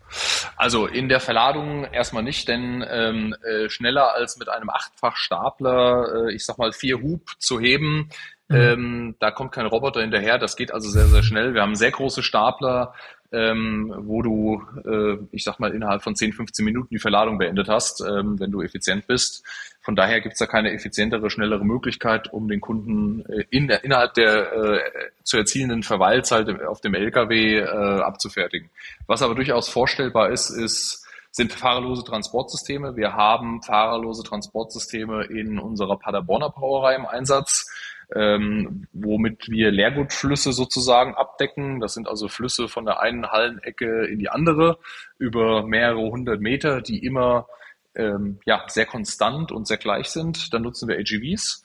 Also 0.56 0.86
in 0.86 1.08
der 1.08 1.20
Verladung 1.20 1.84
erstmal 1.84 2.22
nicht, 2.22 2.48
denn 2.48 2.84
ähm, 2.88 3.34
äh, 3.42 3.68
schneller 3.68 4.14
als 4.14 4.38
mit 4.38 4.48
einem 4.48 4.70
Achtfach-Stapler, 4.70 6.28
äh, 6.28 6.34
ich 6.34 6.44
sag 6.44 6.58
mal 6.58 6.72
vier 6.72 7.00
Hub 7.00 7.22
zu 7.38 7.60
heben, 7.60 8.10
Mhm. 8.48 8.56
Ähm, 8.56 9.14
da 9.18 9.30
kommt 9.30 9.52
kein 9.52 9.66
Roboter 9.66 10.00
hinterher. 10.00 10.38
Das 10.38 10.56
geht 10.56 10.72
also 10.72 10.88
sehr, 10.88 11.06
sehr 11.06 11.22
schnell. 11.22 11.54
Wir 11.54 11.62
haben 11.62 11.74
sehr 11.74 11.90
große 11.90 12.22
Stapler, 12.22 12.94
ähm, 13.30 13.94
wo 13.98 14.22
du, 14.22 14.62
äh, 14.86 15.18
ich 15.32 15.44
sag 15.44 15.60
mal, 15.60 15.72
innerhalb 15.74 16.02
von 16.02 16.16
10, 16.16 16.32
15 16.32 16.64
Minuten 16.64 16.88
die 16.90 16.98
Verladung 16.98 17.36
beendet 17.36 17.68
hast, 17.68 18.00
ähm, 18.00 18.40
wenn 18.40 18.50
du 18.50 18.62
effizient 18.62 19.06
bist. 19.06 19.44
Von 19.82 19.96
daher 19.96 20.20
gibt's 20.22 20.38
da 20.38 20.46
keine 20.46 20.72
effizientere, 20.72 21.28
schnellere 21.28 21.64
Möglichkeit, 21.64 22.32
um 22.32 22.48
den 22.48 22.60
Kunden 22.60 23.24
äh, 23.26 23.44
in, 23.50 23.68
innerhalb 23.68 24.14
der 24.14 24.52
äh, 24.52 24.80
zu 25.24 25.36
erzielenden 25.36 25.82
Verweilzeit 25.82 26.48
auf 26.62 26.80
dem 26.80 26.94
LKW 26.94 27.58
äh, 27.58 27.66
abzufertigen. 27.66 28.70
Was 29.06 29.22
aber 29.22 29.34
durchaus 29.34 29.68
vorstellbar 29.68 30.30
ist, 30.30 30.48
ist, 30.48 31.06
sind 31.30 31.52
fahrerlose 31.52 32.04
Transportsysteme. 32.04 32.96
Wir 32.96 33.12
haben 33.12 33.62
fahrerlose 33.62 34.22
Transportsysteme 34.22 35.24
in 35.24 35.58
unserer 35.58 35.98
Paderborner 35.98 36.48
Brauerei 36.48 36.94
im 36.94 37.04
Einsatz 37.04 37.66
ähm, 38.14 38.86
womit 38.92 39.48
wir 39.48 39.70
Leergutflüsse 39.70 40.52
sozusagen 40.52 41.14
abdecken. 41.14 41.80
Das 41.80 41.94
sind 41.94 42.08
also 42.08 42.28
Flüsse 42.28 42.68
von 42.68 42.84
der 42.84 43.00
einen 43.00 43.30
Hallenecke 43.30 44.06
in 44.06 44.18
die 44.18 44.28
andere 44.28 44.78
über 45.18 45.66
mehrere 45.66 46.10
hundert 46.10 46.40
Meter, 46.40 46.80
die 46.80 47.04
immer 47.04 47.46
ähm, 47.94 48.38
ja, 48.46 48.64
sehr 48.68 48.86
konstant 48.86 49.52
und 49.52 49.66
sehr 49.66 49.76
gleich 49.76 50.08
sind. 50.08 50.54
Dann 50.54 50.62
nutzen 50.62 50.88
wir 50.88 50.98
AGVs. 50.98 51.64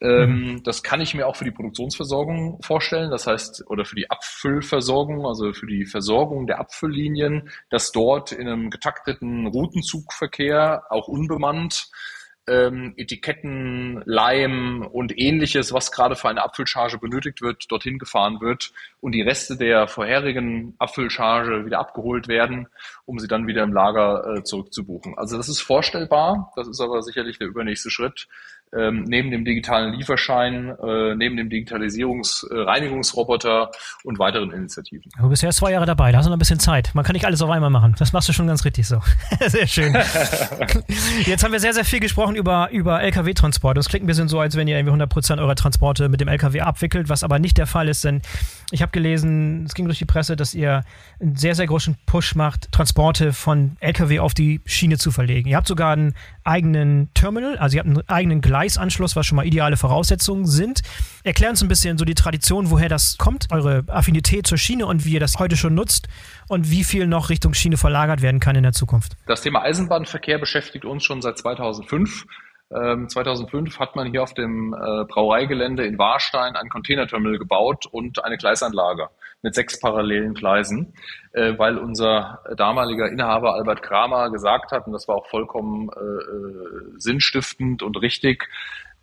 Ähm, 0.00 0.30
mhm. 0.30 0.62
Das 0.62 0.82
kann 0.82 1.00
ich 1.00 1.14
mir 1.14 1.26
auch 1.26 1.36
für 1.36 1.44
die 1.44 1.50
Produktionsversorgung 1.50 2.60
vorstellen. 2.62 3.10
Das 3.10 3.26
heißt, 3.26 3.64
oder 3.68 3.84
für 3.84 3.94
die 3.94 4.10
Abfüllversorgung, 4.10 5.26
also 5.26 5.52
für 5.52 5.66
die 5.66 5.84
Versorgung 5.84 6.46
der 6.46 6.58
Abfülllinien, 6.58 7.50
dass 7.70 7.92
dort 7.92 8.32
in 8.32 8.48
einem 8.48 8.70
getakteten 8.70 9.46
Routenzugverkehr, 9.46 10.84
auch 10.90 11.08
unbemannt, 11.08 11.90
ähm, 12.48 12.94
Etiketten, 12.96 14.02
Leim 14.04 14.86
und 14.90 15.18
ähnliches, 15.18 15.72
was 15.72 15.92
gerade 15.92 16.16
für 16.16 16.28
eine 16.28 16.42
Abfüllcharge 16.42 16.98
benötigt 16.98 17.42
wird, 17.42 17.70
dorthin 17.70 17.98
gefahren 17.98 18.40
wird 18.40 18.72
und 19.00 19.12
die 19.12 19.22
Reste 19.22 19.56
der 19.56 19.88
vorherigen 19.88 20.74
Abfüllcharge 20.78 21.66
wieder 21.66 21.78
abgeholt 21.78 22.28
werden, 22.28 22.68
um 23.04 23.18
sie 23.18 23.28
dann 23.28 23.46
wieder 23.46 23.62
im 23.62 23.72
Lager 23.72 24.36
äh, 24.36 24.42
zurückzubuchen. 24.44 25.16
Also 25.16 25.36
das 25.36 25.48
ist 25.48 25.60
vorstellbar, 25.60 26.52
das 26.56 26.68
ist 26.68 26.80
aber 26.80 27.02
sicherlich 27.02 27.38
der 27.38 27.48
übernächste 27.48 27.90
Schritt 27.90 28.28
ähm, 28.74 29.04
neben 29.04 29.30
dem 29.30 29.44
digitalen 29.44 29.92
Lieferschein, 29.94 30.70
äh, 30.70 31.14
neben 31.14 31.36
dem 31.36 31.50
Digitalisierungs-Reinigungsroboter 31.50 33.70
äh, 33.72 33.76
und 34.04 34.18
weiteren 34.18 34.50
Initiativen. 34.50 35.08
Du 35.18 35.28
bist 35.28 35.42
ja 35.42 35.50
zwei 35.50 35.72
Jahre 35.72 35.84
dabei, 35.86 36.12
da 36.12 36.18
hast 36.18 36.26
du 36.26 36.30
noch 36.30 36.36
ein 36.36 36.40
bisschen 36.40 36.58
Zeit. 36.58 36.90
Man 36.94 37.04
kann 37.04 37.14
nicht 37.14 37.26
alles 37.26 37.42
auf 37.42 37.50
einmal 37.50 37.70
machen. 37.70 37.94
Das 37.98 38.12
machst 38.12 38.28
du 38.28 38.32
schon 38.32 38.48
ganz 38.48 38.64
richtig 38.64 38.88
so. 38.88 39.00
sehr 39.46 39.66
schön. 39.66 39.94
Jetzt 41.24 41.44
haben 41.44 41.52
wir 41.52 41.60
sehr, 41.60 41.74
sehr 41.74 41.84
viel 41.84 42.00
gesprochen 42.00 42.34
über, 42.34 42.70
über 42.70 43.02
Lkw-Transport. 43.02 43.76
Das 43.76 43.88
klingt 43.88 44.04
ein 44.04 44.08
bisschen 44.08 44.28
so, 44.28 44.40
als 44.40 44.56
wenn 44.56 44.66
ihr 44.68 44.76
irgendwie 44.76 45.02
100% 45.02 45.38
eurer 45.38 45.54
Transporte 45.54 46.08
mit 46.08 46.20
dem 46.20 46.28
Lkw 46.28 46.60
abwickelt, 46.60 47.08
was 47.08 47.22
aber 47.22 47.38
nicht 47.38 47.58
der 47.58 47.66
Fall 47.66 47.88
ist, 47.88 48.04
denn 48.04 48.22
ich 48.72 48.82
habe 48.82 48.90
gelesen, 48.90 49.64
es 49.64 49.74
ging 49.74 49.86
durch 49.86 49.98
die 49.98 50.06
Presse, 50.06 50.34
dass 50.34 50.54
ihr 50.54 50.82
einen 51.20 51.36
sehr, 51.36 51.54
sehr 51.54 51.66
großen 51.66 51.96
Push 52.06 52.34
macht, 52.34 52.72
Transporte 52.72 53.32
von 53.32 53.76
Lkw 53.80 54.18
auf 54.18 54.34
die 54.34 54.60
Schiene 54.66 54.98
zu 54.98 55.12
verlegen. 55.12 55.48
Ihr 55.48 55.56
habt 55.56 55.68
sogar 55.68 55.92
einen 55.92 56.14
eigenen 56.42 57.10
Terminal, 57.14 57.56
also 57.58 57.76
ihr 57.76 57.80
habt 57.80 57.88
einen 57.88 58.08
eigenen 58.08 58.40
Gleisanschluss, 58.56 59.16
was 59.16 59.26
schon 59.26 59.36
mal 59.36 59.46
ideale 59.46 59.76
Voraussetzungen 59.76 60.46
sind. 60.46 60.80
Erklär 61.24 61.50
uns 61.50 61.60
ein 61.62 61.68
bisschen 61.68 61.98
so 61.98 62.06
die 62.06 62.14
Tradition, 62.14 62.70
woher 62.70 62.88
das 62.88 63.18
kommt, 63.18 63.48
eure 63.50 63.84
Affinität 63.88 64.46
zur 64.46 64.56
Schiene 64.56 64.86
und 64.86 65.04
wie 65.04 65.12
ihr 65.12 65.20
das 65.20 65.38
heute 65.38 65.58
schon 65.58 65.74
nutzt 65.74 66.08
und 66.48 66.70
wie 66.70 66.82
viel 66.82 67.06
noch 67.06 67.28
Richtung 67.28 67.52
Schiene 67.52 67.76
verlagert 67.76 68.22
werden 68.22 68.40
kann 68.40 68.56
in 68.56 68.62
der 68.62 68.72
Zukunft. 68.72 69.12
Das 69.26 69.42
Thema 69.42 69.60
Eisenbahnverkehr 69.60 70.38
beschäftigt 70.38 70.86
uns 70.86 71.04
schon 71.04 71.20
seit 71.20 71.36
2005. 71.36 72.24
2005 72.68 73.54
ähm, 73.54 73.80
hat 73.80 73.94
man 73.94 74.10
hier 74.10 74.22
auf 74.22 74.34
dem 74.34 74.74
äh, 74.74 75.04
Brauereigelände 75.04 75.86
in 75.86 75.98
Warstein 75.98 76.56
ein 76.56 76.68
Containerterminal 76.68 77.38
gebaut 77.38 77.86
und 77.86 78.24
eine 78.24 78.36
Gleisanlage 78.36 79.08
mit 79.42 79.54
sechs 79.54 79.78
parallelen 79.78 80.34
Gleisen, 80.34 80.94
äh, 81.32 81.56
weil 81.58 81.78
unser 81.78 82.42
damaliger 82.56 83.08
Inhaber 83.08 83.54
Albert 83.54 83.82
Kramer 83.82 84.30
gesagt 84.30 84.72
hat, 84.72 84.86
und 84.86 84.92
das 84.92 85.06
war 85.06 85.14
auch 85.14 85.26
vollkommen 85.26 85.90
äh, 85.90 86.98
sinnstiftend 86.98 87.84
und 87.84 87.96
richtig, 88.02 88.48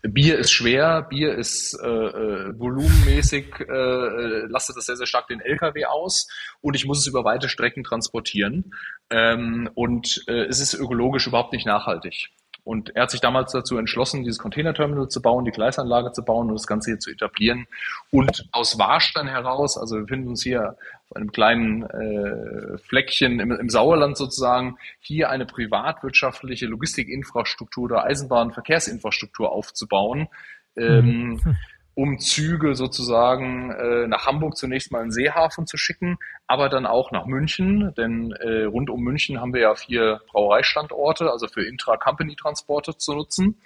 Bier 0.05 0.37
ist 0.37 0.51
schwer, 0.51 1.03
Bier 1.03 1.33
ist 1.33 1.79
äh, 1.81 2.59
volumenmäßig, 2.59 3.61
äh, 3.61 4.45
lastet 4.47 4.75
das 4.75 4.87
sehr, 4.87 4.97
sehr 4.97 5.07
stark 5.07 5.29
den 5.29 5.39
LKW 5.39 5.85
aus 5.85 6.27
und 6.59 6.75
ich 6.75 6.85
muss 6.85 6.99
es 6.99 7.07
über 7.07 7.23
weite 7.23 7.47
Strecken 7.47 7.85
transportieren. 7.85 8.73
Ähm, 9.09 9.69
und 9.75 10.25
äh, 10.27 10.43
es 10.47 10.59
ist 10.59 10.73
ökologisch 10.73 11.27
überhaupt 11.27 11.53
nicht 11.53 11.65
nachhaltig. 11.65 12.31
Und 12.63 12.95
er 12.95 13.03
hat 13.03 13.11
sich 13.11 13.19
damals 13.19 13.51
dazu 13.51 13.77
entschlossen, 13.77 14.23
dieses 14.23 14.39
Containerterminal 14.39 15.09
zu 15.09 15.21
bauen, 15.21 15.43
die 15.43 15.51
Gleisanlage 15.51 16.13
zu 16.13 16.23
bauen 16.23 16.47
und 16.47 16.55
das 16.55 16.67
Ganze 16.67 16.91
hier 16.91 16.99
zu 16.99 17.11
etablieren. 17.11 17.67
Und 18.09 18.47
aus 18.51 18.79
Warstein 18.79 19.27
heraus, 19.27 19.77
also 19.77 19.95
wir 19.95 20.03
befinden 20.03 20.29
uns 20.29 20.43
hier 20.43 20.77
auf 21.09 21.17
einem 21.17 21.31
kleinen 21.31 21.83
äh, 21.83 22.77
Fleckchen 22.77 23.41
im, 23.41 23.51
im 23.51 23.69
Sauerland 23.69 24.15
sozusagen, 24.15 24.77
hier 25.01 25.29
eine 25.29 25.45
privatwirtschaftliche 25.45 26.65
Logistikinfrastruktur 26.67 27.83
oder 27.83 28.05
Eisenbahnverkehrsinfrastruktur 28.05 29.51
aufzubauen. 29.51 30.29
Ähm, 30.77 31.41
hm 31.43 31.55
um 31.95 32.19
Züge 32.19 32.75
sozusagen 32.75 33.71
äh, 33.71 34.07
nach 34.07 34.25
Hamburg 34.25 34.57
zunächst 34.57 34.91
mal 34.91 35.03
in 35.03 35.11
Seehafen 35.11 35.67
zu 35.67 35.77
schicken, 35.77 36.17
aber 36.47 36.69
dann 36.69 36.85
auch 36.85 37.11
nach 37.11 37.25
München, 37.25 37.93
denn 37.95 38.31
äh, 38.31 38.63
rund 38.63 38.89
um 38.89 39.01
München 39.01 39.39
haben 39.39 39.53
wir 39.53 39.61
ja 39.61 39.75
vier 39.75 40.21
Brauereistandorte, 40.31 41.29
also 41.31 41.47
für 41.47 41.63
Intra-Company-Transporte 41.63 42.97
zu 42.97 43.13
nutzen. 43.13 43.61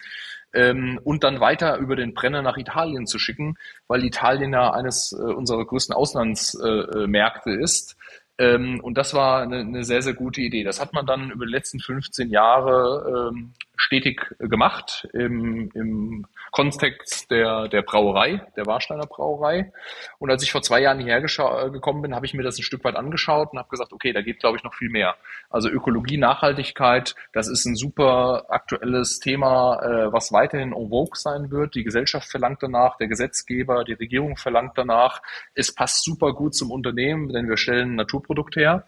Ähm, 0.54 1.00
und 1.04 1.24
dann 1.24 1.40
weiter 1.40 1.78
über 1.78 1.96
den 1.96 2.14
Brenner 2.14 2.42
nach 2.42 2.58
Italien 2.58 3.06
zu 3.06 3.20
schicken, 3.20 3.58
weil 3.88 4.04
Italien 4.04 4.54
ja 4.54 4.72
eines 4.72 5.12
äh, 5.12 5.22
unserer 5.22 5.66
größten 5.66 5.94
Auslandsmärkte 5.94 7.52
äh, 7.52 7.62
ist. 7.62 7.98
Ähm, 8.40 8.80
und 8.82 8.98
das 8.98 9.14
war 9.14 9.42
eine, 9.42 9.60
eine, 9.60 9.84
sehr, 9.84 10.02
sehr 10.02 10.14
gute 10.14 10.42
Idee. 10.42 10.64
Das 10.64 10.80
hat 10.80 10.94
man 10.94 11.06
dann 11.06 11.32
über 11.32 11.46
die 11.46 11.52
letzten 11.52 11.80
15 11.80 12.30
Jahre 12.30 13.32
ähm, 13.32 13.54
stetig 13.76 14.36
gemacht 14.40 15.08
im, 15.14 15.72
im 15.74 16.26
Kontext 16.52 17.30
der, 17.30 17.68
der 17.68 17.82
Brauerei, 17.82 18.42
der 18.56 18.66
Warsteiner 18.66 19.06
Brauerei. 19.06 19.72
Und 20.20 20.30
als 20.32 20.44
ich 20.44 20.52
vor 20.52 20.62
zwei 20.62 20.82
Jahren 20.82 21.00
hierher 21.00 21.24
äh, 21.24 21.70
gekommen 21.70 22.02
bin, 22.02 22.16
habe 22.16 22.26
ich 22.26 22.34
mir 22.34 22.44
das 22.44 22.58
ein 22.58 22.64
Stück 22.64 22.84
weit 22.84 22.96
angeschaut 22.96 23.52
und 23.52 23.60
habe 23.60 23.70
gesagt, 23.70 23.94
okay, 23.94 24.14
da 24.14 24.22
geht, 24.22 24.40
glaube 24.40 24.58
ich, 24.58 24.64
noch 24.64 24.74
viel 24.74 24.90
mehr. 24.90 25.16
Also 25.50 25.70
Ökologie, 25.70 26.18
Nachhaltigkeit, 26.18 27.16
das 27.34 27.48
ist 27.48 27.66
ein 27.66 27.76
super 27.76 28.46
aktuelles 28.50 29.20
Thema, 29.20 29.82
äh, 29.82 30.14
was 30.14 30.32
weiterhin 30.32 30.74
en 30.74 30.90
vogue 30.90 31.16
sein 31.16 31.52
wird. 31.52 31.76
Die 31.76 31.84
Gesellschaft 31.84 32.30
verlangt 32.30 32.64
danach, 32.64 32.98
der 32.98 33.08
Gesetzgeber, 33.08 33.84
die 33.84 33.94
Regierung 33.94 34.38
verlangt 34.38 34.74
danach. 34.76 35.22
Es 35.54 35.74
passt 35.74 36.04
super 36.04 36.34
gut 36.34 36.56
zum 36.56 36.72
Unternehmen, 36.72 37.30
denn 37.30 37.48
wir 37.48 37.58
stellen 37.58 38.00
ein 38.00 38.08
Naturprodukt 38.28 38.56
her. 38.56 38.86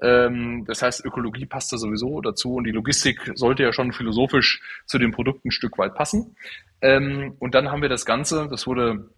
Ähm, 0.00 0.64
das 0.66 0.82
heißt, 0.82 1.04
Ökologie 1.04 1.46
passt 1.46 1.72
da 1.72 1.78
sowieso 1.78 2.20
dazu 2.20 2.54
und 2.54 2.64
die 2.64 2.72
Logistik 2.72 3.32
sollte 3.34 3.62
ja 3.62 3.72
schon 3.72 3.92
philosophisch 3.92 4.60
zu 4.86 4.98
den 4.98 5.12
Produkten 5.12 5.48
ein 5.48 5.52
Stück 5.52 5.78
weit 5.78 5.94
passen. 5.94 6.36
Ähm, 6.80 7.36
und 7.38 7.54
dann 7.54 7.70
haben 7.70 7.82
wir 7.82 7.88
das 7.88 8.04
Ganze, 8.04 8.48
das 8.50 8.66
wurde 8.66 9.10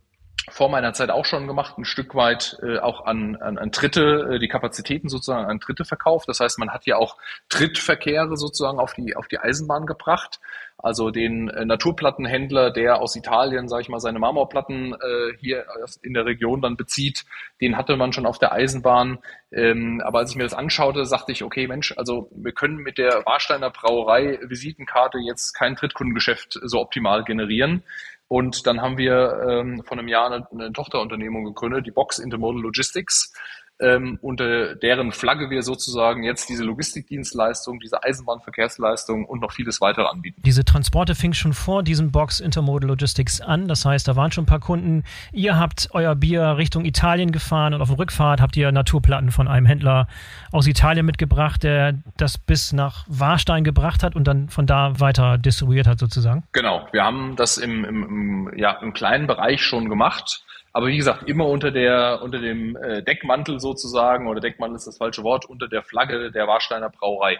vor 0.50 0.68
meiner 0.68 0.92
Zeit 0.92 1.10
auch 1.10 1.24
schon 1.24 1.46
gemacht, 1.46 1.78
ein 1.78 1.84
Stück 1.84 2.14
weit 2.14 2.58
äh, 2.62 2.78
auch 2.78 3.06
an, 3.06 3.36
an, 3.36 3.56
an 3.56 3.70
Dritte, 3.70 4.34
äh, 4.34 4.38
die 4.38 4.48
Kapazitäten 4.48 5.08
sozusagen 5.08 5.46
an 5.46 5.58
Dritte 5.58 5.84
verkauft. 5.84 6.28
Das 6.28 6.40
heißt, 6.40 6.58
man 6.58 6.70
hat 6.70 6.86
ja 6.86 6.96
auch 6.96 7.16
Trittverkehre 7.48 8.36
sozusagen 8.36 8.78
auf 8.78 8.92
die, 8.92 9.16
auf 9.16 9.26
die 9.26 9.38
Eisenbahn 9.38 9.86
gebracht. 9.86 10.40
Also 10.76 11.10
den 11.10 11.48
äh, 11.48 11.64
Naturplattenhändler, 11.64 12.70
der 12.70 13.00
aus 13.00 13.16
Italien, 13.16 13.68
sage 13.68 13.82
ich 13.82 13.88
mal, 13.88 14.00
seine 14.00 14.18
Marmorplatten 14.18 14.92
äh, 14.92 15.36
hier 15.38 15.64
in 16.02 16.12
der 16.12 16.26
Region 16.26 16.60
dann 16.60 16.76
bezieht, 16.76 17.24
den 17.62 17.78
hatte 17.78 17.96
man 17.96 18.12
schon 18.12 18.26
auf 18.26 18.38
der 18.38 18.52
Eisenbahn. 18.52 19.20
Ähm, 19.50 20.02
aber 20.04 20.18
als 20.18 20.30
ich 20.30 20.36
mir 20.36 20.42
das 20.42 20.52
anschaute, 20.52 21.06
sagte 21.06 21.32
ich, 21.32 21.42
okay, 21.42 21.66
Mensch, 21.68 21.94
also 21.96 22.28
wir 22.34 22.52
können 22.52 22.76
mit 22.76 22.98
der 22.98 23.24
Warsteiner 23.24 23.70
Brauerei 23.70 24.38
Visitenkarte 24.42 25.18
jetzt 25.18 25.54
kein 25.54 25.74
Drittkundengeschäft 25.74 26.60
so 26.62 26.80
optimal 26.80 27.24
generieren. 27.24 27.82
Und 28.28 28.66
dann 28.66 28.80
haben 28.80 28.96
wir 28.98 29.44
ähm, 29.48 29.82
vor 29.84 29.98
einem 29.98 30.08
Jahr 30.08 30.30
eine, 30.30 30.46
eine 30.50 30.72
Tochterunternehmung 30.72 31.44
gegründet, 31.44 31.86
die 31.86 31.90
Box 31.90 32.18
Intermodal 32.18 32.62
Logistics, 32.62 33.32
ähm, 33.80 34.18
unter 34.22 34.76
deren 34.76 35.10
Flagge 35.12 35.50
wir 35.50 35.62
sozusagen 35.62 36.22
jetzt 36.22 36.48
diese 36.48 36.62
Logistikdienstleistung, 36.62 37.80
diese 37.80 38.02
Eisenbahnverkehrsleistung 38.02 39.24
und 39.24 39.40
noch 39.40 39.52
vieles 39.52 39.80
weitere 39.80 40.06
anbieten. 40.06 40.40
Diese 40.44 40.64
Transporte 40.64 41.14
fing 41.14 41.32
schon 41.32 41.52
vor 41.52 41.82
diesem 41.82 42.12
Box 42.12 42.40
Intermodal 42.40 42.88
Logistics 42.88 43.40
an. 43.40 43.66
Das 43.66 43.84
heißt, 43.84 44.06
da 44.06 44.14
waren 44.16 44.30
schon 44.30 44.44
ein 44.44 44.46
paar 44.46 44.60
Kunden. 44.60 45.02
Ihr 45.32 45.58
habt 45.58 45.88
euer 45.92 46.14
Bier 46.14 46.56
Richtung 46.56 46.84
Italien 46.84 47.32
gefahren 47.32 47.74
und 47.74 47.82
auf 47.82 47.88
der 47.88 47.98
Rückfahrt 47.98 48.40
habt 48.40 48.56
ihr 48.56 48.70
Naturplatten 48.70 49.32
von 49.32 49.48
einem 49.48 49.66
Händler 49.66 50.06
aus 50.52 50.66
Italien 50.66 51.04
mitgebracht, 51.04 51.62
der 51.62 51.94
das 52.16 52.38
bis 52.38 52.72
nach 52.72 53.04
Warstein 53.08 53.64
gebracht 53.64 54.02
hat 54.02 54.14
und 54.14 54.24
dann 54.24 54.48
von 54.48 54.66
da 54.66 55.00
weiter 55.00 55.36
distribuiert 55.36 55.86
hat 55.86 55.98
sozusagen. 55.98 56.44
Genau, 56.52 56.86
wir 56.92 57.04
haben 57.04 57.34
das 57.36 57.58
im, 57.58 57.84
im, 57.84 58.02
im, 58.04 58.52
ja, 58.56 58.72
im 58.82 58.92
kleinen 58.92 59.26
Bereich 59.26 59.62
schon 59.62 59.88
gemacht 59.88 60.44
aber 60.74 60.88
wie 60.88 60.96
gesagt, 60.96 61.28
immer 61.28 61.46
unter 61.46 61.70
der, 61.70 62.20
unter 62.20 62.40
dem 62.40 62.74
äh, 62.74 63.00
Deckmantel 63.00 63.60
sozusagen, 63.60 64.26
oder 64.26 64.40
Deckmantel 64.40 64.74
ist 64.74 64.88
das 64.88 64.98
falsche 64.98 65.22
Wort, 65.22 65.46
unter 65.46 65.68
der 65.68 65.82
Flagge 65.84 66.32
der 66.32 66.48
Warsteiner 66.48 66.90
Brauerei. 66.90 67.38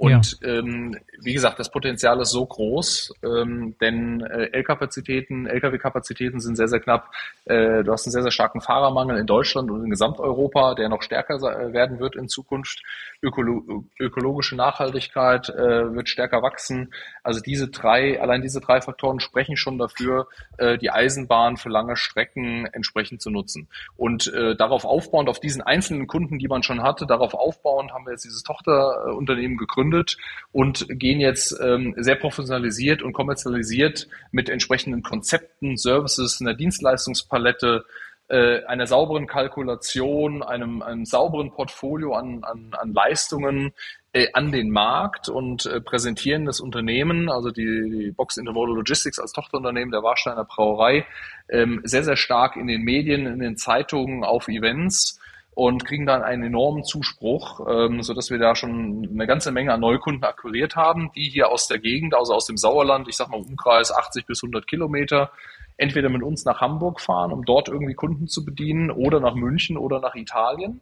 Und 0.00 0.38
ja. 0.40 0.48
ähm, 0.48 0.98
wie 1.20 1.34
gesagt, 1.34 1.58
das 1.58 1.70
Potenzial 1.70 2.18
ist 2.22 2.30
so 2.30 2.46
groß, 2.46 3.12
ähm, 3.22 3.76
denn 3.82 4.22
äh, 4.22 4.46
L-Kapazitäten, 4.52 5.46
Lkw-Kapazitäten 5.46 6.40
sind 6.40 6.56
sehr, 6.56 6.68
sehr 6.68 6.80
knapp. 6.80 7.10
Äh, 7.44 7.84
du 7.84 7.92
hast 7.92 8.06
einen 8.06 8.12
sehr, 8.12 8.22
sehr 8.22 8.30
starken 8.30 8.62
Fahrermangel 8.62 9.18
in 9.18 9.26
Deutschland 9.26 9.70
und 9.70 9.84
in 9.84 9.90
Gesamteuropa, 9.90 10.74
der 10.74 10.88
noch 10.88 11.02
stärker 11.02 11.38
werden 11.74 12.00
wird 12.00 12.16
in 12.16 12.28
Zukunft. 12.28 12.82
Ökolo 13.20 13.84
ökologische 13.98 14.56
Nachhaltigkeit 14.56 15.50
äh, 15.50 15.94
wird 15.94 16.08
stärker 16.08 16.40
wachsen. 16.40 16.94
Also 17.22 17.40
diese 17.40 17.68
drei, 17.68 18.18
allein 18.22 18.40
diese 18.40 18.62
drei 18.62 18.80
Faktoren 18.80 19.20
sprechen 19.20 19.58
schon 19.58 19.76
dafür, 19.76 20.28
äh, 20.56 20.78
die 20.78 20.90
Eisenbahn 20.90 21.58
für 21.58 21.68
lange 21.68 21.96
Strecken 21.96 22.69
entsprechend 22.72 23.22
zu 23.22 23.30
nutzen. 23.30 23.68
Und 23.96 24.32
äh, 24.32 24.56
darauf 24.56 24.84
aufbauend, 24.84 25.28
auf 25.28 25.40
diesen 25.40 25.62
einzelnen 25.62 26.06
Kunden, 26.06 26.38
die 26.38 26.48
man 26.48 26.62
schon 26.62 26.82
hatte, 26.82 27.06
darauf 27.06 27.34
aufbauend 27.34 27.92
haben 27.92 28.06
wir 28.06 28.12
jetzt 28.12 28.24
dieses 28.24 28.42
Tochterunternehmen 28.42 29.56
gegründet 29.56 30.16
und 30.52 30.86
gehen 30.88 31.20
jetzt 31.20 31.58
ähm, 31.60 31.94
sehr 31.96 32.16
professionalisiert 32.16 33.02
und 33.02 33.12
kommerzialisiert 33.12 34.08
mit 34.32 34.48
entsprechenden 34.48 35.02
Konzepten, 35.02 35.76
Services, 35.76 36.40
einer 36.40 36.54
Dienstleistungspalette, 36.54 37.84
äh, 38.28 38.64
einer 38.64 38.86
sauberen 38.86 39.26
Kalkulation, 39.26 40.42
einem, 40.42 40.82
einem 40.82 41.04
sauberen 41.04 41.50
Portfolio 41.50 42.14
an, 42.14 42.44
an, 42.44 42.70
an 42.78 42.94
Leistungen 42.94 43.72
an 44.32 44.50
den 44.50 44.70
Markt 44.70 45.28
und 45.28 45.66
äh, 45.66 45.80
präsentieren 45.80 46.44
das 46.44 46.60
Unternehmen, 46.60 47.30
also 47.30 47.50
die, 47.50 48.12
Box 48.16 48.36
Intermodal 48.36 48.74
Logistics 48.74 49.18
als 49.20 49.32
Tochterunternehmen 49.32 49.92
der 49.92 50.02
Warsteiner 50.02 50.44
Brauerei, 50.44 51.06
ähm, 51.48 51.80
sehr, 51.84 52.02
sehr 52.02 52.16
stark 52.16 52.56
in 52.56 52.66
den 52.66 52.82
Medien, 52.82 53.26
in 53.26 53.38
den 53.38 53.56
Zeitungen, 53.56 54.24
auf 54.24 54.48
Events 54.48 55.20
und 55.54 55.84
kriegen 55.84 56.06
dann 56.06 56.22
einen 56.22 56.44
enormen 56.44 56.84
Zuspruch, 56.84 57.60
ähm, 57.68 58.02
so 58.02 58.14
dass 58.14 58.30
wir 58.30 58.38
da 58.38 58.56
schon 58.56 59.08
eine 59.12 59.26
ganze 59.26 59.52
Menge 59.52 59.72
an 59.72 59.80
Neukunden 59.80 60.24
akquiriert 60.24 60.74
haben, 60.74 61.10
die 61.14 61.28
hier 61.28 61.48
aus 61.50 61.68
der 61.68 61.78
Gegend, 61.78 62.14
also 62.14 62.34
aus 62.34 62.46
dem 62.46 62.56
Sauerland, 62.56 63.08
ich 63.08 63.16
sag 63.16 63.28
mal 63.28 63.40
Umkreis 63.40 63.92
80 63.92 64.26
bis 64.26 64.42
100 64.42 64.66
Kilometer, 64.66 65.30
entweder 65.76 66.08
mit 66.08 66.22
uns 66.22 66.44
nach 66.44 66.60
Hamburg 66.60 67.00
fahren, 67.00 67.32
um 67.32 67.44
dort 67.44 67.68
irgendwie 67.68 67.94
Kunden 67.94 68.26
zu 68.26 68.44
bedienen, 68.44 68.90
oder 68.90 69.20
nach 69.20 69.34
München 69.34 69.76
oder 69.76 70.00
nach 70.00 70.14
Italien. 70.14 70.80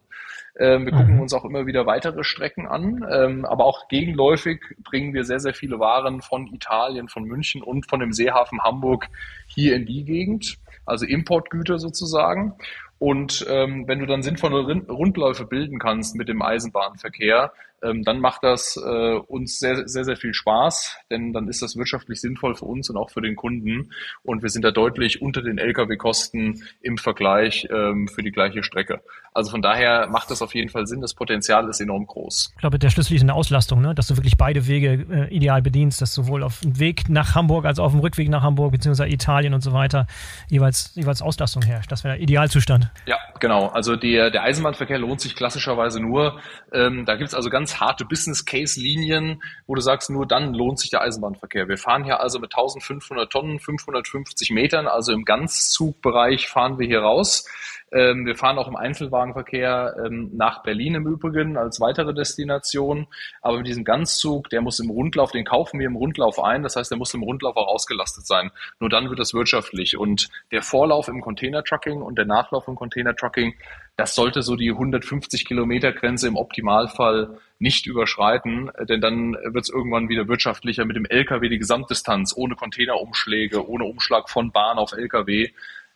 Ähm, 0.57 0.85
wir 0.85 0.93
gucken 0.93 1.15
mhm. 1.15 1.21
uns 1.21 1.33
auch 1.33 1.45
immer 1.45 1.65
wieder 1.65 1.85
weitere 1.85 2.23
Strecken 2.23 2.67
an, 2.67 3.05
ähm, 3.11 3.45
aber 3.45 3.65
auch 3.65 3.87
gegenläufig 3.87 4.61
bringen 4.83 5.13
wir 5.13 5.23
sehr, 5.23 5.39
sehr 5.39 5.53
viele 5.53 5.79
Waren 5.79 6.21
von 6.21 6.47
Italien, 6.47 7.07
von 7.07 7.23
München 7.23 7.61
und 7.61 7.87
von 7.87 7.99
dem 7.99 8.13
Seehafen 8.13 8.61
Hamburg 8.61 9.07
hier 9.47 9.75
in 9.75 9.85
die 9.85 10.03
Gegend, 10.03 10.57
also 10.85 11.05
Importgüter 11.05 11.79
sozusagen. 11.79 12.55
Und 12.97 13.45
ähm, 13.49 13.87
wenn 13.87 13.99
du 13.99 14.05
dann 14.05 14.23
sinnvolle 14.23 14.83
Rundläufe 14.89 15.45
bilden 15.45 15.79
kannst 15.79 16.15
mit 16.15 16.27
dem 16.27 16.41
Eisenbahnverkehr, 16.41 17.53
ähm, 17.83 18.03
dann 18.03 18.19
macht 18.19 18.43
das 18.43 18.77
äh, 18.77 19.15
uns 19.15 19.59
sehr, 19.59 19.87
sehr, 19.87 20.03
sehr 20.03 20.17
viel 20.17 20.33
Spaß, 20.33 20.97
denn 21.09 21.33
dann 21.33 21.47
ist 21.47 21.61
das 21.61 21.75
wirtschaftlich 21.75 22.21
sinnvoll 22.21 22.55
für 22.55 22.65
uns 22.65 22.89
und 22.89 22.97
auch 22.97 23.09
für 23.09 23.21
den 23.21 23.35
Kunden. 23.35 23.91
Und 24.23 24.43
wir 24.43 24.49
sind 24.49 24.63
da 24.63 24.71
deutlich 24.71 25.21
unter 25.21 25.41
den 25.41 25.57
Lkw-Kosten 25.57 26.63
im 26.81 26.97
Vergleich 26.97 27.67
ähm, 27.71 28.07
für 28.07 28.23
die 28.23 28.31
gleiche 28.31 28.63
Strecke. 28.63 29.01
Also 29.33 29.51
von 29.51 29.61
daher 29.61 30.07
macht 30.09 30.31
das 30.31 30.41
auf 30.41 30.55
jeden 30.55 30.69
Fall 30.69 30.85
Sinn. 30.87 31.01
Das 31.01 31.13
Potenzial 31.13 31.69
ist 31.69 31.79
enorm 31.79 32.05
groß. 32.05 32.51
Ich 32.55 32.59
glaube, 32.59 32.79
der 32.79 32.89
Schlüssel 32.89 33.15
ist 33.15 33.21
in 33.21 33.27
der 33.27 33.35
Auslastung, 33.35 33.81
ne? 33.81 33.93
dass 33.95 34.07
du 34.07 34.17
wirklich 34.17 34.37
beide 34.37 34.67
Wege 34.67 35.05
äh, 35.09 35.33
ideal 35.33 35.61
bedienst, 35.61 36.01
dass 36.01 36.13
sowohl 36.13 36.43
auf 36.43 36.61
dem 36.61 36.79
Weg 36.79 37.09
nach 37.09 37.35
Hamburg 37.35 37.65
als 37.65 37.79
auch 37.79 37.85
auf 37.85 37.91
dem 37.91 38.01
Rückweg 38.01 38.29
nach 38.29 38.43
Hamburg 38.43 38.71
beziehungsweise 38.71 39.09
Italien 39.09 39.53
und 39.53 39.61
so 39.61 39.73
weiter 39.73 40.07
jeweils, 40.49 40.93
jeweils 40.95 41.21
Auslastung 41.21 41.63
herrscht. 41.63 41.91
Das 41.91 42.03
wäre 42.03 42.15
der 42.15 42.23
Idealzustand. 42.23 42.91
Ja, 43.05 43.17
genau. 43.39 43.67
Also 43.67 43.95
der, 43.95 44.31
der 44.31 44.43
Eisenbahnverkehr 44.43 44.99
lohnt 44.99 45.21
sich 45.21 45.35
klassischerweise 45.35 45.99
nur. 45.99 46.39
Ähm, 46.73 47.05
da 47.05 47.15
gibt's 47.15 47.33
also 47.33 47.49
ganz 47.49 47.68
ganz 47.69 47.79
harte 47.79 48.05
Business-Case-Linien, 48.05 49.41
wo 49.67 49.75
du 49.75 49.81
sagst, 49.81 50.09
nur 50.09 50.25
dann 50.25 50.53
lohnt 50.53 50.79
sich 50.79 50.89
der 50.89 51.01
Eisenbahnverkehr. 51.01 51.67
Wir 51.67 51.77
fahren 51.77 52.03
hier 52.03 52.19
also 52.19 52.39
mit 52.39 52.53
1500 52.53 53.31
Tonnen, 53.31 53.59
550 53.59 54.51
Metern, 54.51 54.87
also 54.87 55.11
im 55.11 55.23
Ganzzugbereich 55.23 56.47
fahren 56.47 56.79
wir 56.79 56.87
hier 56.87 57.01
raus. 57.01 57.45
Ähm, 57.91 58.25
wir 58.25 58.35
fahren 58.35 58.57
auch 58.57 58.67
im 58.67 58.75
Einzelwagenverkehr 58.75 59.95
ähm, 60.05 60.31
nach 60.33 60.61
Berlin 60.61 60.95
im 60.95 61.07
Übrigen 61.07 61.57
als 61.57 61.79
weitere 61.79 62.13
Destination. 62.13 63.07
Aber 63.41 63.57
mit 63.57 63.67
diesem 63.67 63.83
Ganzzug, 63.83 64.49
der 64.49 64.61
muss 64.61 64.79
im 64.79 64.89
Rundlauf, 64.89 65.31
den 65.31 65.45
kaufen 65.45 65.79
wir 65.79 65.87
im 65.87 65.95
Rundlauf 65.95 66.39
ein. 66.43 66.63
Das 66.63 66.75
heißt, 66.75 66.91
der 66.91 66.97
muss 66.97 67.13
im 67.13 67.23
Rundlauf 67.23 67.57
auch 67.57 67.67
ausgelastet 67.67 68.27
sein. 68.27 68.51
Nur 68.79 68.89
dann 68.89 69.09
wird 69.09 69.19
das 69.19 69.33
wirtschaftlich. 69.33 69.97
Und 69.97 70.29
der 70.51 70.61
Vorlauf 70.61 71.07
im 71.07 71.21
Container-Trucking 71.21 72.01
und 72.01 72.17
der 72.17 72.25
Nachlauf 72.25 72.67
im 72.67 72.75
Container-Trucking, 72.75 73.55
das 73.99 74.15
sollte 74.15 74.43
so 74.43 74.55
die 74.55 74.69
150 74.71 75.43
Kilometer 75.43 75.91
Grenze 75.91 76.29
im 76.29 76.37
Optimalfall 76.37 77.37
nicht 77.59 77.85
überschreiten, 77.85 78.71
denn 78.87 79.01
dann 79.01 79.33
wird 79.33 79.65
es 79.65 79.69
irgendwann 79.69 80.07
wieder 80.07 80.29
wirtschaftlicher 80.29 80.85
mit 80.85 80.95
dem 80.95 81.03
LKW 81.03 81.49
die 81.49 81.59
Gesamtdistanz 81.59 82.33
ohne 82.33 82.55
Containerumschläge, 82.55 83.67
ohne 83.67 83.83
Umschlag 83.83 84.29
von 84.29 84.53
Bahn 84.53 84.77
auf 84.77 84.93
LKW 84.93 85.49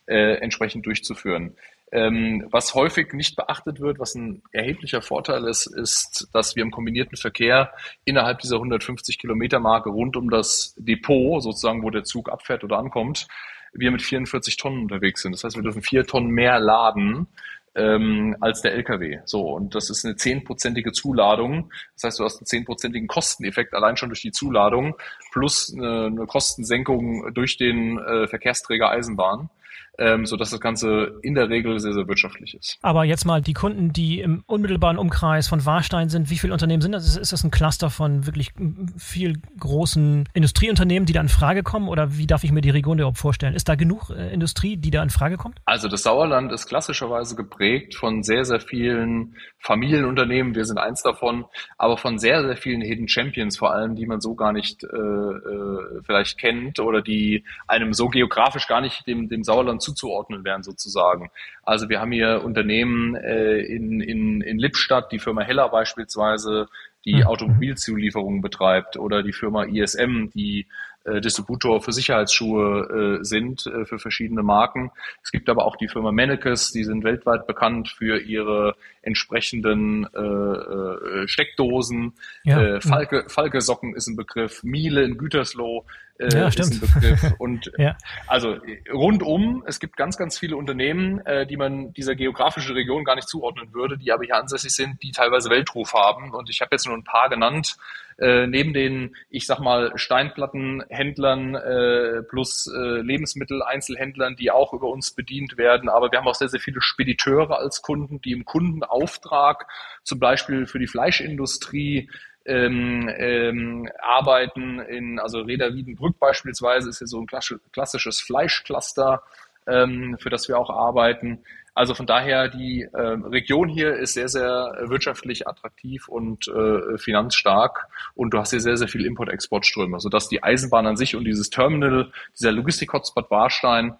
äh, 0.04 0.34
entsprechend 0.34 0.84
durchzuführen. 0.84 1.56
Ähm, 1.92 2.46
was 2.50 2.74
häufig 2.74 3.14
nicht 3.14 3.36
beachtet 3.36 3.80
wird, 3.80 3.98
was 3.98 4.14
ein 4.14 4.42
erheblicher 4.52 5.00
Vorteil 5.00 5.44
ist, 5.44 5.64
ist, 5.66 6.28
dass 6.34 6.56
wir 6.56 6.62
im 6.62 6.72
kombinierten 6.72 7.16
Verkehr 7.16 7.72
innerhalb 8.04 8.40
dieser 8.40 8.56
150 8.56 9.18
Kilometer 9.18 9.60
Marke 9.60 9.88
rund 9.88 10.18
um 10.18 10.28
das 10.28 10.74
Depot, 10.76 11.42
sozusagen, 11.42 11.82
wo 11.82 11.88
der 11.88 12.04
Zug 12.04 12.30
abfährt 12.30 12.64
oder 12.64 12.76
ankommt, 12.76 13.28
wir 13.72 13.90
mit 13.90 14.02
44 14.02 14.58
Tonnen 14.58 14.82
unterwegs 14.82 15.22
sind. 15.22 15.32
Das 15.32 15.42
heißt, 15.42 15.56
wir 15.56 15.62
dürfen 15.62 15.82
vier 15.82 16.06
Tonnen 16.06 16.28
mehr 16.28 16.60
laden 16.60 17.28
ähm, 17.74 18.36
als 18.40 18.62
der 18.62 18.72
LKW. 18.72 19.18
So, 19.24 19.48
und 19.50 19.74
das 19.74 19.90
ist 19.90 20.04
eine 20.04 20.16
zehnprozentige 20.16 20.92
Zuladung. 20.92 21.72
Das 21.94 22.04
heißt, 22.04 22.20
du 22.20 22.24
hast 22.24 22.38
einen 22.38 22.46
zehnprozentigen 22.46 23.08
Kosteneffekt 23.08 23.74
allein 23.74 23.96
schon 23.96 24.08
durch 24.08 24.22
die 24.22 24.32
Zuladung 24.32 24.94
plus 25.32 25.72
eine, 25.76 26.06
eine 26.06 26.26
Kostensenkung 26.26 27.32
durch 27.34 27.56
den 27.56 27.98
äh, 27.98 28.26
Verkehrsträger 28.26 28.90
Eisenbahn 28.90 29.50
ähm, 29.98 30.26
sodass 30.26 30.50
das 30.50 30.60
Ganze 30.60 31.18
in 31.22 31.34
der 31.34 31.48
Regel 31.48 31.78
sehr, 31.78 31.92
sehr 31.92 32.08
wirtschaftlich 32.08 32.54
ist. 32.54 32.78
Aber 32.82 33.04
jetzt 33.04 33.24
mal 33.24 33.40
die 33.40 33.52
Kunden, 33.52 33.92
die 33.92 34.20
im 34.20 34.42
unmittelbaren 34.46 34.98
Umkreis 34.98 35.48
von 35.48 35.64
Warstein 35.64 36.08
sind, 36.08 36.30
wie 36.30 36.38
viele 36.38 36.52
Unternehmen 36.52 36.82
sind 36.82 36.92
das? 36.92 37.16
Ist 37.16 37.32
das 37.32 37.44
ein 37.44 37.50
Cluster 37.50 37.90
von 37.90 38.26
wirklich 38.26 38.52
viel 38.96 39.40
großen 39.58 40.28
Industrieunternehmen, 40.32 41.06
die 41.06 41.12
da 41.12 41.20
in 41.20 41.28
Frage 41.28 41.62
kommen? 41.62 41.88
Oder 41.88 42.16
wie 42.16 42.26
darf 42.26 42.44
ich 42.44 42.52
mir 42.52 42.60
die 42.60 42.70
Region 42.70 42.98
überhaupt 42.98 43.18
vorstellen? 43.18 43.54
Ist 43.54 43.68
da 43.68 43.74
genug 43.74 44.10
äh, 44.10 44.32
Industrie, 44.32 44.76
die 44.76 44.90
da 44.90 45.02
in 45.02 45.10
Frage 45.10 45.36
kommt? 45.36 45.60
Also 45.64 45.88
das 45.88 46.02
Sauerland 46.02 46.52
ist 46.52 46.66
klassischerweise 46.66 47.36
geprägt 47.36 47.94
von 47.94 48.22
sehr, 48.22 48.44
sehr 48.44 48.60
vielen 48.60 49.36
Familienunternehmen. 49.58 50.54
Wir 50.54 50.64
sind 50.64 50.78
eins 50.78 51.02
davon, 51.02 51.44
aber 51.78 51.96
von 51.98 52.18
sehr, 52.18 52.42
sehr 52.42 52.56
vielen 52.56 52.80
Hidden 52.80 53.08
Champions 53.08 53.56
vor 53.56 53.72
allem, 53.72 53.94
die 53.94 54.06
man 54.06 54.20
so 54.20 54.34
gar 54.34 54.52
nicht 54.52 54.82
äh, 54.84 54.86
äh 54.86 56.02
vielleicht 56.04 56.38
kennt 56.38 56.80
oder 56.80 57.02
die 57.02 57.44
einem 57.66 57.92
so 57.92 58.08
geografisch 58.08 58.66
gar 58.66 58.80
nicht 58.80 59.06
dem, 59.06 59.28
dem 59.28 59.44
Sauerland 59.44 59.82
zuzuordnen 59.84 60.44
wären 60.44 60.62
sozusagen. 60.62 61.30
Also 61.62 61.88
wir 61.88 62.00
haben 62.00 62.12
hier 62.12 62.42
Unternehmen 62.44 63.14
äh, 63.14 63.58
in, 63.58 64.00
in, 64.00 64.40
in 64.40 64.58
Lippstadt, 64.58 65.12
die 65.12 65.18
Firma 65.18 65.42
Heller 65.42 65.68
beispielsweise, 65.68 66.68
die 67.04 67.16
mhm. 67.16 67.24
Automobilzulieferungen 67.24 68.40
betreibt 68.40 68.96
oder 68.96 69.22
die 69.22 69.32
Firma 69.32 69.64
ISM, 69.64 70.30
die 70.34 70.66
äh, 71.04 71.20
Distributor 71.20 71.82
für 71.82 71.92
Sicherheitsschuhe 71.92 73.18
äh, 73.20 73.24
sind 73.24 73.66
äh, 73.66 73.84
für 73.84 73.98
verschiedene 73.98 74.42
Marken. 74.42 74.90
Es 75.22 75.30
gibt 75.30 75.50
aber 75.50 75.66
auch 75.66 75.76
die 75.76 75.88
Firma 75.88 76.12
Mennekes, 76.12 76.72
die 76.72 76.84
sind 76.84 77.04
weltweit 77.04 77.46
bekannt 77.46 77.90
für 77.90 78.18
ihre 78.18 78.74
entsprechenden 79.02 80.06
äh, 80.14 80.18
äh, 80.18 81.28
Steckdosen. 81.28 82.14
Ja. 82.44 82.62
Äh, 82.62 82.80
Falke, 82.80 83.24
Falke 83.28 83.60
Socken 83.60 83.94
ist 83.94 84.06
ein 84.06 84.16
Begriff, 84.16 84.62
Miele 84.62 85.02
in 85.02 85.18
Gütersloh 85.18 85.84
äh, 86.18 86.34
ja, 86.34 86.48
Begriff. 86.48 87.34
Und 87.38 87.70
ja. 87.76 87.96
also 88.26 88.56
rundum, 88.90 89.62
es 89.66 89.78
gibt 89.78 89.96
ganz, 89.96 90.16
ganz 90.16 90.38
viele 90.38 90.56
Unternehmen, 90.56 91.20
äh, 91.26 91.46
die 91.46 91.56
man 91.56 91.92
dieser 91.92 92.14
geografischen 92.14 92.72
Region 92.72 93.04
gar 93.04 93.16
nicht 93.16 93.28
zuordnen 93.28 93.74
würde, 93.74 93.98
die 93.98 94.10
aber 94.10 94.24
hier 94.24 94.36
ansässig 94.36 94.74
sind, 94.74 95.02
die 95.02 95.12
teilweise 95.12 95.50
Weltruf 95.50 95.92
haben. 95.92 96.32
Und 96.32 96.48
ich 96.48 96.60
habe 96.60 96.70
jetzt 96.72 96.86
nur 96.86 96.94
nur 96.94 96.98
ein 96.98 97.04
paar 97.04 97.28
genannt. 97.28 97.76
Äh, 98.16 98.46
neben 98.46 98.72
den, 98.72 99.16
ich 99.28 99.46
sag 99.46 99.58
mal, 99.58 99.92
Steinplattenhändlern 99.96 101.56
äh, 101.56 102.22
plus 102.22 102.68
äh, 102.68 103.00
Lebensmitteleinzelhändlern, 103.00 104.36
die 104.36 104.52
auch 104.52 104.72
über 104.72 104.88
uns 104.88 105.10
bedient 105.10 105.58
werden. 105.58 105.88
Aber 105.88 106.12
wir 106.12 106.18
haben 106.18 106.28
auch 106.28 106.36
sehr, 106.36 106.48
sehr 106.48 106.60
viele 106.60 106.80
Spediteure 106.80 107.58
als 107.58 107.82
Kunden, 107.82 108.20
die 108.20 108.30
im 108.30 108.44
Kundenauftrag 108.44 109.66
zum 110.04 110.20
Beispiel 110.20 110.66
für 110.66 110.78
die 110.78 110.86
Fleischindustrie 110.86 112.08
ähm, 112.46 113.08
ähm, 113.16 113.88
arbeiten 114.00 114.80
in, 114.80 115.18
also 115.18 115.40
Reda 115.40 115.72
Wiedenbrück 115.72 116.18
beispielsweise 116.18 116.88
ist 116.88 117.00
ja 117.00 117.06
so 117.06 117.20
ein 117.20 117.26
klassisches 117.26 118.20
Fleischcluster, 118.20 119.22
ähm, 119.66 120.16
für 120.18 120.30
das 120.30 120.48
wir 120.48 120.58
auch 120.58 120.70
arbeiten. 120.70 121.40
Also 121.76 121.94
von 121.94 122.06
daher, 122.06 122.48
die 122.48 122.82
äh, 122.92 123.00
Region 123.00 123.68
hier 123.68 123.96
ist 123.96 124.14
sehr, 124.14 124.28
sehr 124.28 124.76
wirtschaftlich 124.84 125.48
attraktiv 125.48 126.06
und 126.06 126.46
äh, 126.46 126.98
finanzstark 126.98 127.88
und 128.14 128.30
du 128.30 128.38
hast 128.38 128.50
hier 128.50 128.60
sehr, 128.60 128.76
sehr 128.76 128.86
viel 128.86 129.04
Import-Export-Ströme, 129.04 129.98
sodass 129.98 130.28
die 130.28 130.42
Eisenbahn 130.42 130.86
an 130.86 130.96
sich 130.96 131.16
und 131.16 131.24
dieses 131.24 131.50
Terminal, 131.50 132.12
dieser 132.38 132.52
Logistik-Hotspot 132.52 133.28
Warstein 133.30 133.96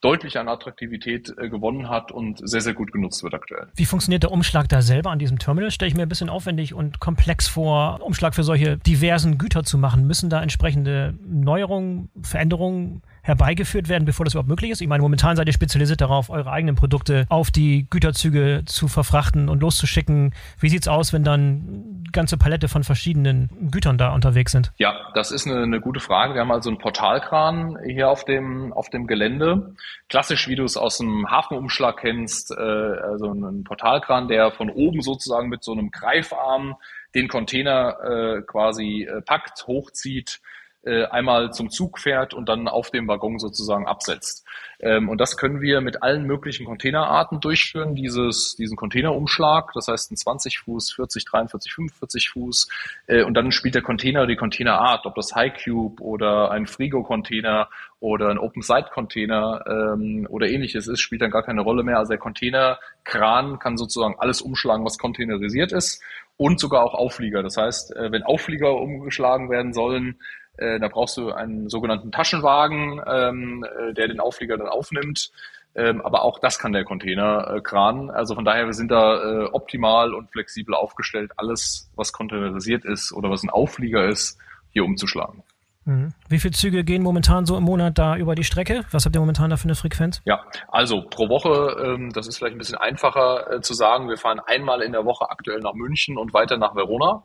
deutlich 0.00 0.38
an 0.38 0.48
Attraktivität 0.48 1.34
äh, 1.36 1.48
gewonnen 1.48 1.88
hat 1.88 2.12
und 2.12 2.40
sehr, 2.48 2.60
sehr 2.60 2.74
gut 2.74 2.92
genutzt 2.92 3.22
wird 3.22 3.34
aktuell. 3.34 3.68
Wie 3.74 3.84
funktioniert 3.84 4.22
der 4.22 4.32
Umschlag 4.32 4.68
da 4.68 4.82
selber 4.82 5.10
an 5.10 5.18
diesem 5.18 5.38
Terminal? 5.38 5.70
Stelle 5.70 5.88
ich 5.88 5.96
mir 5.96 6.02
ein 6.02 6.08
bisschen 6.08 6.30
aufwendig 6.30 6.74
und 6.74 7.00
komplex 7.00 7.48
vor, 7.48 8.00
Umschlag 8.02 8.34
für 8.34 8.44
solche 8.44 8.78
diversen 8.78 9.38
Güter 9.38 9.62
zu 9.62 9.78
machen. 9.78 10.06
Müssen 10.06 10.30
da 10.30 10.42
entsprechende 10.42 11.14
Neuerungen, 11.26 12.10
Veränderungen 12.22 13.02
herbeigeführt 13.30 13.88
werden, 13.88 14.04
bevor 14.04 14.24
das 14.24 14.34
überhaupt 14.34 14.48
möglich 14.48 14.70
ist? 14.70 14.80
Ich 14.80 14.88
meine, 14.88 15.02
momentan 15.02 15.36
seid 15.36 15.46
ihr 15.46 15.52
spezialisiert 15.52 16.00
darauf, 16.00 16.30
eure 16.30 16.50
eigenen 16.50 16.76
Produkte 16.76 17.26
auf 17.28 17.50
die 17.50 17.86
Güterzüge 17.88 18.62
zu 18.66 18.88
verfrachten 18.88 19.48
und 19.48 19.60
loszuschicken. 19.60 20.34
Wie 20.58 20.68
sieht 20.68 20.82
es 20.82 20.88
aus, 20.88 21.12
wenn 21.12 21.24
dann 21.24 22.04
ganze 22.12 22.36
Palette 22.36 22.68
von 22.68 22.84
verschiedenen 22.84 23.48
Gütern 23.70 23.98
da 23.98 24.12
unterwegs 24.12 24.52
sind? 24.52 24.72
Ja, 24.76 25.10
das 25.14 25.30
ist 25.30 25.46
eine, 25.46 25.62
eine 25.62 25.80
gute 25.80 26.00
Frage. 26.00 26.34
Wir 26.34 26.40
haben 26.40 26.52
also 26.52 26.70
einen 26.70 26.78
Portalkran 26.78 27.78
hier 27.86 28.10
auf 28.10 28.24
dem, 28.24 28.72
auf 28.72 28.90
dem 28.90 29.06
Gelände. 29.06 29.74
Klassisch, 30.08 30.48
wie 30.48 30.56
du 30.56 30.64
es 30.64 30.76
aus 30.76 30.98
dem 30.98 31.30
Hafenumschlag 31.30 31.98
kennst, 31.98 32.50
äh, 32.50 32.54
also 32.54 33.32
ein 33.32 33.64
Portalkran, 33.64 34.28
der 34.28 34.50
von 34.50 34.70
oben 34.70 35.00
sozusagen 35.02 35.48
mit 35.48 35.62
so 35.64 35.72
einem 35.72 35.90
Greifarm 35.90 36.76
den 37.14 37.28
Container 37.28 37.96
äh, 38.02 38.42
quasi 38.42 39.08
äh, 39.10 39.20
packt, 39.22 39.66
hochzieht 39.66 40.40
äh, 40.82 41.04
einmal 41.04 41.52
zum 41.52 41.70
Zug 41.70 41.98
fährt 41.98 42.32
und 42.32 42.48
dann 42.48 42.68
auf 42.68 42.90
dem 42.90 43.06
Waggon 43.08 43.38
sozusagen 43.38 43.86
absetzt. 43.86 44.46
Ähm, 44.80 45.08
und 45.08 45.20
das 45.20 45.36
können 45.36 45.60
wir 45.60 45.80
mit 45.80 46.02
allen 46.02 46.24
möglichen 46.24 46.64
Containerarten 46.64 47.40
durchführen, 47.40 47.94
dieses, 47.94 48.56
diesen 48.56 48.76
Containerumschlag, 48.76 49.72
das 49.74 49.88
heißt 49.88 50.10
ein 50.10 50.16
20 50.16 50.60
Fuß, 50.60 50.92
40, 50.92 51.24
43, 51.26 51.72
45 51.74 52.30
Fuß. 52.30 52.68
Äh, 53.06 53.24
und 53.24 53.34
dann 53.34 53.52
spielt 53.52 53.74
der 53.74 53.82
Container 53.82 54.26
die 54.26 54.36
Containerart, 54.36 55.04
ob 55.04 55.14
das 55.16 55.34
High 55.34 55.52
Cube 55.62 56.02
oder 56.02 56.50
ein 56.50 56.66
Frigo-Container 56.66 57.68
oder 58.00 58.28
ein 58.28 58.38
Open-Site-Container 58.38 59.64
ähm, 59.66 60.26
oder 60.30 60.48
ähnliches 60.48 60.88
ist, 60.88 61.00
spielt 61.00 61.20
dann 61.20 61.30
gar 61.30 61.42
keine 61.42 61.60
Rolle 61.60 61.82
mehr. 61.82 61.98
Also 61.98 62.10
der 62.10 62.18
Containerkran 62.18 63.58
kann 63.58 63.76
sozusagen 63.76 64.14
alles 64.18 64.40
umschlagen, 64.40 64.86
was 64.86 64.96
containerisiert 64.96 65.72
ist 65.72 66.02
und 66.38 66.58
sogar 66.58 66.82
auch 66.82 66.94
Auflieger. 66.94 67.42
Das 67.42 67.58
heißt, 67.58 67.94
äh, 67.94 68.10
wenn 68.12 68.22
Auflieger 68.22 68.74
umgeschlagen 68.74 69.50
werden 69.50 69.74
sollen, 69.74 70.18
da 70.60 70.88
brauchst 70.88 71.16
du 71.16 71.32
einen 71.32 71.68
sogenannten 71.68 72.12
Taschenwagen, 72.12 73.00
ähm, 73.06 73.64
äh, 73.64 73.94
der 73.94 74.08
den 74.08 74.20
Auflieger 74.20 74.56
dann 74.56 74.68
aufnimmt. 74.68 75.30
Ähm, 75.74 76.00
aber 76.00 76.22
auch 76.22 76.40
das 76.40 76.58
kann 76.58 76.72
der 76.72 76.84
Containerkran. 76.84 78.08
Äh, 78.08 78.12
also 78.12 78.34
von 78.34 78.44
daher, 78.44 78.66
wir 78.66 78.74
sind 78.74 78.90
da 78.90 79.22
äh, 79.22 79.44
optimal 79.52 80.14
und 80.14 80.30
flexibel 80.30 80.74
aufgestellt, 80.74 81.32
alles, 81.36 81.90
was 81.94 82.12
containerisiert 82.12 82.84
ist 82.84 83.12
oder 83.12 83.30
was 83.30 83.42
ein 83.42 83.50
Auflieger 83.50 84.06
ist, 84.08 84.38
hier 84.72 84.84
umzuschlagen. 84.84 85.42
Mhm. 85.84 86.12
Wie 86.28 86.38
viele 86.38 86.52
Züge 86.52 86.84
gehen 86.84 87.02
momentan 87.02 87.46
so 87.46 87.56
im 87.56 87.64
Monat 87.64 87.98
da 87.98 88.16
über 88.16 88.34
die 88.34 88.44
Strecke? 88.44 88.84
Was 88.90 89.06
habt 89.06 89.16
ihr 89.16 89.20
momentan 89.20 89.50
da 89.50 89.56
für 89.56 89.64
eine 89.64 89.76
Frequenz? 89.76 90.20
Ja, 90.24 90.44
also 90.68 91.02
pro 91.02 91.28
Woche, 91.28 91.76
ähm, 91.82 92.12
das 92.12 92.26
ist 92.26 92.36
vielleicht 92.36 92.56
ein 92.56 92.58
bisschen 92.58 92.78
einfacher 92.78 93.52
äh, 93.52 93.60
zu 93.60 93.72
sagen, 93.72 94.08
wir 94.08 94.16
fahren 94.16 94.40
einmal 94.44 94.82
in 94.82 94.92
der 94.92 95.04
Woche 95.04 95.30
aktuell 95.30 95.60
nach 95.60 95.74
München 95.74 96.18
und 96.18 96.34
weiter 96.34 96.58
nach 96.58 96.74
Verona. 96.74 97.24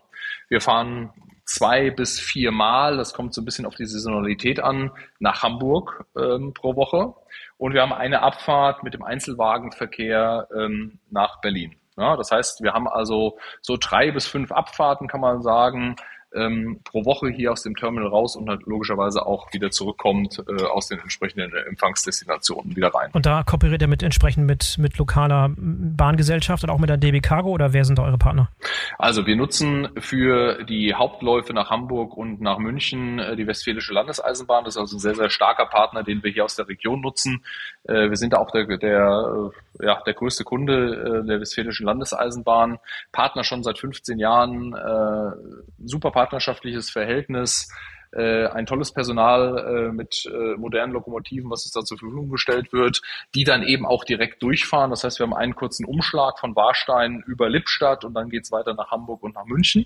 Wir 0.49 0.61
fahren 0.61 1.11
zwei 1.45 1.91
bis 1.91 2.19
vier 2.19 2.51
Mal, 2.51 2.97
das 2.97 3.13
kommt 3.13 3.33
so 3.33 3.41
ein 3.41 3.45
bisschen 3.45 3.65
auf 3.65 3.75
die 3.75 3.85
Saisonalität 3.85 4.59
an, 4.59 4.91
nach 5.19 5.43
Hamburg 5.43 6.05
ähm, 6.17 6.53
pro 6.53 6.75
Woche. 6.75 7.13
Und 7.57 7.73
wir 7.73 7.81
haben 7.81 7.93
eine 7.93 8.21
Abfahrt 8.21 8.83
mit 8.83 8.93
dem 8.93 9.03
Einzelwagenverkehr 9.03 10.47
ähm, 10.55 10.99
nach 11.09 11.41
Berlin. 11.41 11.75
Ja, 11.97 12.17
das 12.17 12.31
heißt, 12.31 12.61
wir 12.61 12.73
haben 12.73 12.87
also 12.89 13.37
so 13.61 13.77
drei 13.79 14.11
bis 14.11 14.27
fünf 14.27 14.51
Abfahrten, 14.51 15.07
kann 15.07 15.21
man 15.21 15.41
sagen, 15.41 15.95
ähm, 16.36 16.79
pro 16.83 17.05
Woche 17.05 17.29
hier 17.29 17.51
aus 17.51 17.63
dem 17.63 17.75
Terminal 17.75 18.09
raus 18.09 18.36
und 18.36 18.49
halt 18.49 18.63
logischerweise 18.65 19.25
auch 19.25 19.51
wieder 19.53 19.71
zurückkommt 19.71 20.43
äh, 20.47 20.63
aus 20.63 20.88
den 20.88 20.99
entsprechenden 20.99 21.51
Empfangsdestinationen 21.53 22.75
wieder 22.75 22.89
rein. 22.89 23.09
Und 23.13 23.25
da 23.25 23.43
kooperiert 23.43 23.81
ihr 23.81 23.88
mit 23.88 24.03
entsprechend 24.03 24.45
mit, 24.45 24.77
mit 24.77 24.97
lokaler 24.97 25.51
Bahngesellschaft 25.57 26.63
und 26.63 26.69
auch 26.69 26.79
mit 26.79 26.89
der 26.89 26.97
DB 26.97 27.21
Cargo 27.21 27.49
oder 27.49 27.73
wer 27.73 27.86
sind 27.86 27.99
da 27.99 28.03
eure 28.03 28.17
Partner? 28.17 28.49
Also 28.97 29.25
wir 29.25 29.36
nutzen 29.36 29.89
für 29.97 30.63
die 30.63 30.93
Hauptläufe 30.93 31.53
nach 31.53 31.69
Hamburg 31.69 32.15
und 32.17 32.41
nach 32.41 32.57
München 32.57 33.19
äh, 33.19 33.36
die 33.36 33.47
Westfälische 33.47 33.93
Landeseisenbahn. 33.93 34.65
Das 34.65 34.75
ist 34.75 34.79
also 34.79 34.97
ein 34.97 34.99
sehr, 34.99 35.15
sehr 35.15 35.29
starker 35.29 35.65
Partner, 35.65 36.03
den 36.03 36.23
wir 36.23 36.31
hier 36.31 36.45
aus 36.45 36.55
der 36.55 36.67
Region 36.67 37.01
nutzen. 37.01 37.43
Äh, 37.83 38.09
wir 38.09 38.17
sind 38.17 38.33
da 38.33 38.38
auch 38.38 38.51
der, 38.51 38.65
der, 38.77 39.51
äh, 39.51 39.64
ja, 39.82 40.01
der 40.05 40.13
größte 40.13 40.43
Kunde 40.43 41.21
äh, 41.23 41.28
der 41.28 41.39
Westfälischen 41.39 41.86
Landeseisenbahn, 41.86 42.78
Partner 43.11 43.43
schon 43.43 43.63
seit 43.63 43.80
15 43.80 44.19
Jahren, 44.19 44.73
äh, 44.73 45.32
super 45.86 46.11
Partner 46.11 46.36
partnerschaftliches 46.36 46.89
Verhältnis, 46.89 47.69
äh, 48.11 48.47
ein 48.47 48.65
tolles 48.65 48.91
Personal 48.91 49.57
äh, 49.57 49.91
mit 49.91 50.26
äh, 50.26 50.55
modernen 50.57 50.93
Lokomotiven, 50.93 51.49
was 51.49 51.65
uns 51.65 51.73
da 51.73 51.82
zur 51.82 51.97
Verfügung 51.97 52.30
gestellt 52.30 52.71
wird, 52.71 53.01
die 53.34 53.43
dann 53.43 53.63
eben 53.63 53.86
auch 53.86 54.03
direkt 54.03 54.41
durchfahren. 54.41 54.89
Das 54.89 55.03
heißt, 55.03 55.19
wir 55.19 55.26
haben 55.26 55.34
einen 55.34 55.55
kurzen 55.55 55.86
Umschlag 55.86 56.39
von 56.39 56.55
Warstein 56.55 57.23
über 57.26 57.49
Lippstadt 57.49 58.05
und 58.05 58.13
dann 58.13 58.30
geht 58.30 58.43
es 58.43 58.51
weiter 58.51 58.73
nach 58.73 58.91
Hamburg 58.91 59.23
und 59.23 59.36
nach 59.36 59.45
München. 59.45 59.86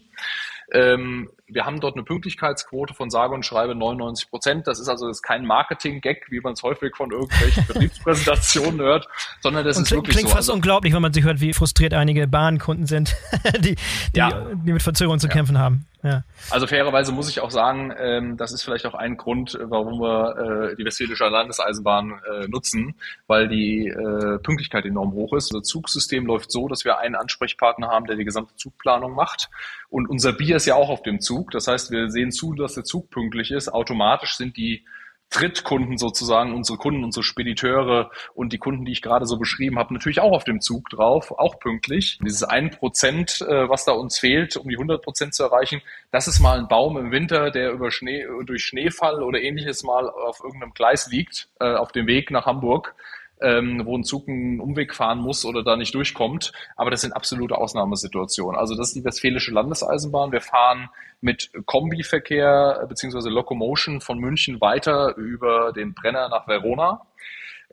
Ähm, 0.72 1.30
wir 1.52 1.66
haben 1.66 1.80
dort 1.80 1.95
eine 1.95 2.04
Pünktlichkeitsquote 2.04 2.93
von 2.93 3.10
sage 3.10 3.34
und 3.34 3.45
schreibe 3.45 3.76
99 3.76 4.30
Prozent. 4.30 4.68
Das 4.68 4.80
ist 4.80 4.88
also 4.88 5.08
das 5.08 5.18
ist 5.18 5.24
kein 5.24 5.45
Marketing-Gag, 5.45 6.28
wie 6.30 6.39
man 6.39 6.54
es 6.54 6.64
häufig 6.64 6.95
von 6.95 7.12
irgendwelchen 7.12 7.66
Betriebspräsentationen 7.68 8.80
hört, 8.80 9.08
sondern 9.41 9.66
das 9.66 9.78
und 9.78 9.84
ist 9.84 9.91
wirklich 9.91 10.16
klingt 10.16 10.30
so. 10.30 10.36
fast 10.36 10.50
also, 10.50 10.54
unglaublich, 10.54 10.93
wenn 10.93 11.02
man 11.02 11.14
sich 11.14 11.24
hört, 11.24 11.41
wie 11.41 11.54
frustriert 11.54 11.93
einige 11.93 12.28
Bahnkunden 12.28 12.86
sind, 12.86 13.16
die, 13.60 13.76
die, 14.16 14.20
ja. 14.20 14.47
die 14.54 14.74
mit 14.74 14.84
Verzögerungen 14.84 15.20
zu 15.20 15.28
ja. 15.28 15.34
kämpfen 15.34 15.58
haben. 15.58 15.86
Ja. 16.02 16.24
Also 16.50 16.66
fairerweise 16.66 17.12
muss 17.12 17.28
ich 17.30 17.41
auch 17.41 17.52
sagen, 17.52 17.93
ähm, 17.97 18.38
das 18.38 18.54
ist 18.54 18.64
vielleicht 18.64 18.86
auch 18.86 18.93
ein 18.93 19.18
Grund, 19.18 19.60
warum 19.62 20.00
wir 20.00 20.72
äh, 20.72 20.76
die 20.78 20.86
Westfälische 20.86 21.28
Landeseisenbahn 21.28 22.22
äh, 22.32 22.47
nutzen, 22.47 22.95
weil 23.28 23.50
die 23.50 23.88
äh, 23.88 24.39
Pünktlichkeit 24.39 24.86
enorm 24.86 25.12
hoch 25.12 25.34
ist. 25.34 25.54
Unser 25.54 25.64
Zugsystem 25.64 26.26
läuft 26.26 26.52
so, 26.52 26.70
dass 26.70 26.86
wir 26.86 27.00
einen 27.00 27.16
Ansprechpartner 27.16 27.89
haben, 27.89 28.06
der 28.06 28.16
die 28.16 28.24
gesamte 28.24 28.56
Zugplanung 28.56 29.14
macht. 29.14 29.50
Und 29.89 30.10
unser 30.10 30.32
Bier 30.32 30.56
ist 30.56 30.68
ja 30.68 30.76
auch 30.76 30.89
auf 30.89 31.02
dem 31.02 31.20
Zug. 31.20 31.39
Das 31.52 31.68
heißt, 31.68 31.92
wir 31.92 32.10
sehen 32.10 32.32
zu, 32.32 32.54
dass 32.54 32.76
der 32.76 32.84
Zug 32.84 33.10
pünktlich 33.10 33.52
ist. 33.52 33.70
Automatisch 33.70 34.36
sind 34.36 34.58
die 34.58 34.86
Drittkunden 35.30 35.98
sozusagen, 35.98 36.56
unsere 36.56 36.80
Kunden, 36.80 37.04
unsere 37.04 37.24
Spediteure 37.24 38.10
und 38.34 38.52
die 38.52 38.58
Kunden, 38.58 38.86
die 38.86 38.92
ich 38.92 39.04
gerade 39.04 39.28
so 39.28 39.38
beschrieben 39.38 39.78
habe, 39.78 39.94
natürlich 39.94 40.22
auch 40.22 40.32
auf 40.32 40.44
dem 40.44 40.60
Zug 40.60 40.90
drauf, 40.90 41.32
auch 41.32 41.60
pünktlich. 41.60 42.20
Dieses 42.24 42.44
ein 42.44 42.72
Prozent, 42.72 43.42
äh, 43.42 43.70
was 43.70 43.86
da 43.86 43.92
uns 43.92 44.18
fehlt, 44.18 44.58
um 44.58 44.68
die 44.68 44.76
100 44.76 45.04
Prozent 45.04 45.36
zu 45.36 45.44
erreichen, 45.44 45.82
das 46.12 46.28
ist 46.28 46.40
mal 46.40 46.58
ein 46.58 46.68
Baum 46.68 46.98
im 46.98 47.12
Winter, 47.12 47.52
der 47.52 47.72
über 47.72 47.92
Schnee, 47.92 48.26
durch 48.44 48.64
Schneefall 48.64 49.22
oder 49.22 49.40
ähnliches 49.40 49.84
mal 49.84 50.10
auf 50.10 50.40
irgendeinem 50.44 50.74
Gleis 50.74 51.08
liegt, 51.12 51.50
äh, 51.60 51.76
auf 51.76 51.92
dem 51.92 52.08
Weg 52.08 52.32
nach 52.32 52.48
Hamburg 52.48 52.96
ähm, 53.42 53.82
wo 53.86 53.98
ein 53.98 54.04
Zug 54.04 54.28
einen 54.28 54.60
Umweg 54.60 54.94
fahren 54.94 55.20
muss 55.20 55.46
oder 55.46 55.64
da 55.64 55.76
nicht 55.76 55.94
durchkommt. 55.94 56.52
Aber 56.76 56.92
das 56.92 57.02
sind 57.02 57.14
absolute 57.14 57.58
Ausnahmesituationen. 57.58 58.60
Also 58.60 58.76
das 58.76 58.90
ist 58.90 58.96
die 58.96 59.06
Westfälische 59.06 59.52
Landeseisenbahn. 59.52 60.32
Wir 60.32 60.42
fahren 60.42 60.90
mit 61.22 61.52
Kombiverkehr 61.66 62.86
beziehungsweise 62.88 63.30
Locomotion 63.30 64.02
von 64.02 64.20
München 64.20 64.62
weiter 64.62 65.16
über 65.18 65.74
den 65.74 65.94
Brenner 65.94 66.30
nach 66.30 66.48
Verona 66.48 67.02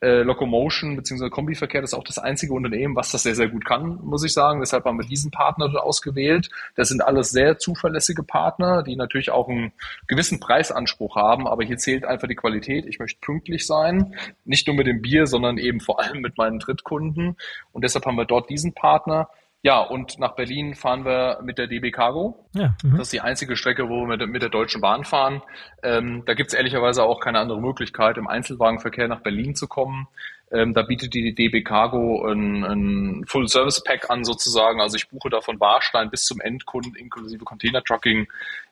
äh, 0.03 0.23
Locomotion 0.23 0.97
bzw. 0.97 1.31
Kombiverkehr, 1.31 1.81
das 1.81 1.93
ist 1.93 1.99
auch 1.99 2.05
das 2.05 2.19
einzige 2.19 2.53
Unternehmen, 2.53 2.97
was 2.97 3.13
das 3.13 3.23
sehr, 3.23 3.35
sehr 3.35 3.49
gut 3.49 3.65
kann, 3.65 3.99
muss 4.03 4.25
ich 4.25 4.33
sagen. 4.33 4.61
Deshalb 4.61 4.85
haben 4.85 4.99
wir 4.99 5.07
diesen 5.07 5.31
Partner 5.31 5.71
ausgewählt. 5.83 6.51
Das 6.75 6.89
sind 6.89 7.03
alles 7.03 7.31
sehr 7.31 7.59
zuverlässige 7.59 8.23
Partner, 8.23 8.83
die 8.83 8.97
natürlich 8.97 9.31
auch 9.31 9.49
einen 9.49 9.73
gewissen 10.07 10.39
Preisanspruch 10.39 11.17
haben, 11.17 11.47
aber 11.47 11.65
hier 11.65 11.79
zählt 11.79 12.05
einfach 12.05 12.29
die 12.29 12.35
Qualität. 12.35 12.87
Ich 12.87 12.99
möchte 12.99 13.21
pünktlich 13.21 13.67
sein, 13.67 14.15
nicht 14.45 14.67
nur 14.67 14.77
mit 14.77 14.87
dem 14.87 15.01
Bier, 15.01 15.27
sondern 15.27 15.57
eben 15.57 15.81
vor 15.81 16.01
allem 16.01 16.21
mit 16.21 16.37
meinen 16.37 16.59
Drittkunden. 16.59 17.37
Und 17.73 17.85
deshalb 17.85 18.05
haben 18.05 18.17
wir 18.17 18.27
dort 18.27 18.51
diesen 18.51 18.75
Partner. 18.75 19.31
Ja, 19.67 19.81
und 19.81 20.21
nach 20.21 20.37
Berlin 20.37 20.77
fahren 20.77 21.05
wir 21.05 21.41
mit 21.43 21.59
der 21.59 21.67
DB 21.67 21.91
Cargo. 21.91 22.47
Ja, 22.55 22.77
mhm. 22.85 22.99
das 22.99 23.09
ist 23.09 23.13
die 23.13 23.21
einzige 23.21 23.57
Strecke, 23.57 23.89
wo 23.89 24.07
wir 24.07 24.29
mit, 24.29 24.41
der 24.41 24.49
Deutschen 24.49 24.81
Bahn 24.81 25.03
fahren. 25.03 25.43
Ähm, 25.83 26.23
da 26.25 26.35
gibt 26.35 26.51
es 26.51 26.55
ehrlicherweise 26.55 27.03
auch 27.03 27.19
keine 27.19 27.41
andere 27.41 27.61
Möglichkeit, 27.61 28.17
im 28.17 28.29
Einzelwagenverkehr 28.29 29.09
nach 29.09 29.23
Berlin 29.23 29.57
zu 29.57 29.67
kommen. 29.67 30.07
Ähm, 30.53 30.73
da 30.73 30.83
bietet 30.83 31.15
die 31.15 31.35
DB 31.35 31.63
Cargo 31.63 32.25
ein, 32.31 32.63
ein 32.63 33.25
Full-Service-Pack 33.27 34.09
an 34.09 34.23
sozusagen. 34.23 34.81
Also 34.81 34.95
ich 34.95 35.09
buche 35.09 35.31
da 35.31 35.41
von 35.41 35.59
Warstein 35.59 36.11
bis 36.11 36.27
zum 36.27 36.41
Endkunden 36.41 36.95
inklusive 36.95 37.45
Container-Trucking 37.45 38.29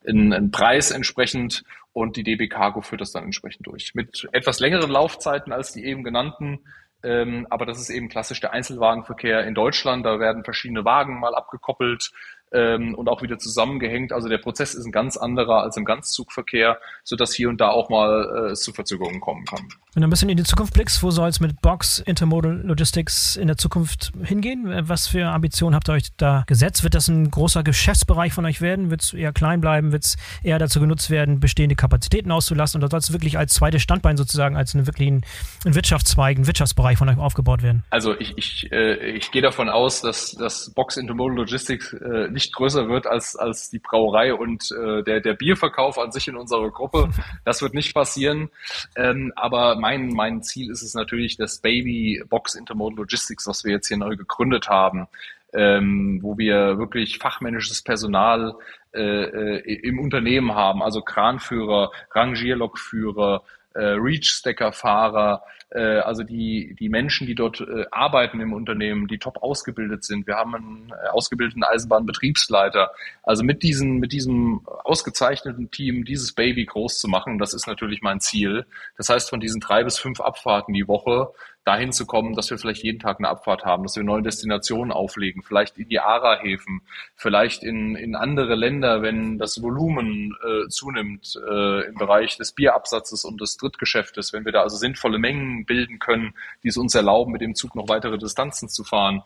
einen 0.07 0.53
Preis 0.53 0.93
entsprechend 0.93 1.65
und 1.93 2.17
die 2.17 2.23
DB 2.23 2.47
Cargo 2.47 2.83
führt 2.83 3.01
das 3.01 3.11
dann 3.11 3.25
entsprechend 3.25 3.67
durch. 3.67 3.97
Mit 3.97 4.29
etwas 4.31 4.61
längeren 4.61 4.93
Laufzeiten 4.93 5.53
als 5.53 5.73
die 5.73 5.85
eben 5.87 6.05
genannten, 6.05 6.61
ähm, 7.05 7.47
aber 7.51 7.67
das 7.67 7.79
ist 7.79 7.91
eben 7.91 8.09
klassisch 8.09 8.41
der 8.41 8.53
Einzelwagenverkehr 8.53 9.47
in 9.47 9.55
Deutschland. 9.55 10.05
Da 10.05 10.19
werden 10.19 10.45
verschiedene 10.45 10.85
Wagen 10.85 11.21
mal 11.21 11.35
abgekoppelt 11.35 12.11
ähm, 12.53 12.95
und 12.95 13.09
auch 13.09 13.23
wieder 13.23 13.39
zusammengehängt. 13.39 14.13
Also 14.13 14.29
der 14.29 14.39
Prozess 14.39 14.75
ist 14.75 14.87
ein 14.87 14.93
ganz 14.93 15.17
anderer 15.17 15.63
als 15.63 15.77
im 15.77 15.85
Ganzzugverkehr, 15.85 16.79
sodass 17.03 17.35
hier 17.35 17.49
und 17.49 17.61
da 17.61 17.71
auch 17.71 17.91
mal 17.91 18.51
äh, 18.51 18.55
zu 18.55 18.73
Verzögerungen 18.73 19.21
kommen 19.21 19.45
kann. 19.45 19.69
Wenn 19.95 20.01
du 20.01 20.09
ein 20.09 20.11
bisschen 20.11 20.29
in 20.29 20.37
die 20.37 20.43
Zukunft 20.43 20.75
blickst, 20.75 21.05
wo 21.05 21.13
soll 21.13 21.29
es 21.29 21.39
mit 21.39 21.63
Box 21.63 22.01
Intermodal 22.01 22.63
Logistics 22.65 23.37
in 23.37 23.47
der 23.47 23.57
Zukunft 23.57 24.11
hingehen? 24.25 24.67
Was 24.89 25.07
für 25.07 25.27
Ambitionen 25.27 25.77
habt 25.77 25.89
ihr 25.89 25.93
euch 25.93 26.09
da 26.17 26.43
gesetzt? 26.49 26.83
Wird 26.83 26.97
das 26.97 27.07
ein 27.07 27.31
großer 27.31 27.63
Geschäftsbereich 27.63 28.33
von 28.33 28.45
euch 28.45 28.61
werden? 28.61 28.91
Wird 28.91 29.05
es 29.05 29.13
eher 29.13 29.33
klein 29.33 29.61
bleiben? 29.61 29.93
Wird 29.93 30.03
es 30.03 30.17
eher 30.43 30.59
dazu 30.59 30.81
genutzt 30.81 31.11
werden, 31.11 31.39
bestehende 31.39 31.77
Kapazitäten 31.77 32.33
auszulassen? 32.33 32.83
Oder 32.83 32.91
soll 32.91 32.99
es 32.99 33.13
wirklich 33.13 33.39
als 33.39 33.55
zweites 33.55 33.83
Standbein 33.83 34.17
sozusagen, 34.17 34.57
als 34.57 34.75
einen 34.75 34.89
wirklichen 34.89 35.25
ein 35.65 35.77
Wirtschaftszweig, 35.77 36.39
ein 36.39 36.49
Wirtschaftsbereich 36.49 36.99
von 36.99 37.09
euch 37.09 37.19
aufgebaut 37.19 37.63
werden? 37.63 37.85
Also 37.91 38.19
ich, 38.19 38.37
ich, 38.37 38.73
äh, 38.73 38.95
ich 39.13 39.31
gehe 39.31 39.43
davon 39.43 39.69
aus, 39.69 40.01
dass, 40.01 40.33
dass 40.33 40.71
Box 40.71 40.97
Intermodal 40.97 41.37
Logistics 41.37 41.93
äh, 41.93 42.27
nicht 42.33 42.53
größer 42.53 42.89
wird 42.89 43.07
als, 43.07 43.37
als 43.37 43.71
die 43.71 43.79
Brauerei 43.79 44.35
und 44.35 44.73
äh, 44.73 45.05
der, 45.05 45.21
der 45.21 45.35
Bierverkauf 45.35 46.01
an 46.01 46.11
sich 46.11 46.27
in 46.27 46.35
unserer 46.35 46.71
Gruppe. 46.73 47.11
Das 47.45 47.61
wird 47.61 47.75
nicht 47.75 47.95
passieren. 47.95 48.49
Ähm, 48.97 49.33
aber 49.37 49.77
mein, 49.85 50.09
mein 50.09 50.43
Ziel 50.43 50.71
ist 50.71 50.81
es 50.81 50.95
natürlich, 50.95 51.37
das 51.37 51.59
Baby 51.59 52.23
Box 52.31 52.55
Intermodal 52.55 52.97
Logistics, 52.97 53.47
was 53.47 53.65
wir 53.65 53.73
jetzt 53.73 53.89
hier 53.89 53.99
neu 53.99 54.17
gegründet 54.17 54.71
haben, 54.71 55.09
ähm, 55.53 56.21
wo 56.23 56.39
wir 56.39 56.79
wirklich 56.79 57.19
fachmännisches 57.19 57.83
Personal 57.83 58.55
äh, 58.95 59.01
äh 59.03 59.89
im 59.91 59.99
Unternehmen 59.99 60.55
haben, 60.55 60.83
also 60.83 61.03
Kranführer, 61.03 61.91
Rangierlokführer, 62.13 63.43
äh, 63.75 63.85
Reach-Stacker-Fahrer, 63.85 65.43
äh, 65.75 65.99
also 65.99 66.23
die, 66.23 66.75
die 66.79 66.89
Menschen, 66.89 67.27
die 67.27 67.35
dort 67.35 67.61
äh, 67.61 67.85
arbeiten 67.91 68.41
im 68.41 68.53
Unternehmen, 68.53 69.09
die 69.09 69.19
top 69.19 69.43
ausgebildet 69.43 70.05
sind. 70.05 70.27
Wir 70.27 70.37
haben 70.37 70.55
einen 70.55 70.91
äh, 70.91 71.09
ausgebildeten 71.09 71.65
Eisenbahnbetriebsleiter. 71.65 72.93
Also 73.23 73.43
mit, 73.45 73.63
diesen, 73.63 73.99
mit 73.99 74.13
diesem 74.13 74.63
ausgezeichneten 74.85 75.71
Team 75.71 76.05
dieses 76.05 76.33
Baby 76.33 76.65
groß 76.65 76.99
zu 76.99 77.09
machen, 77.09 77.39
das 77.39 77.55
ist 77.55 77.67
natürlich 77.67 78.03
mein 78.03 78.21
Ziel. 78.21 78.67
Das 78.97 79.09
heißt, 79.09 79.29
von 79.29 79.41
diesen 79.41 79.61
drei 79.61 79.85
bis 79.85 79.99
fünf 79.99 80.21
Abfahrten 80.21 80.73
die 80.73 80.89
Woche 80.89 81.33
dahin 81.65 81.93
zu 81.93 82.05
kommen, 82.07 82.35
dass 82.35 82.51
wir 82.51 82.59
vielleicht 82.59 82.85
jeden 82.85 82.99
Tag 82.99 83.19
eine 83.19 83.29
Abfahrt 83.29 83.65
haben, 83.65 83.85
dass 83.85 83.97
wir 83.97 84.05
neue 84.05 84.23
Destinationen 84.23 84.93
auflegen, 84.93 85.43
vielleicht 85.43 85.79
in 85.79 85.89
die 85.89 85.99
ARA-Häfen, 85.99 86.83
vielleicht 87.17 87.65
in, 87.65 87.97
in 87.97 88.15
andere 88.15 88.55
Länder, 88.55 89.01
wenn 89.01 89.39
das 89.39 89.63
Volumen 89.63 90.37
äh, 90.45 90.69
zunimmt 90.69 91.39
äh, 91.49 91.87
im 91.87 91.95
Bereich 91.95 92.37
des 92.37 92.53
Bierabsatzes 92.53 93.25
und 93.25 93.41
des 93.41 93.57
Drittgeschäftes, 93.57 94.33
wenn 94.35 94.45
wir 94.45 94.53
da 94.53 94.63
also 94.63 94.77
sinnvolle 94.77 95.19
Mengen 95.19 95.64
bilden 95.65 95.99
können, 95.99 96.35
die 96.63 96.69
es 96.69 96.77
uns 96.77 96.95
erlauben, 96.95 97.33
mit 97.33 97.41
dem 97.41 97.55
Zug 97.55 97.75
noch 97.75 97.89
weitere 97.89 98.19
Distanzen 98.19 98.69
zu 98.69 98.85
fahren. 98.85 99.23